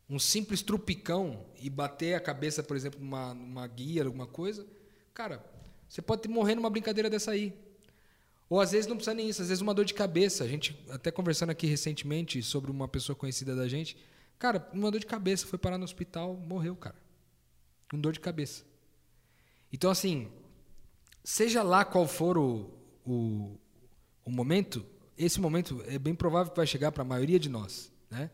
um 0.09 0.19
simples 0.19 0.61
trupicão 0.61 1.45
e 1.57 1.69
bater 1.69 2.15
a 2.15 2.19
cabeça, 2.19 2.61
por 2.61 2.75
exemplo, 2.75 2.99
numa, 2.99 3.33
numa 3.33 3.65
guia, 3.65 4.03
alguma 4.03 4.27
coisa. 4.27 4.67
Cara, 5.13 5.41
você 5.87 6.01
pode 6.01 6.27
morrer 6.27 6.55
numa 6.55 6.69
brincadeira 6.69 7.09
dessa 7.09 7.31
aí. 7.31 7.57
Ou 8.51 8.59
às 8.59 8.73
vezes 8.73 8.85
não 8.85 8.97
precisa 8.97 9.13
nem 9.13 9.29
isso, 9.29 9.41
às 9.41 9.47
vezes 9.47 9.61
uma 9.61 9.73
dor 9.73 9.85
de 9.85 9.93
cabeça. 9.93 10.43
A 10.43 10.47
gente, 10.47 10.77
até 10.89 11.09
conversando 11.09 11.51
aqui 11.51 11.65
recentemente 11.65 12.43
sobre 12.43 12.69
uma 12.69 12.85
pessoa 12.85 13.15
conhecida 13.15 13.55
da 13.55 13.65
gente, 13.65 13.95
cara, 14.37 14.69
uma 14.73 14.91
dor 14.91 14.99
de 14.99 15.05
cabeça, 15.05 15.47
foi 15.47 15.57
parar 15.57 15.77
no 15.77 15.85
hospital, 15.85 16.35
morreu, 16.35 16.75
cara. 16.75 16.97
Com 17.89 17.97
dor 17.97 18.11
de 18.11 18.19
cabeça. 18.19 18.65
Então, 19.71 19.89
assim, 19.89 20.29
seja 21.23 21.63
lá 21.63 21.85
qual 21.85 22.05
for 22.05 22.37
o, 22.37 22.69
o, 23.05 23.57
o 24.25 24.29
momento, 24.29 24.85
esse 25.17 25.39
momento 25.39 25.81
é 25.87 25.97
bem 25.97 26.13
provável 26.13 26.51
que 26.51 26.57
vai 26.57 26.67
chegar 26.67 26.91
para 26.91 27.03
a 27.03 27.05
maioria 27.05 27.39
de 27.39 27.47
nós, 27.47 27.89
né? 28.09 28.29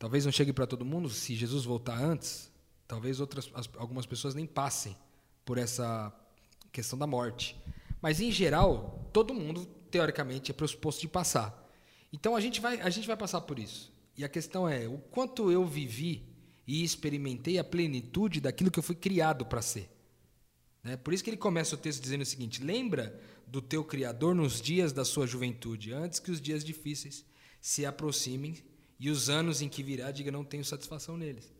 Talvez 0.00 0.24
não 0.24 0.32
chegue 0.32 0.52
para 0.52 0.66
todo 0.66 0.84
mundo 0.84 1.08
se 1.08 1.36
Jesus 1.36 1.64
voltar 1.64 1.96
antes. 1.96 2.50
Talvez 2.88 3.20
outras 3.20 3.48
algumas 3.76 4.04
pessoas 4.04 4.34
nem 4.34 4.46
passem 4.46 4.96
por 5.44 5.58
essa 5.58 6.12
questão 6.72 6.98
da 6.98 7.06
morte. 7.06 7.56
Mas 8.00 8.20
em 8.20 8.30
geral, 8.30 9.10
todo 9.12 9.34
mundo 9.34 9.66
teoricamente 9.90 10.50
é 10.50 10.54
pressuposto 10.54 11.00
de 11.00 11.08
passar. 11.08 11.66
Então 12.12 12.36
a 12.36 12.40
gente 12.40 12.60
vai 12.60 12.80
a 12.80 12.90
gente 12.90 13.06
vai 13.06 13.16
passar 13.16 13.40
por 13.42 13.58
isso. 13.58 13.92
E 14.16 14.24
a 14.24 14.28
questão 14.28 14.68
é 14.68 14.88
o 14.88 14.98
quanto 14.98 15.50
eu 15.50 15.64
vivi 15.66 16.26
e 16.66 16.82
experimentei 16.84 17.58
a 17.58 17.64
plenitude 17.64 18.40
daquilo 18.40 18.70
que 18.70 18.78
eu 18.78 18.82
fui 18.82 18.94
criado 18.94 19.46
para 19.46 19.62
ser. 19.62 19.90
Né? 20.82 20.96
Por 20.96 21.14
isso 21.14 21.22
que 21.22 21.30
ele 21.30 21.36
começa 21.36 21.74
o 21.74 21.78
texto 21.78 22.02
dizendo 22.02 22.22
o 22.22 22.26
seguinte: 22.26 22.62
lembra 22.62 23.18
do 23.46 23.62
teu 23.62 23.84
Criador 23.84 24.34
nos 24.34 24.60
dias 24.60 24.92
da 24.92 25.04
sua 25.04 25.26
juventude, 25.26 25.92
antes 25.92 26.18
que 26.18 26.30
os 26.30 26.40
dias 26.40 26.64
difíceis 26.64 27.24
se 27.60 27.86
aproximem 27.86 28.56
e 29.00 29.10
os 29.10 29.30
anos 29.30 29.62
em 29.62 29.68
que 29.68 29.82
virá 29.82 30.10
diga 30.10 30.30
não 30.30 30.44
tenho 30.44 30.64
satisfação 30.64 31.16
neles. 31.16 31.52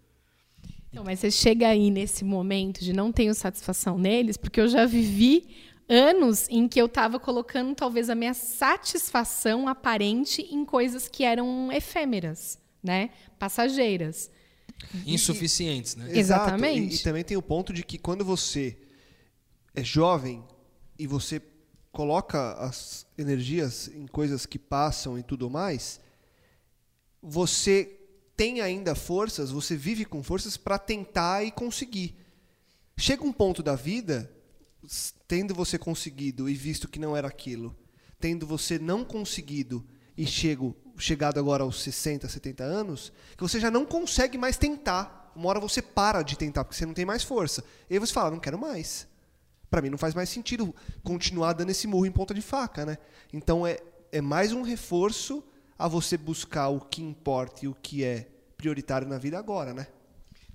Então, 0.91 1.05
mas 1.05 1.21
você 1.21 1.31
chega 1.31 1.69
aí 1.69 1.91
nesse 1.91 2.25
momento 2.25 2.83
de 2.83 2.93
não 2.93 3.13
tenho 3.13 3.35
satisfação 3.35 3.99
neles, 3.99 4.37
porque 4.37 4.61
eu 4.61 4.69
já 4.69 4.87
vivi 4.87 5.55
anos 5.89 6.49
em 6.49 6.69
que 6.69 6.81
eu 6.81 6.87
estava 6.87 7.19
colocando 7.19 7.75
talvez 7.75 8.11
a 8.11 8.15
minha 8.15 8.35
satisfação 8.35 9.67
aparente 9.67 10.43
em 10.43 10.65
coisas 10.65 11.09
que 11.09 11.25
eram 11.25 11.73
efêmeras, 11.73 12.59
né, 12.83 13.11
passageiras, 13.39 14.31
insuficientes, 15.07 15.97
né? 15.97 16.17
Exatamente. 16.17 16.95
E, 16.95 17.01
e 17.01 17.03
também 17.03 17.25
tem 17.25 17.37
o 17.37 17.43
ponto 17.43 17.73
de 17.73 17.83
que 17.83 17.99
quando 17.99 18.25
você 18.25 18.77
é 19.75 19.83
jovem 19.83 20.45
e 20.99 21.07
você 21.07 21.43
coloca 21.91 22.53
as 22.55 23.07
energias 23.17 23.89
em 23.89 24.07
coisas 24.07 24.47
que 24.47 24.59
passam 24.59 25.19
e 25.19 25.23
tudo 25.23 25.51
mais, 25.51 26.01
você 27.23 27.99
tem 28.37 28.61
ainda 28.61 28.95
forças, 28.95 29.51
você 29.51 29.77
vive 29.77 30.05
com 30.05 30.23
forças 30.23 30.57
para 30.57 30.79
tentar 30.79 31.43
e 31.45 31.51
conseguir. 31.51 32.15
Chega 32.97 33.25
um 33.25 33.33
ponto 33.33 33.63
da 33.63 33.75
vida, 33.75 34.31
tendo 35.29 35.55
você 35.55 35.79
conseguido 35.79 36.49
e 36.49 36.55
visto 36.55 36.89
que 36.89 36.99
não 36.99 37.15
era 37.15 37.29
aquilo, 37.29 37.77
tendo 38.19 38.47
você 38.47 38.79
não 38.79 39.05
conseguido 39.05 39.87
e 40.17 40.27
chego, 40.27 40.75
chegado 40.97 41.39
agora 41.39 41.63
aos 41.63 41.83
60, 41.83 42.27
70 42.27 42.65
anos, 42.65 43.13
que 43.37 43.43
você 43.43 43.61
já 43.61 43.71
não 43.71 43.85
consegue 43.85 44.39
mais 44.39 44.57
tentar. 44.57 45.31
Uma 45.37 45.51
hora 45.51 45.61
você 45.61 45.81
para 45.81 46.23
de 46.23 46.37
tentar, 46.37 46.65
porque 46.65 46.77
você 46.77 46.87
não 46.87 46.95
tem 46.95 47.05
mais 47.05 47.23
força. 47.23 47.63
E 47.89 47.95
aí 47.95 48.01
você 48.01 48.13
fala, 48.13 48.31
não 48.31 48.41
quero 48.41 48.59
mais. 48.59 49.07
Para 49.71 49.83
mim 49.83 49.91
não 49.91 49.99
faz 49.99 50.15
mais 50.15 50.31
sentido 50.31 50.75
continuar 51.05 51.53
dando 51.53 51.71
esse 51.71 51.87
murro 51.87 52.07
em 52.07 52.11
ponta 52.11 52.33
de 52.33 52.41
faca, 52.41 52.87
né? 52.87 52.99
Então 53.33 53.67
é, 53.67 53.79
é 54.11 54.21
mais 54.23 54.53
um 54.53 54.63
reforço 54.63 55.45
a 55.79 55.87
você 55.87 56.17
buscar 56.17 56.69
o 56.69 56.81
que 56.81 57.03
importa 57.03 57.67
e 57.67 57.69
o 57.69 57.75
que 57.75 58.03
é 58.03 58.29
prioritário 58.57 59.07
na 59.07 59.19
vida 59.19 59.39
agora, 59.39 59.75
né? 59.75 59.87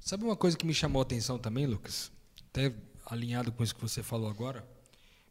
Sabe 0.02 0.26
uma 0.26 0.36
coisa 0.36 0.58
que 0.58 0.66
me 0.66 0.74
chamou 0.74 1.00
a 1.00 1.04
atenção 1.04 1.40
também, 1.40 1.66
Lucas? 1.66 2.12
Até 2.50 2.74
alinhado 3.06 3.52
com 3.52 3.64
isso 3.64 3.76
que 3.76 3.82
você 3.82 4.02
falou 4.04 4.30
agora. 4.30 4.68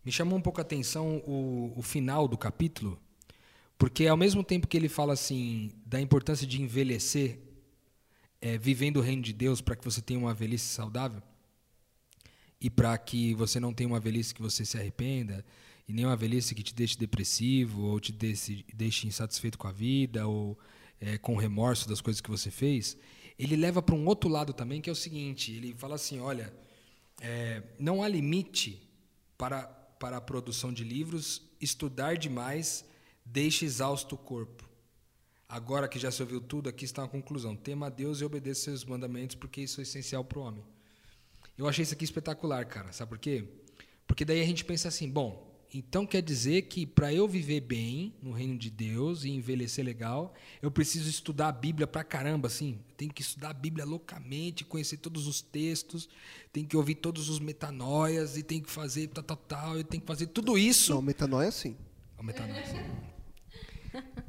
Me 0.05 0.11
chamou 0.11 0.39
um 0.39 0.43
pouco 0.43 0.61
a 0.61 0.63
atenção 0.63 1.19
o, 1.27 1.73
o 1.77 1.83
final 1.83 2.27
do 2.27 2.37
capítulo, 2.37 3.01
porque 3.79 4.07
ao 4.07 4.17
mesmo 4.17 4.43
tempo 4.43 4.67
que 4.67 4.77
ele 4.77 4.89
fala 4.89 5.13
assim 5.13 5.71
da 5.87 6.01
importância 6.01 6.47
de 6.47 6.61
envelhecer, 6.61 7.39
é, 8.41 8.59
vivendo 8.59 8.97
o 8.97 9.01
reino 9.01 9.23
de 9.23 9.33
Deus 9.33 9.61
para 9.61 9.77
que 9.77 9.85
você 9.85 10.01
tenha 10.01 10.19
uma 10.19 10.35
velhice 10.35 10.67
saudável, 10.67 11.23
e 12.61 12.71
para 12.71 12.97
que 12.97 13.35
você 13.35 13.59
não 13.59 13.73
tenha 13.73 13.89
uma 13.89 13.99
velhice 13.99 14.33
que 14.33 14.41
você 14.41 14.65
se 14.65 14.79
arrependa 14.79 15.45
e 15.89 15.93
nem 15.93 16.07
uma 16.07 16.15
velhice 16.15 16.55
que 16.55 16.63
te 16.63 16.73
deixe 16.73 16.97
depressivo 16.97 17.83
ou 17.83 17.99
te 17.99 18.13
deixe, 18.13 18.65
deixe 18.73 19.09
insatisfeito 19.09 19.59
com 19.59 19.67
a 19.67 19.73
vida 19.73 20.29
ou 20.29 20.57
é, 21.01 21.19
com 21.19 21.35
remorso 21.37 21.89
das 21.89 22.01
coisas 22.01 22.21
que 22.21 22.31
você 22.31 22.53
fez, 22.53 22.97
ele 23.37 23.57
leva 23.57 23.83
para 23.83 23.97
um 23.97 24.07
outro 24.07 24.31
lado 24.31 24.53
também 24.53 24.81
que 24.81 24.89
é 24.89 24.93
o 24.93 24.97
seguinte: 24.97 25.51
ele 25.51 25.75
fala 25.75 25.97
assim, 25.97 26.21
olha, 26.21 26.55
é, 27.23 27.63
não 27.79 28.03
há 28.03 28.09
limite 28.09 28.87
para 29.39 29.79
para 30.03 30.17
a 30.17 30.21
produção 30.21 30.73
de 30.73 30.83
livros, 30.83 31.41
estudar 31.61 32.17
demais 32.17 32.85
deixa 33.25 33.65
exausto 33.65 34.17
o 34.17 34.19
corpo. 34.19 34.69
Agora 35.49 35.87
que 35.87 35.97
já 35.97 36.11
se 36.11 36.21
ouviu 36.21 36.41
tudo, 36.41 36.69
aqui 36.69 36.85
está 36.85 37.05
a 37.05 37.09
conclusão: 37.09 37.55
tema 37.55 37.87
a 37.87 37.89
Deus 37.89 38.21
e 38.21 38.25
obedeça 38.25 38.63
seus 38.63 38.85
mandamentos, 38.85 39.37
porque 39.37 39.61
isso 39.61 39.81
é 39.81 39.85
essencial 39.85 40.25
para 40.25 40.41
o 40.41 40.43
homem. 40.43 40.65
Eu 41.57 41.69
achei 41.69 41.85
isso 41.85 41.95
aqui 41.95 42.05
espetacular, 42.05 42.65
cara. 42.67 42.91
Sabe 42.93 43.11
por 43.11 43.19
quê? 43.19 43.45
Porque 44.05 44.25
daí 44.25 44.41
a 44.41 44.45
gente 44.45 44.65
pensa 44.65 44.89
assim, 44.89 45.09
bom, 45.09 45.52
então 45.73 46.05
quer 46.07 46.21
dizer 46.21 46.63
que 46.63 46.85
para 46.85 47.13
eu 47.13 47.27
viver 47.27 47.61
bem 47.61 48.13
no 48.23 48.33
reino 48.33 48.59
de 48.59 48.71
Deus 48.71 49.25
e 49.25 49.31
envelhecer 49.31 49.85
legal, 49.85 50.35
eu 50.61 50.71
preciso 50.71 51.09
estudar 51.09 51.49
a 51.49 51.53
Bíblia 51.53 51.87
pra 51.87 52.05
caramba, 52.05 52.49
assim. 52.49 52.79
Eu 52.91 52.95
tenho 52.97 53.13
que 53.13 53.23
estudar 53.23 53.51
a 53.51 53.55
Bíblia 53.55 53.85
loucamente, 53.85 54.65
conhecer 54.65 54.99
todos 54.99 55.27
os 55.27 55.41
textos, 55.41 56.09
tenho 56.53 56.67
que 56.67 56.77
ouvir 56.77 56.97
todos 56.97 57.31
os 57.31 57.39
metanoias 57.41 58.37
e 58.37 58.43
tenho 58.43 58.63
que 58.63 58.71
fazer 58.71 59.09
tal, 59.09 59.25
tal, 59.25 59.37
tal. 59.37 59.77
Eu 59.79 59.85
tenho 59.85 60.01
que 60.03 60.07
fazer 60.07 60.27
tudo 60.27 60.59
isso. 60.59 60.95
Não, 60.95 61.01
metanoia 61.01 61.51
sim. 61.51 61.75
O 62.19 62.23
metanoia 62.23 62.67
sim. 62.67 63.13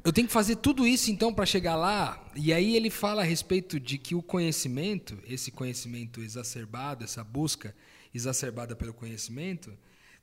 Eu 0.02 0.12
tenho 0.12 0.26
que 0.26 0.32
fazer 0.32 0.56
tudo 0.56 0.86
isso 0.86 1.10
então 1.10 1.32
para 1.32 1.46
chegar 1.46 1.76
lá. 1.76 2.30
E 2.34 2.52
aí 2.52 2.76
ele 2.76 2.90
fala 2.90 3.22
a 3.22 3.24
respeito 3.24 3.80
de 3.80 3.96
que 3.98 4.14
o 4.14 4.22
conhecimento, 4.22 5.18
esse 5.26 5.50
conhecimento 5.50 6.20
exacerbado, 6.20 7.04
essa 7.04 7.24
busca 7.24 7.74
exacerbada 8.14 8.76
pelo 8.76 8.92
conhecimento, 8.92 9.76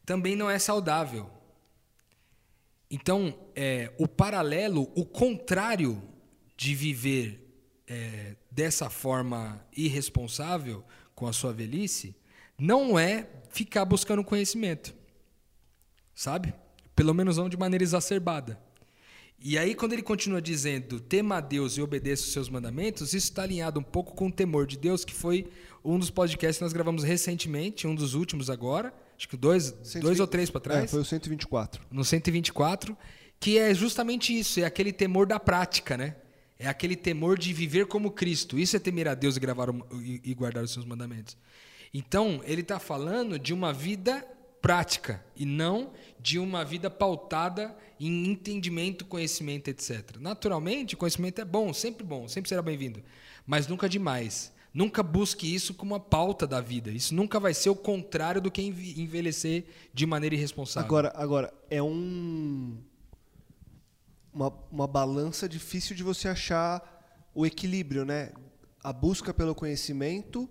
também 0.05 0.35
não 0.35 0.49
é 0.49 0.59
saudável. 0.59 1.29
Então, 2.89 3.33
é, 3.55 3.93
o 3.97 4.07
paralelo, 4.07 4.91
o 4.95 5.05
contrário 5.05 6.01
de 6.57 6.75
viver 6.75 7.41
é, 7.87 8.35
dessa 8.51 8.89
forma 8.89 9.65
irresponsável 9.75 10.83
com 11.15 11.27
a 11.27 11.33
sua 11.33 11.53
velhice 11.53 12.15
não 12.57 12.99
é 12.99 13.27
ficar 13.49 13.85
buscando 13.85 14.23
conhecimento, 14.23 14.93
sabe? 16.13 16.53
Pelo 16.95 17.13
menos 17.13 17.37
não 17.37 17.49
de 17.49 17.57
maneira 17.57 17.83
exacerbada. 17.83 18.61
E 19.43 19.57
aí, 19.57 19.73
quando 19.73 19.93
ele 19.93 20.03
continua 20.03 20.39
dizendo, 20.39 20.99
tema 20.99 21.37
a 21.37 21.41
Deus 21.41 21.75
e 21.75 21.81
obedeça 21.81 22.23
os 22.23 22.31
seus 22.31 22.47
mandamentos, 22.47 23.13
isso 23.15 23.29
está 23.29 23.41
alinhado 23.41 23.79
um 23.79 23.83
pouco 23.83 24.13
com 24.13 24.27
o 24.27 24.31
temor 24.31 24.67
de 24.67 24.77
Deus, 24.77 25.03
que 25.03 25.13
foi 25.13 25.49
um 25.83 25.97
dos 25.97 26.11
podcasts 26.11 26.57
que 26.57 26.63
nós 26.63 26.73
gravamos 26.73 27.03
recentemente, 27.03 27.87
um 27.87 27.95
dos 27.95 28.13
últimos 28.13 28.51
agora, 28.51 28.93
acho 29.21 29.29
que 29.29 29.37
dois, 29.37 29.65
120, 29.65 30.01
dois 30.01 30.19
ou 30.19 30.25
três 30.25 30.49
para 30.49 30.61
trás. 30.61 30.83
É, 30.85 30.87
foi 30.87 31.01
o 31.01 31.05
124. 31.05 31.83
No 31.91 32.03
124, 32.03 32.97
que 33.39 33.59
é 33.59 33.71
justamente 33.71 34.37
isso, 34.37 34.59
é 34.59 34.63
aquele 34.63 34.91
temor 34.91 35.27
da 35.27 35.39
prática, 35.39 35.95
né? 35.95 36.15
É 36.57 36.67
aquele 36.67 36.95
temor 36.95 37.37
de 37.37 37.53
viver 37.53 37.85
como 37.85 38.11
Cristo. 38.11 38.57
Isso 38.57 38.75
é 38.75 38.79
temer 38.79 39.07
a 39.07 39.13
Deus 39.13 39.37
e, 39.37 39.39
gravar, 39.39 39.69
e 40.01 40.33
guardar 40.33 40.63
os 40.63 40.71
seus 40.71 40.85
mandamentos. 40.85 41.37
Então, 41.93 42.41
ele 42.45 42.61
está 42.61 42.79
falando 42.79 43.37
de 43.37 43.53
uma 43.53 43.71
vida 43.71 44.25
prática 44.59 45.23
e 45.35 45.45
não 45.45 45.91
de 46.19 46.39
uma 46.39 46.63
vida 46.65 46.89
pautada 46.89 47.75
em 47.99 48.27
entendimento, 48.27 49.05
conhecimento, 49.05 49.67
etc. 49.67 50.17
Naturalmente, 50.19 50.95
conhecimento 50.95 51.41
é 51.41 51.45
bom, 51.45 51.71
sempre 51.73 52.03
bom, 52.03 52.27
sempre 52.27 52.49
será 52.49 52.61
bem-vindo, 52.61 53.03
mas 53.45 53.67
nunca 53.67 53.87
demais. 53.87 54.51
Nunca 54.73 55.03
busque 55.03 55.53
isso 55.53 55.73
como 55.73 55.93
uma 55.93 55.99
pauta 55.99 56.47
da 56.47 56.61
vida. 56.61 56.91
Isso 56.91 57.13
nunca 57.13 57.39
vai 57.39 57.53
ser 57.53 57.69
o 57.69 57.75
contrário 57.75 58.39
do 58.41 58.49
que 58.49 58.61
envelhecer 58.61 59.65
de 59.93 60.05
maneira 60.05 60.35
irresponsável. 60.35 60.87
Agora, 60.87 61.13
agora 61.15 61.53
é 61.69 61.83
um 61.83 62.77
uma, 64.33 64.47
uma 64.71 64.87
balança 64.87 65.47
difícil 65.47 65.95
de 65.95 66.03
você 66.03 66.27
achar 66.27 67.29
o 67.33 67.45
equilíbrio, 67.45 68.05
né? 68.05 68.31
A 68.83 68.93
busca 68.93 69.33
pelo 69.33 69.53
conhecimento 69.53 70.49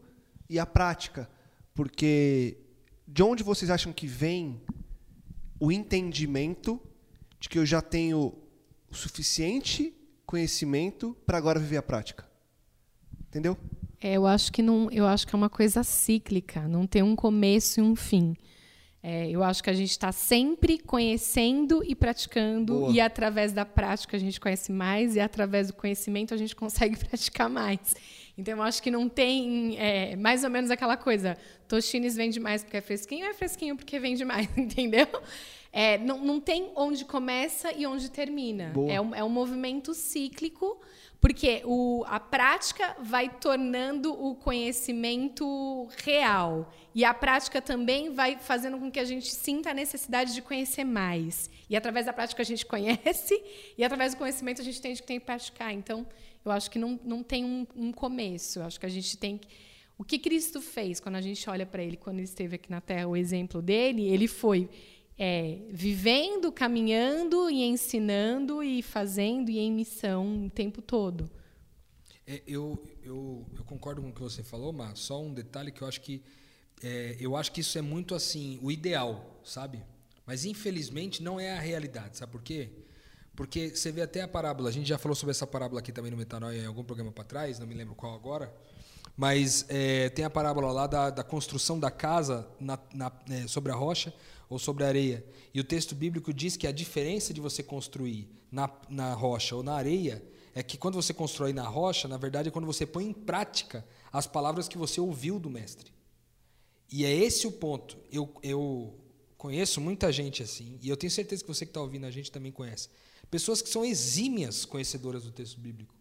e 0.49 0.59
a 0.59 0.67
prática, 0.67 1.29
porque 1.75 2.59
de 3.07 3.23
onde 3.23 3.43
vocês 3.43 3.71
acham 3.71 3.93
que 3.93 4.07
vem 4.07 4.61
o 5.59 5.73
entendimento 5.73 6.81
de 7.39 7.49
que 7.49 7.59
eu 7.59 7.67
já 7.67 7.81
tenho 7.81 8.35
o 8.91 8.95
suficiente 8.95 9.95
conhecimento 10.27 11.17
para 11.27 11.39
agora 11.39 11.59
viver 11.59 11.79
a 11.79 11.83
prática? 11.83 12.29
Entendeu? 13.29 13.57
É, 14.01 14.15
eu 14.15 14.27
acho 14.27 14.51
que 14.51 14.63
não, 14.63 14.91
eu 14.91 15.07
acho 15.07 15.27
que 15.27 15.35
é 15.35 15.37
uma 15.37 15.51
coisa 15.51 15.83
cíclica, 15.83 16.63
não 16.63 16.87
tem 16.87 17.03
um 17.03 17.15
começo 17.15 17.81
e 17.81 17.83
um 17.83 17.95
fim. 17.95 18.35
É, 19.03 19.31
eu 19.31 19.43
acho 19.43 19.63
que 19.63 19.71
a 19.71 19.75
gente 19.75 19.91
está 19.91 20.13
sempre 20.13 20.79
conhecendo 20.79 21.83
e 21.85 21.95
praticando, 21.95 22.75
Boa. 22.75 22.93
e 22.93 23.01
através 23.01 23.53
da 23.53 23.65
prática 23.65 24.17
a 24.17 24.21
gente 24.21 24.39
conhece 24.39 24.71
mais, 24.71 25.17
e 25.17 25.21
através 25.21 25.69
do 25.69 25.73
conhecimento 25.73 26.35
a 26.35 26.37
gente 26.37 26.55
consegue 26.55 26.97
praticar 27.07 27.49
mais. 27.49 27.95
Então, 28.37 28.59
eu 28.59 28.63
acho 28.63 28.83
que 28.83 28.91
não 28.91 29.09
tem 29.09 29.77
é, 29.79 30.17
mais 30.17 30.45
ou 30.45 30.51
menos 30.51 30.71
aquela 30.71 30.97
coisa: 30.97 31.37
Toshines 31.67 32.15
vende 32.15 32.39
mais 32.39 32.63
porque 32.63 32.77
é 32.77 32.81
fresquinho, 32.81 33.27
é 33.27 33.35
fresquinho 33.35 33.77
porque 33.77 33.99
vende 33.99 34.25
mais, 34.25 34.49
entendeu? 34.57 35.09
É, 35.73 35.97
não, 35.99 36.19
não 36.19 36.41
tem 36.41 36.71
onde 36.75 37.05
começa 37.05 37.73
e 37.73 37.87
onde 37.87 38.11
termina. 38.11 38.73
É 38.89 39.01
um, 39.01 39.15
é 39.15 39.25
um 39.25 39.29
movimento 39.29 39.95
cíclico 39.95 40.81
porque 41.21 41.61
o, 41.67 42.03
a 42.07 42.19
prática 42.19 42.97
vai 42.99 43.29
tornando 43.29 44.13
o 44.13 44.35
conhecimento 44.35 45.87
real. 46.03 46.73
E 46.95 47.05
a 47.05 47.13
prática 47.13 47.61
também 47.61 48.11
vai 48.11 48.39
fazendo 48.39 48.79
com 48.79 48.91
que 48.91 48.99
a 48.99 49.05
gente 49.05 49.31
sinta 49.31 49.71
a 49.71 49.75
necessidade 49.75 50.33
de 50.33 50.41
conhecer 50.41 50.83
mais. 50.83 51.51
E 51.69 51.77
através 51.77 52.07
da 52.07 52.13
prática 52.13 52.41
a 52.41 52.45
gente 52.45 52.65
conhece, 52.67 53.41
e 53.77 53.85
através 53.85 54.15
do 54.15 54.19
conhecimento 54.19 54.63
a 54.63 54.65
gente 54.65 54.79
entende 54.79 55.03
que 55.03 55.07
tem 55.07 55.21
que 55.21 55.27
praticar. 55.27 55.75
Então, 55.75 56.07
eu 56.43 56.51
acho 56.51 56.71
que 56.71 56.79
não, 56.79 56.99
não 57.05 57.23
tem 57.23 57.45
um, 57.45 57.67
um 57.77 57.93
começo. 57.93 58.59
Eu 58.59 58.65
acho 58.65 58.81
que 58.81 58.87
a 58.87 58.91
gente 58.91 59.17
tem 59.19 59.37
que. 59.37 59.47
O 59.99 60.05
que 60.05 60.19
Cristo 60.19 60.63
fez 60.63 60.99
quando 60.99 61.17
a 61.17 61.21
gente 61.21 61.49
olha 61.51 61.67
para 61.67 61.83
ele, 61.83 61.99
quando 61.99 62.17
ele 62.17 62.25
esteve 62.25 62.57
aqui 62.57 62.71
na 62.71 62.81
Terra, 62.81 63.07
o 63.07 63.15
exemplo 63.15 63.61
dele, 63.61 64.09
ele 64.09 64.27
foi 64.27 64.67
é, 65.23 65.59
vivendo, 65.69 66.51
caminhando 66.51 67.51
e 67.51 67.63
ensinando 67.63 68.63
e 68.63 68.81
fazendo 68.81 69.51
e 69.51 69.59
em 69.59 69.71
missão 69.71 70.47
o 70.47 70.51
tempo 70.51 70.81
todo. 70.81 71.31
É, 72.27 72.41
eu, 72.47 72.83
eu, 73.03 73.45
eu, 73.55 73.63
concordo 73.65 74.01
com 74.01 74.09
o 74.09 74.15
que 74.15 74.23
você 74.23 74.43
falou, 74.43 74.73
mas 74.73 74.99
só 74.99 75.21
um 75.21 75.35
detalhe 75.35 75.71
que 75.71 75.83
eu 75.83 75.89
acho 75.89 76.01
que 76.01 76.23
é, 76.83 77.19
eu 77.21 77.37
acho 77.37 77.53
que 77.53 77.61
isso 77.61 77.77
é 77.77 77.83
muito 77.83 78.15
assim 78.15 78.59
o 78.63 78.73
ideal, 78.73 79.43
sabe? 79.45 79.83
Mas 80.25 80.47
infelizmente 80.47 81.23
não 81.23 81.39
é 81.39 81.53
a 81.53 81.61
realidade, 81.61 82.17
sabe 82.17 82.33
por 82.33 82.43
quê? 82.43 82.71
Porque 83.37 83.77
você 83.77 83.93
vê 83.93 84.01
até 84.01 84.23
a 84.23 84.29
parábola, 84.29 84.71
a 84.71 84.73
gente 84.73 84.89
já 84.89 84.97
falou 84.97 85.15
sobre 85.15 85.33
essa 85.33 85.47
parábola 85.47 85.81
aqui 85.81 85.93
também 85.93 86.11
no 86.11 86.17
Metanoia 86.17 86.63
em 86.63 86.67
algum 86.67 86.83
programa 86.83 87.13
para 87.13 87.25
trás, 87.25 87.59
não 87.59 87.67
me 87.67 87.75
lembro 87.75 87.95
qual 87.95 88.15
agora, 88.15 88.51
mas 89.15 89.67
é, 89.69 90.09
tem 90.09 90.25
a 90.25 90.31
parábola 90.31 90.73
lá 90.73 90.87
da, 90.87 91.11
da 91.11 91.23
construção 91.23 91.79
da 91.79 91.91
casa 91.91 92.49
na, 92.59 92.79
na, 92.95 93.13
é, 93.29 93.47
sobre 93.47 93.71
a 93.71 93.75
rocha 93.75 94.15
ou 94.51 94.59
sobre 94.59 94.85
areia. 94.85 95.25
E 95.55 95.61
o 95.61 95.65
texto 95.65 95.95
bíblico 95.95 96.35
diz 96.35 96.57
que 96.57 96.67
a 96.67 96.73
diferença 96.73 97.33
de 97.33 97.41
você 97.41 97.63
construir 97.63 98.29
na, 98.51 98.69
na 98.89 99.15
rocha 99.15 99.55
ou 99.55 99.63
na 99.63 99.75
areia 99.75 100.23
é 100.53 100.63
que 100.63 100.77
quando 100.77 100.97
você 100.97 101.15
constrói 101.15 101.53
na 101.53 101.67
rocha, 101.67 102.09
na 102.09 102.17
verdade 102.17 102.49
é 102.49 102.51
quando 102.51 102.67
você 102.67 102.85
põe 102.85 103.07
em 103.07 103.13
prática 103.13 103.87
as 104.13 104.27
palavras 104.27 104.69
que 104.69 104.77
você 104.77 105.01
ouviu 105.01 105.39
do 105.39 105.49
mestre. 105.49 105.93
E 106.91 107.05
é 107.05 107.15
esse 107.15 107.47
o 107.47 107.53
ponto. 107.53 107.97
Eu, 108.11 108.35
eu 108.43 108.99
conheço 109.39 109.81
muita 109.81 110.11
gente 110.11 110.43
assim, 110.43 110.77
e 110.83 110.89
eu 110.89 110.97
tenho 110.97 111.11
certeza 111.13 111.45
que 111.45 111.49
você 111.49 111.65
que 111.65 111.71
está 111.71 111.81
ouvindo 111.81 112.05
a 112.05 112.11
gente 112.11 112.33
também 112.33 112.51
conhece. 112.51 112.89
Pessoas 113.31 113.63
que 113.63 113.69
são 113.69 113.85
exímias 113.85 114.65
conhecedoras 114.65 115.23
do 115.23 115.31
texto 115.31 115.61
bíblico. 115.61 115.95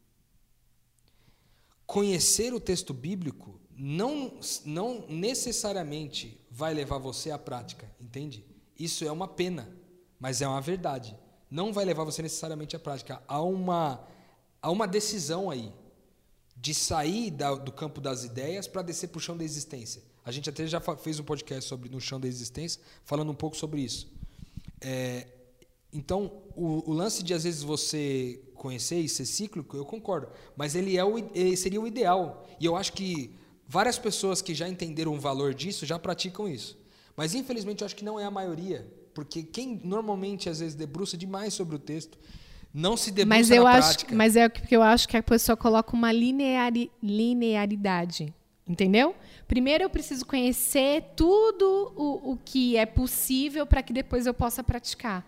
Conhecer 1.86 2.52
o 2.52 2.60
texto 2.60 2.94
bíblico 2.94 3.62
não, 3.82 4.34
não 4.66 5.06
necessariamente 5.08 6.38
vai 6.52 6.74
levar 6.74 6.98
você 6.98 7.32
à 7.32 7.40
prática, 7.40 7.90
entende? 7.98 8.46
Isso 8.78 9.06
é 9.06 9.12
uma 9.12 9.26
pena, 9.26 9.70
mas 10.20 10.42
é 10.42 10.48
uma 10.48 10.60
verdade. 10.60 11.16
Não 11.50 11.72
vai 11.72 11.86
levar 11.86 12.04
você 12.04 12.22
necessariamente 12.22 12.76
à 12.76 12.80
prática. 12.80 13.24
Há 13.26 13.42
uma, 13.42 14.06
há 14.62 14.70
uma 14.70 14.86
decisão 14.86 15.50
aí 15.50 15.72
de 16.58 16.74
sair 16.74 17.32
da, 17.32 17.56
do 17.56 17.72
campo 17.72 18.02
das 18.02 18.26
ideias 18.26 18.68
para 18.68 18.82
descer 18.82 19.08
para 19.08 19.18
o 19.18 19.22
chão 19.22 19.38
da 19.38 19.46
existência. 19.46 20.04
A 20.26 20.32
gente 20.32 20.50
até 20.50 20.68
já 20.68 20.82
fez 20.98 21.18
um 21.18 21.24
podcast 21.24 21.70
sobre 21.70 21.88
no 21.88 22.02
chão 22.02 22.20
da 22.20 22.28
existência, 22.28 22.82
falando 23.06 23.32
um 23.32 23.36
pouco 23.36 23.56
sobre 23.56 23.80
isso. 23.80 24.12
É, 24.82 25.26
então, 25.94 26.44
o, 26.54 26.92
o, 26.92 26.94
lance 26.94 27.24
de 27.24 27.34
às 27.34 27.46
vezes 27.46 27.64
você 27.64 28.42
conhecer 28.56 29.00
e 29.00 29.08
ser 29.08 29.26
cíclico, 29.26 29.78
eu 29.78 29.86
concordo, 29.86 30.28
mas 30.58 30.76
ele 30.76 30.98
é 30.98 31.04
o, 31.04 31.18
ele 31.18 31.56
seria 31.56 31.80
o 31.80 31.88
ideal. 31.88 32.46
E 32.60 32.66
eu 32.66 32.76
acho 32.76 32.92
que 32.92 33.40
Várias 33.72 34.00
pessoas 34.00 34.42
que 34.42 34.56
já 34.56 34.68
entenderam 34.68 35.14
o 35.14 35.20
valor 35.20 35.54
disso 35.54 35.86
já 35.86 36.00
praticam 36.00 36.50
isso. 36.50 36.76
Mas 37.16 37.36
infelizmente 37.36 37.82
eu 37.82 37.86
acho 37.86 37.96
que 37.96 38.04
não 38.04 38.20
é 38.20 38.24
a 38.24 38.32
maioria, 38.32 38.92
porque 39.14 39.44
quem 39.44 39.80
normalmente 39.84 40.50
às 40.50 40.60
vezes 40.60 40.74
debruça 40.74 41.16
demais 41.16 41.54
sobre 41.54 41.76
o 41.76 41.80
texto 41.80 42.18
não 42.74 42.98
se 42.98 43.12
debruça 43.12 43.38
mas 43.38 43.52
eu 43.52 43.66
na 43.66 43.70
acho, 43.74 43.88
prática. 43.90 44.16
Mas 44.16 44.36
é 44.36 44.50
porque 44.50 44.76
eu 44.76 44.82
acho 44.82 45.08
que 45.08 45.16
a 45.16 45.22
pessoa 45.22 45.56
coloca 45.56 45.96
uma 45.96 46.12
lineari, 46.12 46.90
linearidade, 47.02 48.34
entendeu? 48.68 49.16
Primeiro 49.48 49.84
eu 49.84 49.90
preciso 49.90 50.26
conhecer 50.26 51.04
tudo 51.16 51.94
o, 51.96 52.32
o 52.32 52.40
que 52.44 52.76
é 52.76 52.88
possível 52.88 53.68
para 53.68 53.84
que 53.84 53.94
depois 53.94 54.26
eu 54.26 54.34
possa 54.34 54.64
praticar. 54.64 55.24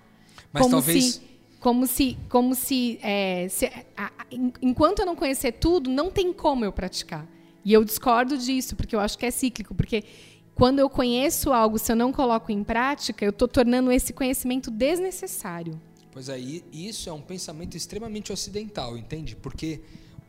Mas 0.51 0.63
como 0.63 0.77
talvez 0.77 1.05
se, 1.05 1.21
como 1.59 1.85
se, 1.85 2.17
como 2.27 2.55
se, 2.55 2.99
é, 3.03 3.47
se 3.49 3.67
a, 3.95 4.05
a, 4.07 4.11
enquanto 4.63 4.97
eu 4.99 5.05
não 5.05 5.15
conhecer 5.15 5.51
tudo, 5.51 5.91
não 5.91 6.09
tem 6.09 6.33
como 6.33 6.65
eu 6.65 6.71
praticar. 6.71 7.27
E 7.63 7.73
eu 7.73 7.83
discordo 7.83 8.37
disso, 8.37 8.75
porque 8.75 8.95
eu 8.95 8.99
acho 8.99 9.17
que 9.17 9.25
é 9.25 9.31
cíclico, 9.31 9.75
porque 9.75 10.03
quando 10.55 10.79
eu 10.79 10.89
conheço 10.89 11.51
algo, 11.51 11.77
se 11.77 11.91
eu 11.91 11.95
não 11.95 12.11
coloco 12.11 12.51
em 12.51 12.63
prática, 12.63 13.23
eu 13.23 13.29
estou 13.29 13.47
tornando 13.47 13.91
esse 13.91 14.13
conhecimento 14.13 14.69
desnecessário. 14.69 15.79
Pois 16.11 16.27
é, 16.27 16.37
isso 16.37 17.09
é 17.09 17.13
um 17.13 17.21
pensamento 17.21 17.77
extremamente 17.77 18.33
ocidental, 18.33 18.97
entende? 18.97 19.35
Porque 19.35 19.81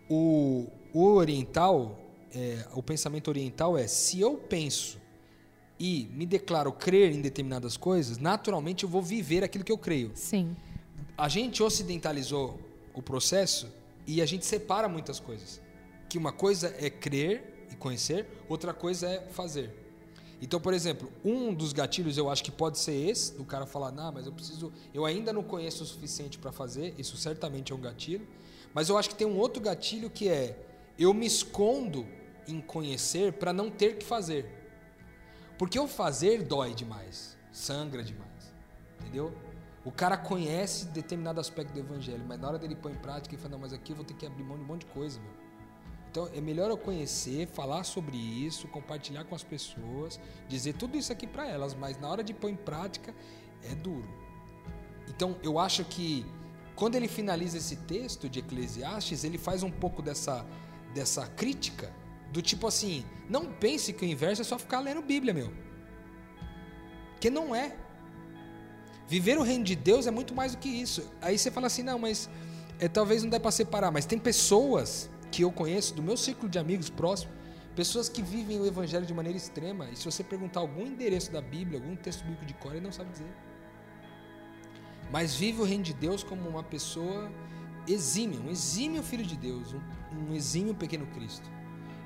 o, 0.09 0.69
o 0.93 1.07
oriental, 1.07 1.99
é, 2.33 2.67
o 2.73 2.83
pensamento 2.83 3.29
oriental 3.29 3.77
é: 3.77 3.87
se 3.87 4.21
eu 4.21 4.37
penso 4.37 5.01
e 5.81 6.09
me 6.13 6.25
declaro 6.25 6.73
crer 6.73 7.13
em 7.13 7.21
determinadas 7.21 7.77
coisas, 7.77 8.19
naturalmente 8.19 8.85
eu 8.85 8.89
vou 8.89 9.03
viver 9.03 9.43
aquilo 9.43 9.65
que 9.65 9.73
eu 9.73 9.79
creio. 9.79 10.13
Sim. 10.15 10.55
A 11.19 11.29
gente 11.29 11.63
ocidentalizou 11.63 12.61
o 12.95 13.03
processo 13.03 13.69
e 14.07 14.23
a 14.23 14.27
gente 14.27 14.47
separa 14.47 14.89
muitas 14.89 15.19
coisas 15.19 15.61
que 16.13 16.19
uma 16.19 16.31
coisa 16.31 16.77
é 16.79 16.91
crer 16.91 17.67
e 17.71 17.75
conhecer, 17.75 18.27
outra 18.47 18.75
coisa 18.75 19.09
é 19.09 19.21
fazer. 19.31 19.75
Então, 20.43 20.61
por 20.61 20.75
exemplo, 20.75 21.11
um 21.25 21.55
dos 21.55 21.73
gatilhos 21.73 22.19
eu 22.19 22.29
acho 22.29 22.45
que 22.45 22.51
pode 22.51 22.79
ser 22.79 22.93
esse, 22.93 23.33
do 23.33 23.47
cara 23.47 23.65
falar, 23.65 23.91
não, 23.91 24.13
mas 24.13 24.27
eu 24.27 24.33
preciso, 24.33 24.71
eu 24.93 25.07
ainda 25.07 25.33
não 25.33 25.43
conheço 25.43 25.83
o 25.83 25.87
suficiente 25.87 26.37
para 26.37 26.53
fazer, 26.53 26.95
isso 26.99 27.17
certamente 27.17 27.73
é 27.73 27.75
um 27.75 27.81
gatilho. 27.81 28.29
Mas 28.75 28.91
eu 28.91 28.99
acho 28.99 29.09
que 29.09 29.15
tem 29.15 29.27
um 29.27 29.39
outro 29.39 29.63
gatilho 29.63 30.11
que 30.11 30.29
é, 30.29 30.55
eu 30.99 31.15
me 31.15 31.25
escondo 31.25 32.07
em 32.47 32.61
conhecer 32.61 33.33
para 33.33 33.51
não 33.51 33.71
ter 33.71 33.97
que 33.97 34.05
fazer. 34.05 34.45
Porque 35.57 35.81
o 35.81 35.89
fazer 35.89 36.43
dói 36.43 36.75
demais, 36.75 37.39
sangra 37.51 38.03
demais, 38.03 38.53
entendeu? 39.01 39.33
O 39.83 39.91
cara 39.91 40.19
conhece 40.19 40.85
determinado 40.89 41.41
aspecto 41.41 41.73
do 41.73 41.81
evangelho, 41.81 42.23
mas 42.29 42.39
na 42.39 42.49
hora 42.49 42.59
dele 42.59 42.77
pôr 42.77 42.91
em 42.91 42.97
prática, 42.97 43.35
ele 43.35 43.41
fala, 43.41 43.53
não, 43.53 43.61
mas 43.61 43.73
aqui 43.73 43.93
eu 43.93 43.97
vou 43.97 44.05
ter 44.05 44.13
que 44.13 44.27
abrir 44.27 44.45
mão 44.45 44.59
de 44.59 44.63
um 44.63 44.67
monte 44.67 44.81
de 44.81 44.93
coisa, 44.93 45.19
meu. 45.19 45.42
Então 46.13 46.29
é 46.35 46.43
melhor 46.43 46.69
eu 46.69 46.77
conhecer, 46.77 47.47
falar 47.47 47.85
sobre 47.85 48.19
isso, 48.19 48.69
compartilhar 48.69 49.25
com 49.25 49.35
as 49.35 49.43
pessoas, 49.43 50.21
dizer 50.47 50.75
tudo 50.75 50.95
isso 50.95 51.11
aqui 51.11 51.27
para 51.27 51.49
elas, 51.49 51.73
mas 51.73 51.99
na 51.99 52.07
hora 52.07 52.23
de 52.23 52.35
pôr 52.35 52.51
em 52.51 52.55
prática 52.55 53.15
é 53.65 53.75
duro. 53.75 54.07
Então 55.09 55.39
eu 55.43 55.59
acho 55.59 55.83
que 55.87 56.27
quando 56.77 56.97
ele 56.97 57.09
finaliza 57.09 57.57
esse 57.57 57.77
texto 57.77 58.29
de 58.29 58.41
Eclesiastes, 58.41 59.25
ele 59.25 59.39
faz 59.39 59.63
um 59.63 59.71
pouco 59.71 60.03
dessa, 60.03 60.45
dessa 60.93 61.27
crítica, 61.29 61.91
do 62.31 62.43
tipo 62.43 62.67
assim: 62.67 63.07
não 63.27 63.47
pense 63.47 63.91
que 63.95 64.05
o 64.05 64.09
inverso 64.09 64.43
é 64.43 64.45
só 64.45 64.59
ficar 64.59 64.81
lendo 64.81 65.01
Bíblia, 65.01 65.33
meu. 65.33 65.51
Que 67.19 67.31
não 67.31 67.55
é. 67.55 67.75
Viver 69.09 69.39
o 69.39 69.43
reino 69.43 69.65
de 69.65 69.75
Deus 69.75 70.07
é 70.07 70.11
muito 70.11 70.35
mais 70.35 70.53
do 70.53 70.59
que 70.59 70.69
isso. 70.69 71.11
Aí 71.23 71.39
você 71.39 71.51
fala 71.51 71.69
assim: 71.69 71.83
não, 71.83 71.99
mas 71.99 72.29
é, 72.79 72.87
talvez 72.87 73.23
não 73.23 73.31
dê 73.31 73.41
para 73.41 73.51
separar, 73.51 73.91
mas 73.91 74.05
tem 74.05 74.19
pessoas 74.19 75.09
que 75.33 75.43
eu 75.43 75.51
conheço, 75.51 75.95
do 75.95 76.03
meu 76.03 76.17
ciclo 76.17 76.49
de 76.49 76.59
amigos 76.59 76.91
próximos, 76.91 77.35
pessoas 77.75 78.09
que 78.09 78.23
vivem 78.23 78.61
o 78.61 78.67
evangelho 78.67 79.07
de 79.07 79.15
maneira 79.15 79.37
extrema, 79.37 79.89
e 79.91 79.97
se 79.97 80.05
você 80.05 80.23
perguntar 80.23 80.61
algum 80.61 80.87
endereço 80.87 81.33
da 81.33 81.41
Bíblia, 81.41 81.81
algum 81.81 81.97
texto 81.97 82.23
bíblico 82.23 82.45
de 82.45 82.55
cor, 82.55 82.73
ele 82.73 82.85
não 82.85 82.93
sabe 82.93 83.11
dizer. 83.11 83.35
Mas 85.11 85.35
vive 85.35 85.61
o 85.63 85.65
reino 85.65 85.83
de 85.83 85.95
Deus 85.95 86.23
como 86.23 86.49
uma 86.49 86.63
pessoa 86.63 87.33
exímia, 87.89 88.39
um 88.41 88.51
exímio 88.51 89.03
filho 89.03 89.25
de 89.25 89.37
Deus, 89.37 89.75
um, 90.13 90.35
exímio 90.35 90.75
pequeno 90.75 91.07
Cristo. 91.07 91.51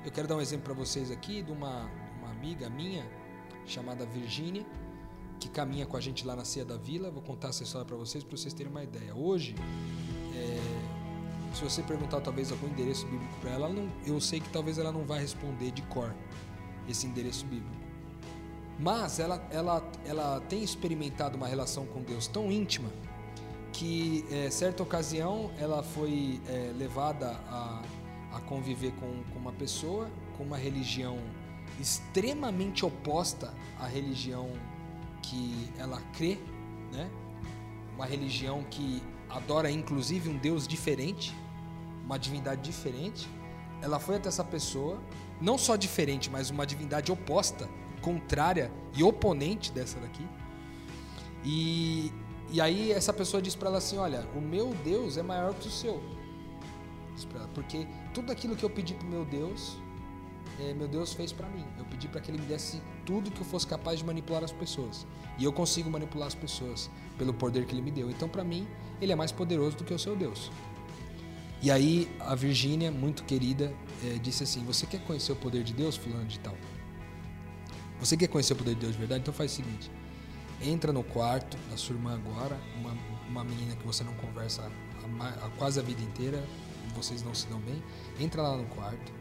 Eu 0.05 0.11
quero 0.11 0.27
dar 0.27 0.37
um 0.37 0.41
exemplo 0.41 0.65
para 0.65 0.73
vocês 0.73 1.11
aqui 1.11 1.41
de 1.41 1.51
uma, 1.51 1.89
uma 2.19 2.31
amiga 2.31 2.69
minha, 2.69 3.05
chamada 3.65 4.05
Virgínia, 4.05 4.65
que 5.39 5.49
caminha 5.49 5.85
com 5.85 5.97
a 5.97 6.01
gente 6.01 6.25
lá 6.25 6.35
na 6.35 6.45
Ceia 6.45 6.65
da 6.65 6.77
Vila. 6.77 7.11
Vou 7.11 7.21
contar 7.21 7.49
essa 7.49 7.63
história 7.63 7.85
para 7.85 7.97
vocês, 7.97 8.23
para 8.23 8.37
vocês 8.37 8.53
terem 8.53 8.71
uma 8.71 8.83
ideia. 8.83 9.13
Hoje, 9.13 9.53
é, 10.33 10.59
se 11.57 11.63
você 11.63 11.81
perguntar 11.81 12.21
talvez 12.21 12.51
algum 12.51 12.67
endereço 12.67 13.05
bíblico 13.07 13.33
para 13.41 13.51
ela, 13.51 13.65
ela 13.65 13.73
não, 13.73 13.89
eu 14.05 14.21
sei 14.21 14.39
que 14.39 14.49
talvez 14.49 14.77
ela 14.77 14.91
não 14.91 15.03
vai 15.03 15.19
responder 15.19 15.71
de 15.71 15.81
cor 15.83 16.13
esse 16.87 17.07
endereço 17.07 17.45
bíblico. 17.45 17.75
Mas 18.79 19.19
ela, 19.19 19.43
ela, 19.49 19.83
ela 20.05 20.39
tem 20.41 20.63
experimentado 20.63 21.35
uma 21.35 21.47
relação 21.47 21.85
com 21.87 22.01
Deus 22.03 22.27
tão 22.27 22.51
íntima 22.51 22.89
que, 23.73 24.23
é, 24.31 24.51
certa 24.51 24.83
ocasião, 24.83 25.49
ela 25.57 25.81
foi 25.81 26.39
é, 26.47 26.71
levada 26.77 27.31
a, 27.49 27.81
a 28.33 28.39
conviver 28.41 28.91
com, 28.91 29.23
com 29.33 29.39
uma 29.39 29.51
pessoa 29.51 30.07
com 30.37 30.43
uma 30.43 30.57
religião 30.57 31.17
extremamente 31.79 32.85
oposta 32.85 33.51
à 33.79 33.87
religião 33.87 34.51
que 35.23 35.69
ela 35.77 35.99
crê, 36.15 36.37
né? 36.93 37.09
Uma 37.95 38.05
religião 38.05 38.63
que 38.69 39.01
adora 39.27 39.69
inclusive 39.71 40.29
um 40.29 40.37
Deus 40.37 40.67
diferente, 40.67 41.35
uma 42.07 42.17
divindade 42.17 42.61
diferente. 42.61 43.29
Ela 43.81 43.99
foi 43.99 44.15
até 44.15 44.29
essa 44.29 44.43
pessoa, 44.43 44.97
não 45.41 45.57
só 45.57 45.75
diferente, 45.75 46.29
mas 46.29 46.49
uma 46.49 46.65
divindade 46.65 47.11
oposta, 47.11 47.69
contrária 48.01 48.71
e 48.95 49.03
oponente 49.03 49.71
dessa 49.73 49.99
daqui. 49.99 50.25
E, 51.43 52.11
e 52.49 52.61
aí 52.61 52.91
essa 52.91 53.11
pessoa 53.11 53.41
disse 53.41 53.57
para 53.57 53.67
ela 53.67 53.77
assim: 53.79 53.97
Olha, 53.97 54.25
o 54.33 54.39
meu 54.39 54.73
Deus 54.85 55.17
é 55.17 55.21
maior 55.21 55.53
que 55.53 55.67
o 55.67 55.71
seu. 55.71 56.01
Porque 57.53 57.85
tudo 58.13 58.31
aquilo 58.31 58.55
que 58.55 58.63
eu 58.63 58.69
pedi 58.69 58.93
pro 58.93 59.07
meu 59.07 59.25
Deus, 59.25 59.77
é, 60.59 60.73
meu 60.73 60.87
Deus 60.87 61.13
fez 61.13 61.33
para 61.33 61.47
mim. 61.49 61.65
Eu 61.77 61.85
pedi 61.85 62.07
para 62.07 62.21
que 62.21 62.31
ele 62.31 62.39
me 62.39 62.45
desse 62.45 62.81
tudo 63.05 63.31
que 63.31 63.41
eu 63.41 63.45
fosse 63.45 63.67
capaz 63.67 63.99
de 63.99 64.05
manipular 64.05 64.43
as 64.43 64.51
pessoas. 64.51 65.05
E 65.37 65.43
eu 65.43 65.51
consigo 65.51 65.89
manipular 65.89 66.27
as 66.27 66.35
pessoas 66.35 66.89
pelo 67.17 67.33
poder 67.33 67.65
que 67.65 67.73
ele 67.73 67.81
me 67.81 67.91
deu. 67.91 68.09
Então, 68.09 68.29
para 68.29 68.43
mim, 68.43 68.67
ele 69.01 69.11
é 69.11 69.15
mais 69.15 69.31
poderoso 69.31 69.77
do 69.77 69.83
que 69.83 69.93
o 69.93 69.99
seu 69.99 70.15
Deus. 70.15 70.51
E 71.61 71.71
aí 71.71 72.09
a 72.19 72.35
Virgínia, 72.35 72.91
muito 72.91 73.23
querida, 73.23 73.73
é, 74.03 74.19
disse 74.19 74.43
assim: 74.43 74.63
Você 74.65 74.85
quer 74.85 75.01
conhecer 75.01 75.31
o 75.31 75.35
poder 75.35 75.63
de 75.63 75.73
Deus, 75.73 75.95
fulano 75.95 76.25
de 76.25 76.39
tal? 76.39 76.55
Você 77.99 78.15
quer 78.15 78.27
conhecer 78.27 78.53
o 78.53 78.55
poder 78.55 78.75
de 78.75 78.81
Deus 78.81 78.93
de 78.93 78.99
verdade? 78.99 79.21
Então 79.21 79.33
faz 79.33 79.51
o 79.53 79.55
seguinte: 79.55 79.91
entra 80.61 80.93
no 80.93 81.03
quarto 81.03 81.57
da 81.69 81.77
sua 81.77 81.95
irmã 81.95 82.13
agora, 82.13 82.59
uma, 82.75 82.95
uma 83.27 83.43
menina 83.43 83.75
que 83.75 83.85
você 83.85 84.03
não 84.03 84.13
conversa 84.15 84.71
há, 85.19 85.45
há 85.45 85.49
quase 85.57 85.79
a 85.79 85.83
vida 85.83 86.01
inteira, 86.01 86.43
vocês 86.95 87.23
não 87.23 87.33
se 87.33 87.47
dão 87.47 87.59
bem. 87.59 87.81
Entra 88.19 88.41
lá 88.41 88.57
no 88.57 88.65
quarto, 88.65 89.11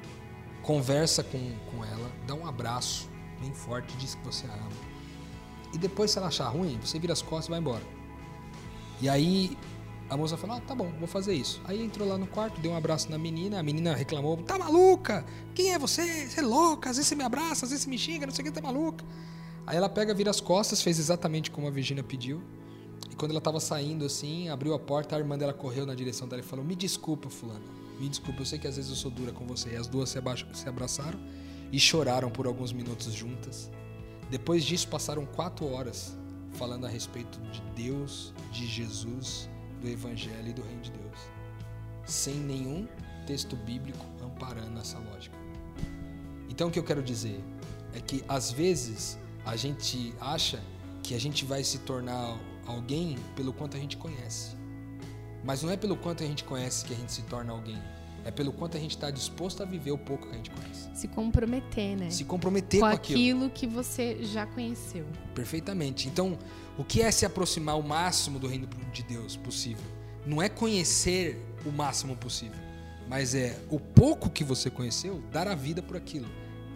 conversa 0.63 1.23
com, 1.23 1.39
com 1.71 1.85
ela, 1.85 2.11
dá 2.27 2.35
um 2.35 2.47
abraço 2.47 3.09
bem 3.41 3.53
forte, 3.55 3.97
diz 3.97 4.15
que 4.15 4.25
você 4.25 4.47
a 4.47 4.55
ama. 4.55 4.97
E 5.73 5.79
depois, 5.79 6.11
se 6.11 6.19
ela 6.19 6.29
achar 6.29 6.49
ruim, 6.49 6.79
você 6.81 6.99
vira 6.99 7.13
as 7.13 7.23
costas 7.23 7.47
e 7.47 7.51
vai 7.51 7.61
embora. 7.61 7.83
E 9.01 9.09
aí 9.09 9.57
a 10.09 10.17
moça 10.17 10.37
falou: 10.37 10.57
ah, 10.57 10.61
tá 10.61 10.75
bom, 10.75 10.91
vou 10.99 11.09
fazer 11.09 11.35
isso. 11.35 11.61
Aí 11.65 11.83
entrou 11.83 12.09
lá 12.09 12.17
no 12.17 12.27
quarto, 12.27 12.61
deu 12.61 12.71
um 12.71 12.77
abraço 12.77 13.11
na 13.11 13.19
menina, 13.19 13.59
a 13.59 13.63
menina 13.63 13.95
reclamou: 13.95 14.37
tá 14.39 14.59
maluca? 14.59 15.25
Quem 15.55 15.73
é 15.73 15.79
você? 15.79 16.29
Você 16.29 16.41
é 16.41 16.43
louca? 16.43 16.91
Às 16.91 16.97
vezes 16.97 17.09
você 17.09 17.15
me 17.15 17.25
abraça, 17.25 17.65
às 17.65 17.71
vezes 17.71 17.85
você 17.85 17.91
me 17.91 17.99
xinga, 17.99 18.27
não 18.27 18.35
sei 18.35 18.45
o 18.45 18.47
que, 18.47 18.53
tá 18.53 18.61
maluca. 18.61 19.05
Aí 19.67 19.77
ela 19.77 19.89
pega, 19.89 20.15
vira 20.15 20.31
as 20.31 20.41
costas, 20.41 20.81
fez 20.81 20.99
exatamente 20.99 21.51
como 21.51 21.67
a 21.67 21.71
Virginia 21.71 22.05
pediu. 22.05 22.41
E 23.11 23.17
quando 23.17 23.33
ela 23.33 23.41
tava 23.41 23.59
saindo 23.59 24.05
assim, 24.05 24.49
abriu 24.49 24.75
a 24.75 24.79
porta, 24.79 25.17
a 25.17 25.19
irmã 25.19 25.37
dela 25.37 25.53
correu 25.53 25.85
na 25.85 25.95
direção 25.95 26.29
dela 26.29 26.41
e 26.41 26.45
falou: 26.45 26.65
Me 26.65 26.77
desculpa, 26.77 27.29
fulana. 27.29 27.65
Me 27.99 28.09
desculpa, 28.09 28.43
eu 28.43 28.47
sei 28.47 28.59
que 28.59 28.69
às 28.69 28.77
vezes 28.77 28.91
eu 28.91 28.97
sou 28.97 29.11
dura 29.11 29.33
com 29.33 29.45
você. 29.45 29.71
E 29.71 29.77
as 29.77 29.89
duas 29.89 30.09
se, 30.11 30.21
se 30.53 30.69
abraçaram 30.69 31.19
e 31.73 31.81
choraram 31.81 32.31
por 32.31 32.47
alguns 32.47 32.73
minutos 32.73 33.13
juntas. 33.13 33.71
Depois 34.31 34.65
disso, 34.65 34.87
passaram 34.89 35.27
quatro 35.27 35.67
horas 35.67 36.17
falando 36.53 36.87
a 36.87 36.89
respeito 36.89 37.41
de 37.51 37.61
Deus, 37.75 38.33
de 38.53 38.67
Jesus 38.67 39.49
do 39.81 39.89
Evangelho 39.89 40.49
e 40.49 40.53
do 40.53 40.63
Reino 40.63 40.83
de 40.83 40.91
Deus, 40.91 41.19
sem 42.05 42.35
nenhum 42.35 42.87
texto 43.27 43.57
bíblico 43.57 44.05
amparando 44.23 44.79
essa 44.81 44.99
lógica. 44.99 45.37
Então, 46.49 46.69
o 46.69 46.71
que 46.71 46.79
eu 46.79 46.85
quero 46.85 47.03
dizer 47.03 47.43
é 47.95 48.01
que 48.01 48.25
às 48.29 48.53
vezes 48.53 49.19
a 49.45 49.57
gente 49.57 50.15
acha 50.21 50.63
que 51.03 51.15
a 51.15 51.21
gente 51.21 51.45
vai 51.45 51.63
se 51.63 51.79
tornar 51.81 52.39
alguém 52.67 53.17
pelo 53.35 53.53
quanto 53.53 53.77
a 53.77 53.81
gente 53.81 53.97
conhece, 53.97 54.57
mas 55.45 55.63
não 55.63 55.71
é 55.71 55.77
pelo 55.77 55.97
quanto 55.97 56.23
a 56.23 56.27
gente 56.27 56.45
conhece 56.45 56.85
que 56.85 56.93
a 56.93 56.97
gente 56.97 57.13
se 57.13 57.23
torna 57.23 57.53
alguém. 57.53 57.81
É 58.27 58.31
pelo 58.33 58.53
quanto 58.53 58.77
a 58.77 58.81
gente 58.81 58.91
está 58.91 59.09
disposto 59.09 59.63
a 59.63 59.65
viver 59.65 59.93
o 59.93 59.99
pouco 59.99 60.27
que 60.27 60.33
a 60.33 60.37
gente 60.37 60.51
conhece. 60.51 60.91
Se 60.93 61.07
comprometer, 61.07 61.97
né? 61.97 62.11
Se 62.11 62.25
comprometer 62.25 62.81
com, 62.81 62.89
com 62.89 62.93
aquilo. 62.93 63.45
aquilo. 63.47 63.51
que 63.51 63.69
você 63.69 64.19
já 64.21 64.45
conheceu. 64.45 65.07
Perfeitamente. 65.33 66.09
Então, 66.09 66.37
o 66.77 66.83
que 66.83 67.03
é 67.03 67.11
se 67.13 67.25
aproximar 67.25 67.79
o 67.79 67.85
máximo 67.85 68.41
do 68.41 68.49
reino 68.49 68.69
de 68.93 69.05
Deus 69.05 69.37
possível? 69.37 69.85
Não 70.27 70.43
é 70.43 70.49
conhecer 70.49 71.41
o 71.65 71.71
máximo 71.71 72.17
possível, 72.17 72.59
mas 73.09 73.33
é 73.33 73.61
o 73.71 73.79
pouco 73.79 74.29
que 74.29 74.43
você 74.43 74.69
conheceu, 74.71 75.23
dar 75.31 75.47
a 75.47 75.55
vida 75.55 75.81
por 75.81 75.97
aquilo. 75.97 76.27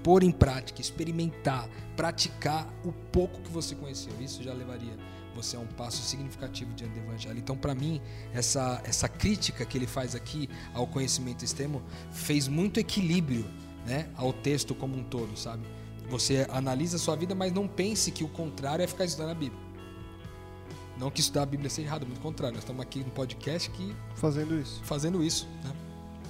Pôr 0.04 0.22
em 0.22 0.30
prática, 0.30 0.80
experimentar, 0.80 1.68
praticar 1.96 2.72
o 2.84 2.92
pouco 2.92 3.40
que 3.40 3.50
você 3.50 3.74
conheceu. 3.74 4.12
Isso 4.20 4.40
já 4.40 4.54
levaria 4.54 4.96
você 5.34 5.56
a 5.56 5.60
um 5.60 5.66
passo 5.66 6.02
significativo 6.02 6.72
diante 6.74 6.92
do 6.94 7.00
evangelho. 7.00 7.38
Então, 7.38 7.56
para 7.56 7.74
mim, 7.74 8.00
essa, 8.32 8.80
essa 8.84 9.08
crítica 9.08 9.64
que 9.64 9.78
ele 9.78 9.86
faz 9.86 10.14
aqui 10.14 10.48
ao 10.74 10.86
conhecimento 10.86 11.44
extremo 11.44 11.82
fez 12.10 12.48
muito 12.48 12.78
equilíbrio 12.80 13.44
né, 13.86 14.08
ao 14.16 14.32
texto 14.32 14.74
como 14.74 14.96
um 14.96 15.04
todo, 15.04 15.36
sabe? 15.38 15.62
Você 16.08 16.46
analisa 16.50 16.96
a 16.96 17.00
sua 17.00 17.14
vida, 17.16 17.34
mas 17.34 17.52
não 17.52 17.68
pense 17.68 18.10
que 18.10 18.24
o 18.24 18.28
contrário 18.28 18.82
é 18.82 18.86
ficar 18.86 19.04
estudando 19.04 19.30
a 19.30 19.34
Bíblia. 19.34 19.60
Não 20.98 21.10
que 21.10 21.20
estudar 21.20 21.42
a 21.42 21.46
Bíblia 21.46 21.70
seja 21.70 21.88
errado, 21.88 22.06
muito 22.06 22.20
contrário. 22.20 22.54
Nós 22.56 22.64
estamos 22.64 22.82
aqui 22.82 22.98
no 22.98 23.10
podcast 23.10 23.70
que 23.70 23.94
Fazendo 24.16 24.58
isso. 24.60 24.80
fazendo 24.84 25.22
isso, 25.22 25.48
né? 25.64 25.72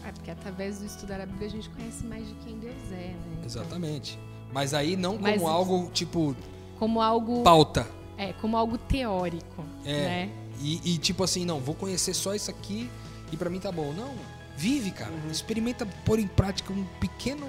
É 0.07 0.13
porque 0.13 0.31
através 0.31 0.79
do 0.79 0.87
estudar 0.87 1.21
a 1.21 1.27
Bíblia 1.27 1.49
a 1.49 1.51
gente 1.51 1.69
conhece 1.71 2.05
mais 2.07 2.27
de 2.27 2.35
quem 2.35 2.59
Deus 2.59 2.75
é, 2.93 2.95
né? 3.09 3.17
Então, 3.33 3.45
Exatamente. 3.45 4.19
Mas 4.53 4.73
aí 4.75 4.97
não 4.97 5.13
como 5.13 5.23
Mas- 5.23 5.43
algo 5.43 5.91
tipo 5.93 6.37
Como 6.79 7.01
algo, 7.01 7.43
pauta. 7.43 7.87
É, 8.21 8.33
como 8.35 8.57
algo 8.57 8.77
teórico, 8.77 9.65
É. 9.85 9.93
né? 9.93 10.31
E, 10.61 10.95
e 10.95 10.99
tipo 10.99 11.25
assim, 11.25 11.47
não, 11.47 11.59
vou 11.59 11.75
conhecer 11.75 12.13
só 12.13 12.35
isso 12.35 12.51
aqui 12.51 12.91
e 13.33 13.37
pra 13.37 13.49
mim 13.49 13.59
tá 13.59 13.73
bom. 13.73 13.95
Não, 13.95 14.15
vive, 14.57 14.91
cara. 14.91 15.13
Experimenta 15.31 15.87
pôr 16.05 16.19
em 16.19 16.27
prática 16.27 16.71
um 16.71 16.85
pequeno 17.01 17.47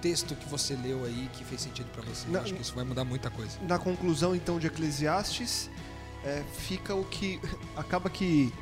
texto 0.00 0.34
que 0.34 0.48
você 0.48 0.74
leu 0.74 1.04
aí 1.04 1.30
que 1.34 1.44
fez 1.44 1.60
sentido 1.60 1.86
pra 1.92 2.02
você. 2.02 2.26
Não, 2.28 2.40
acho 2.40 2.52
que 2.52 2.60
isso 2.60 2.74
vai 2.74 2.84
mudar 2.84 3.04
muita 3.04 3.30
coisa. 3.30 3.56
Na 3.68 3.78
conclusão, 3.78 4.34
então, 4.34 4.58
de 4.58 4.66
Eclesiastes, 4.66 5.70
é, 6.24 6.42
fica 6.52 6.96
o 6.96 7.04
que. 7.04 7.38
Acaba 7.76 8.10
que 8.10 8.52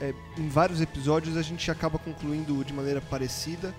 é, 0.00 0.12
em 0.36 0.48
vários 0.48 0.80
episódios 0.80 1.36
a 1.36 1.42
gente 1.42 1.70
acaba 1.70 2.00
concluindo 2.00 2.64
de 2.64 2.72
maneira 2.72 3.00
parecida. 3.00 3.72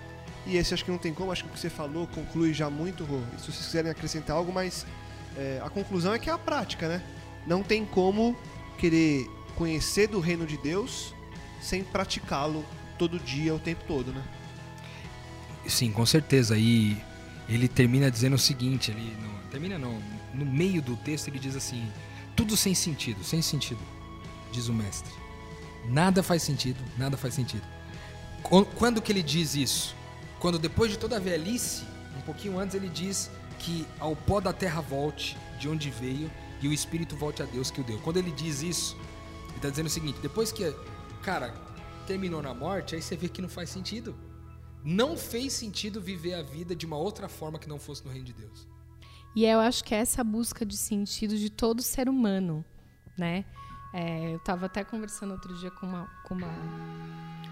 E 0.46 0.56
esse 0.56 0.72
acho 0.72 0.82
que 0.84 0.90
não 0.90 0.98
tem 0.98 1.12
como, 1.12 1.30
acho 1.30 1.44
que 1.44 1.50
o 1.50 1.52
que 1.52 1.60
você 1.60 1.68
falou 1.70 2.06
conclui 2.06 2.54
já 2.54 2.70
muito, 2.70 3.04
Rô. 3.04 3.20
Se 3.38 3.52
vocês 3.52 3.66
quiserem 3.66 3.90
acrescentar 3.90 4.34
algo, 4.36 4.50
mas 4.50 4.86
é, 5.36 5.60
a 5.64 5.70
conclusão 5.70 6.12
é 6.14 6.18
que 6.18 6.28
é 6.30 6.32
a 6.32 6.38
prática, 6.38 6.88
né? 6.88 7.02
Não 7.46 7.62
tem 7.62 7.84
como 7.84 8.36
querer 8.78 9.28
conhecer 9.56 10.06
do 10.08 10.20
reino 10.20 10.46
de 10.46 10.56
Deus 10.56 11.14
sem 11.60 11.82
praticá-lo 11.84 12.64
todo 12.98 13.18
dia, 13.18 13.54
o 13.54 13.58
tempo 13.58 13.84
todo, 13.86 14.12
né? 14.12 14.22
Sim, 15.66 15.92
com 15.92 16.04
certeza. 16.04 16.56
E 16.56 16.96
ele 17.48 17.68
termina 17.68 18.10
dizendo 18.10 18.34
o 18.34 18.38
seguinte, 18.38 18.90
ele 18.90 19.16
não, 19.20 19.50
termina 19.50 19.78
não, 19.78 20.00
no 20.34 20.44
meio 20.44 20.82
do 20.82 20.96
texto 20.96 21.28
ele 21.28 21.38
diz 21.38 21.54
assim: 21.56 21.86
tudo 22.34 22.56
sem 22.56 22.74
sentido, 22.74 23.22
sem 23.24 23.40
sentido, 23.42 23.80
diz 24.50 24.68
o 24.68 24.72
mestre. 24.74 25.12
Nada 25.88 26.22
faz 26.22 26.42
sentido, 26.42 26.78
nada 26.96 27.16
faz 27.16 27.34
sentido. 27.34 27.62
Qu- 28.42 28.64
Quando 28.76 29.00
que 29.02 29.10
ele 29.12 29.22
diz 29.22 29.54
isso? 29.54 29.94
quando 30.38 30.58
depois 30.58 30.90
de 30.90 30.98
toda 30.98 31.18
a 31.18 31.20
velhice, 31.20 31.84
um 32.18 32.20
pouquinho 32.22 32.58
antes 32.58 32.74
ele 32.74 32.88
diz 32.88 33.30
que 33.62 33.86
ao 33.98 34.14
pó 34.14 34.40
da 34.40 34.52
terra 34.52 34.80
volte 34.80 35.36
de 35.58 35.68
onde 35.68 35.90
veio 35.90 36.30
e 36.60 36.68
o 36.68 36.72
espírito 36.72 37.16
volte 37.16 37.42
a 37.42 37.46
Deus 37.46 37.70
que 37.70 37.80
o 37.80 37.84
deu. 37.84 37.98
Quando 38.00 38.16
ele 38.16 38.30
diz 38.30 38.62
isso, 38.62 38.96
ele 39.48 39.56
está 39.56 39.70
dizendo 39.70 39.86
o 39.86 39.90
seguinte: 39.90 40.18
depois 40.20 40.52
que, 40.52 40.72
cara, 41.22 41.54
terminou 42.06 42.42
na 42.42 42.52
morte, 42.52 42.94
aí 42.94 43.02
você 43.02 43.16
vê 43.16 43.28
que 43.28 43.42
não 43.42 43.48
faz 43.48 43.70
sentido. 43.70 44.14
Não 44.84 45.16
fez 45.16 45.52
sentido 45.52 46.00
viver 46.00 46.34
a 46.34 46.42
vida 46.42 46.74
de 46.74 46.84
uma 46.84 46.96
outra 46.96 47.28
forma 47.28 47.58
que 47.58 47.68
não 47.68 47.78
fosse 47.78 48.04
no 48.04 48.10
reino 48.10 48.26
de 48.26 48.32
Deus. 48.32 48.66
E 49.34 49.44
eu 49.44 49.60
acho 49.60 49.84
que 49.84 49.94
essa 49.94 50.20
é 50.20 50.22
a 50.22 50.24
busca 50.24 50.66
de 50.66 50.76
sentido 50.76 51.36
de 51.36 51.48
todo 51.48 51.80
ser 51.80 52.08
humano, 52.08 52.64
né? 53.16 53.44
É, 53.94 54.32
eu 54.32 54.36
estava 54.38 54.66
até 54.66 54.82
conversando 54.82 55.32
outro 55.32 55.54
dia 55.54 55.70
com 55.70 55.86
uma, 55.86 56.06
com 56.24 56.34
uma, 56.34 56.48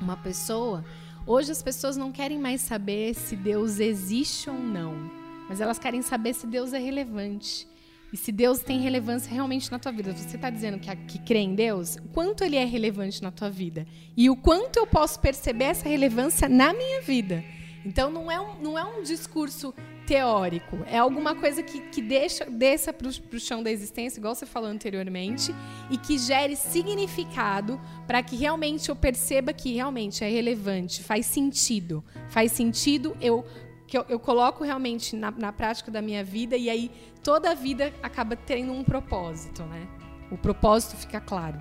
uma 0.01 0.17
pessoa. 0.17 0.85
Hoje 1.27 1.53
as 1.53 1.63
pessoas 1.63 1.97
não 1.97 2.11
querem 2.11 2.39
mais 2.39 2.63
saber 2.63 3.15
se 3.15 3.37
Deus 3.37 3.79
existe 3.79 4.51
ou 4.51 4.59
não, 4.59 5.20
mas 5.51 5.61
elas 5.61 5.81
querem 5.81 6.01
saber 6.01 6.33
se 6.33 6.47
Deus 6.47 6.73
é 6.73 6.79
relevante. 6.79 7.67
E 8.13 8.17
se 8.17 8.31
Deus 8.31 8.61
tem 8.61 8.79
relevância 8.79 9.33
realmente 9.33 9.69
na 9.69 9.81
tua 9.81 9.91
vida. 9.91 10.15
Você 10.17 10.37
está 10.37 10.49
dizendo 10.49 10.79
que, 10.79 10.95
que 11.09 11.19
crê 11.19 11.41
em 11.41 11.57
Deus? 11.57 11.97
Quanto 12.13 12.45
ele 12.45 12.55
é 12.55 12.65
relevante 12.65 13.21
na 13.21 13.33
tua 13.33 13.51
vida? 13.51 13.85
E 14.17 14.31
o 14.31 14.37
quanto 14.37 14.79
eu 14.79 14.87
posso 14.87 15.19
perceber 15.19 15.65
essa 15.65 15.89
relevância 15.89 16.49
na 16.49 16.73
minha 16.73 17.01
vida? 17.01 17.43
Então 17.85 18.13
não 18.13 18.31
é 18.31 18.41
um, 18.41 18.63
não 18.63 18.79
é 18.79 18.85
um 18.85 19.03
discurso 19.03 19.75
teórico, 20.07 20.79
é 20.87 20.99
alguma 20.99 21.35
coisa 21.35 21.63
que, 21.63 21.81
que 21.81 22.03
deixa, 22.03 22.45
desça 22.45 22.93
para 22.93 23.09
o 23.09 23.41
chão 23.41 23.63
da 23.63 23.71
existência, 23.71 24.19
igual 24.19 24.35
você 24.35 24.45
falou 24.45 24.69
anteriormente, 24.69 25.55
e 25.89 25.97
que 25.97 26.19
gere 26.19 26.57
significado 26.57 27.81
para 28.07 28.23
que 28.23 28.37
realmente 28.37 28.89
eu 28.89 28.97
perceba 28.97 29.53
que 29.53 29.73
realmente 29.73 30.23
é 30.23 30.29
relevante, 30.29 31.03
faz 31.03 31.27
sentido. 31.27 32.05
Faz 32.29 32.53
sentido 32.53 33.17
eu 33.21 33.45
que 33.91 33.99
eu, 33.99 34.07
eu 34.09 34.21
coloco 34.21 34.63
realmente 34.63 35.17
na, 35.17 35.33
na, 35.33 35.53
prática 35.53 35.91
da 35.91 36.01
minha 36.01 36.23
vida 36.23 36.57
e 36.57 36.71
aí 36.71 36.93
toda 37.25 37.51
a 37.51 37.55
vida 37.55 37.93
acaba 38.01 38.37
tendo 38.37 38.73
um 38.73 38.85
propósito, 38.85 39.65
né? 39.65 39.85
O 40.31 40.39
propósito 40.39 40.97
fica 40.97 41.21
claro. 41.21 41.61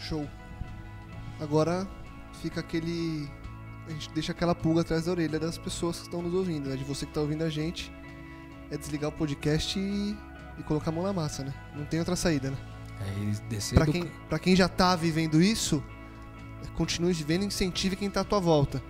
Show. 0.00 0.28
Agora 1.40 1.86
fica 2.42 2.58
aquele. 2.58 3.30
A 3.86 3.90
gente 3.92 4.10
deixa 4.10 4.32
aquela 4.32 4.56
pulga 4.56 4.80
atrás 4.80 5.04
da 5.04 5.12
orelha 5.12 5.38
das 5.38 5.56
pessoas 5.56 5.98
que 5.98 6.06
estão 6.06 6.20
nos 6.20 6.34
ouvindo, 6.34 6.68
né? 6.68 6.74
De 6.74 6.82
você 6.82 7.06
que 7.06 7.12
está 7.12 7.20
ouvindo 7.20 7.44
a 7.44 7.48
gente. 7.48 7.92
É 8.72 8.76
desligar 8.76 9.10
o 9.10 9.12
podcast 9.12 9.78
e, 9.78 10.16
e 10.58 10.62
colocar 10.64 10.90
a 10.90 10.92
mão 10.92 11.04
na 11.04 11.12
massa, 11.12 11.44
né? 11.44 11.54
Não 11.76 11.84
tem 11.84 12.00
outra 12.00 12.16
saída, 12.16 12.50
né? 12.50 12.56
É 13.00 13.48
descer 13.48 13.76
pra 13.76 13.84
do... 13.84 13.92
quem, 13.92 14.10
pra 14.28 14.38
quem 14.40 14.56
já 14.56 14.66
está 14.66 14.96
vivendo 14.96 15.40
isso, 15.40 15.82
continue 16.76 17.12
vivendo 17.12 17.44
e 17.44 17.46
incentive 17.46 17.94
quem 17.94 18.08
está 18.08 18.22
à 18.22 18.24
tua 18.24 18.40
volta. 18.40 18.82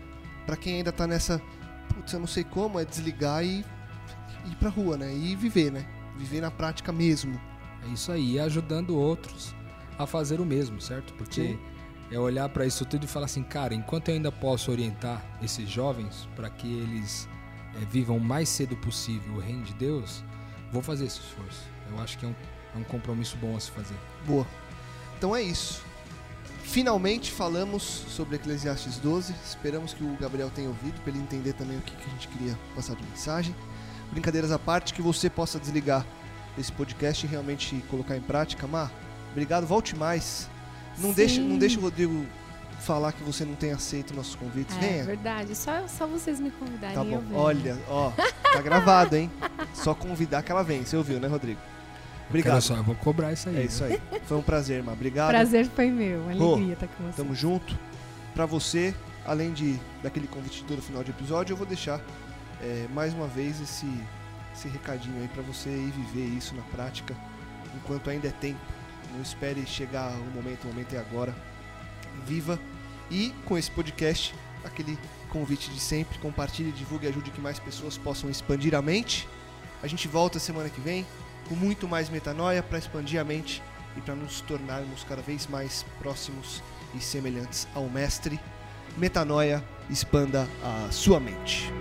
Para 0.46 0.56
quem 0.56 0.76
ainda 0.76 0.88
está 0.88 1.06
nessa 1.06 1.40
putz, 1.88 2.12
eu 2.12 2.20
não 2.20 2.26
sei 2.26 2.44
como, 2.44 2.78
é 2.78 2.84
desligar 2.84 3.44
e 3.44 3.64
ir 4.46 4.56
pra 4.58 4.68
rua, 4.68 4.96
né? 4.96 5.12
E 5.14 5.34
viver, 5.36 5.70
né? 5.70 5.86
Viver 6.16 6.40
na 6.40 6.50
prática 6.50 6.92
mesmo. 6.92 7.40
É 7.84 7.88
isso 7.88 8.10
aí, 8.10 8.38
ajudando 8.38 8.96
outros 8.96 9.54
a 9.98 10.06
fazer 10.06 10.40
o 10.40 10.44
mesmo, 10.44 10.80
certo? 10.80 11.12
Porque 11.14 11.42
Sim. 11.42 11.58
é 12.10 12.18
olhar 12.18 12.48
para 12.48 12.66
isso 12.66 12.84
tudo 12.84 13.04
e 13.04 13.08
falar 13.08 13.26
assim, 13.26 13.42
cara, 13.42 13.74
enquanto 13.74 14.08
eu 14.08 14.14
ainda 14.14 14.30
posso 14.30 14.70
orientar 14.70 15.24
esses 15.42 15.68
jovens 15.68 16.28
para 16.36 16.48
que 16.48 16.66
eles 16.66 17.28
é, 17.80 17.84
vivam 17.86 18.16
o 18.16 18.20
mais 18.20 18.48
cedo 18.48 18.76
possível 18.76 19.34
o 19.34 19.40
reino 19.40 19.62
de 19.64 19.74
Deus, 19.74 20.24
vou 20.72 20.82
fazer 20.82 21.06
esse 21.06 21.20
esforço. 21.20 21.62
Eu 21.90 22.00
acho 22.00 22.18
que 22.18 22.24
é 22.24 22.28
um, 22.28 22.34
é 22.74 22.78
um 22.78 22.84
compromisso 22.84 23.36
bom 23.38 23.56
a 23.56 23.60
se 23.60 23.70
fazer. 23.70 23.96
Boa. 24.26 24.46
Então 25.16 25.34
é 25.34 25.42
isso. 25.42 25.87
Finalmente 26.68 27.32
falamos 27.32 27.82
sobre 27.82 28.36
Eclesiastes 28.36 28.98
12. 28.98 29.34
Esperamos 29.42 29.94
que 29.94 30.04
o 30.04 30.14
Gabriel 30.20 30.50
tenha 30.54 30.68
ouvido, 30.68 31.00
para 31.00 31.10
ele 31.10 31.18
entender 31.18 31.54
também 31.54 31.78
o 31.78 31.80
que, 31.80 31.94
a 31.96 32.10
gente 32.10 32.28
queria 32.28 32.58
passar 32.74 32.94
de 32.94 33.02
mensagem. 33.04 33.56
Brincadeiras 34.12 34.52
à 34.52 34.58
parte, 34.58 34.92
que 34.92 35.00
você 35.00 35.30
possa 35.30 35.58
desligar 35.58 36.04
esse 36.58 36.70
podcast 36.70 37.24
e 37.24 37.28
realmente 37.28 37.82
colocar 37.88 38.18
em 38.18 38.20
prática. 38.20 38.66
Mar, 38.66 38.92
obrigado, 39.32 39.66
volte 39.66 39.96
mais. 39.96 40.46
Não 40.98 41.10
deixe, 41.10 41.40
não 41.40 41.56
deixe 41.56 41.78
o 41.78 41.80
Rodrigo 41.80 42.26
falar 42.80 43.12
que 43.12 43.22
você 43.22 43.46
não 43.46 43.54
tem 43.54 43.72
aceito 43.72 44.14
nossos 44.14 44.34
convites. 44.34 44.76
É 44.76 44.80
Venha. 44.80 45.04
verdade, 45.04 45.54
só, 45.56 45.88
só 45.88 46.06
vocês 46.06 46.38
me 46.38 46.50
convidarem. 46.50 46.94
Tá 46.94 47.02
bom. 47.02 47.22
Olha, 47.32 47.78
ó, 47.88 48.12
tá 48.52 48.60
gravado, 48.60 49.16
hein? 49.16 49.30
Só 49.72 49.94
convidar 49.94 50.42
que 50.42 50.52
ela 50.52 50.62
vem. 50.62 50.84
Você 50.84 50.98
ouviu, 50.98 51.18
né, 51.18 51.28
Rodrigo? 51.28 51.60
Obrigado. 52.28 52.60
só, 52.60 52.76
eu 52.76 52.82
vou 52.82 52.94
cobrar 52.94 53.32
isso 53.32 53.48
aí. 53.48 53.56
É 53.56 53.62
isso 53.64 53.82
aí. 53.84 54.00
Foi 54.26 54.36
um 54.36 54.42
prazer, 54.42 54.78
irmã. 54.78 54.92
Obrigado. 54.92 55.30
Prazer 55.30 55.66
foi 55.66 55.90
meu. 55.90 56.22
Alegria 56.28 56.74
estar 56.74 56.86
com 56.86 57.04
você. 57.04 57.16
Tamo 57.16 57.34
junto. 57.34 57.76
Pra 58.34 58.46
você, 58.46 58.94
além 59.24 59.52
de 59.52 59.78
daquele 60.02 60.26
convite 60.26 60.64
todo 60.64 60.80
final 60.82 61.02
de 61.02 61.10
episódio, 61.10 61.52
eu 61.54 61.56
vou 61.56 61.66
deixar 61.66 62.00
é, 62.62 62.86
mais 62.92 63.14
uma 63.14 63.26
vez 63.26 63.60
esse, 63.60 63.86
esse 64.54 64.68
recadinho 64.68 65.20
aí 65.20 65.28
para 65.28 65.42
você 65.42 65.70
ir 65.70 65.90
viver 65.90 66.26
isso 66.36 66.54
na 66.54 66.62
prática 66.62 67.16
enquanto 67.74 68.10
ainda 68.10 68.28
é 68.28 68.32
tempo. 68.32 68.60
Não 69.14 69.22
espere 69.22 69.64
chegar 69.66 70.10
o 70.12 70.30
momento, 70.34 70.64
o 70.64 70.68
momento 70.68 70.94
é 70.94 70.98
agora. 70.98 71.34
Viva 72.26 72.58
e 73.10 73.32
com 73.44 73.56
esse 73.56 73.70
podcast, 73.70 74.34
aquele 74.64 74.98
convite 75.30 75.70
de 75.70 75.80
sempre, 75.80 76.18
compartilhe, 76.18 76.72
divulgue 76.72 77.06
e 77.06 77.08
ajude 77.08 77.30
que 77.30 77.40
mais 77.40 77.58
pessoas 77.58 77.96
possam 77.96 78.28
expandir 78.28 78.74
a 78.74 78.82
mente. 78.82 79.28
A 79.82 79.86
gente 79.86 80.08
volta 80.08 80.38
semana 80.38 80.68
que 80.68 80.80
vem 80.80 81.06
com 81.48 81.54
muito 81.54 81.88
mais 81.88 82.08
metanoia 82.08 82.62
para 82.62 82.78
expandir 82.78 83.20
a 83.20 83.24
mente 83.24 83.62
e 83.96 84.00
para 84.00 84.14
nos 84.14 84.40
tornarmos 84.42 85.04
cada 85.04 85.22
vez 85.22 85.46
mais 85.46 85.84
próximos 85.98 86.62
e 86.94 87.00
semelhantes 87.00 87.66
ao 87.74 87.88
Mestre. 87.88 88.38
Metanoia, 88.96 89.64
expanda 89.90 90.48
a 90.62 90.90
sua 90.90 91.18
mente. 91.18 91.72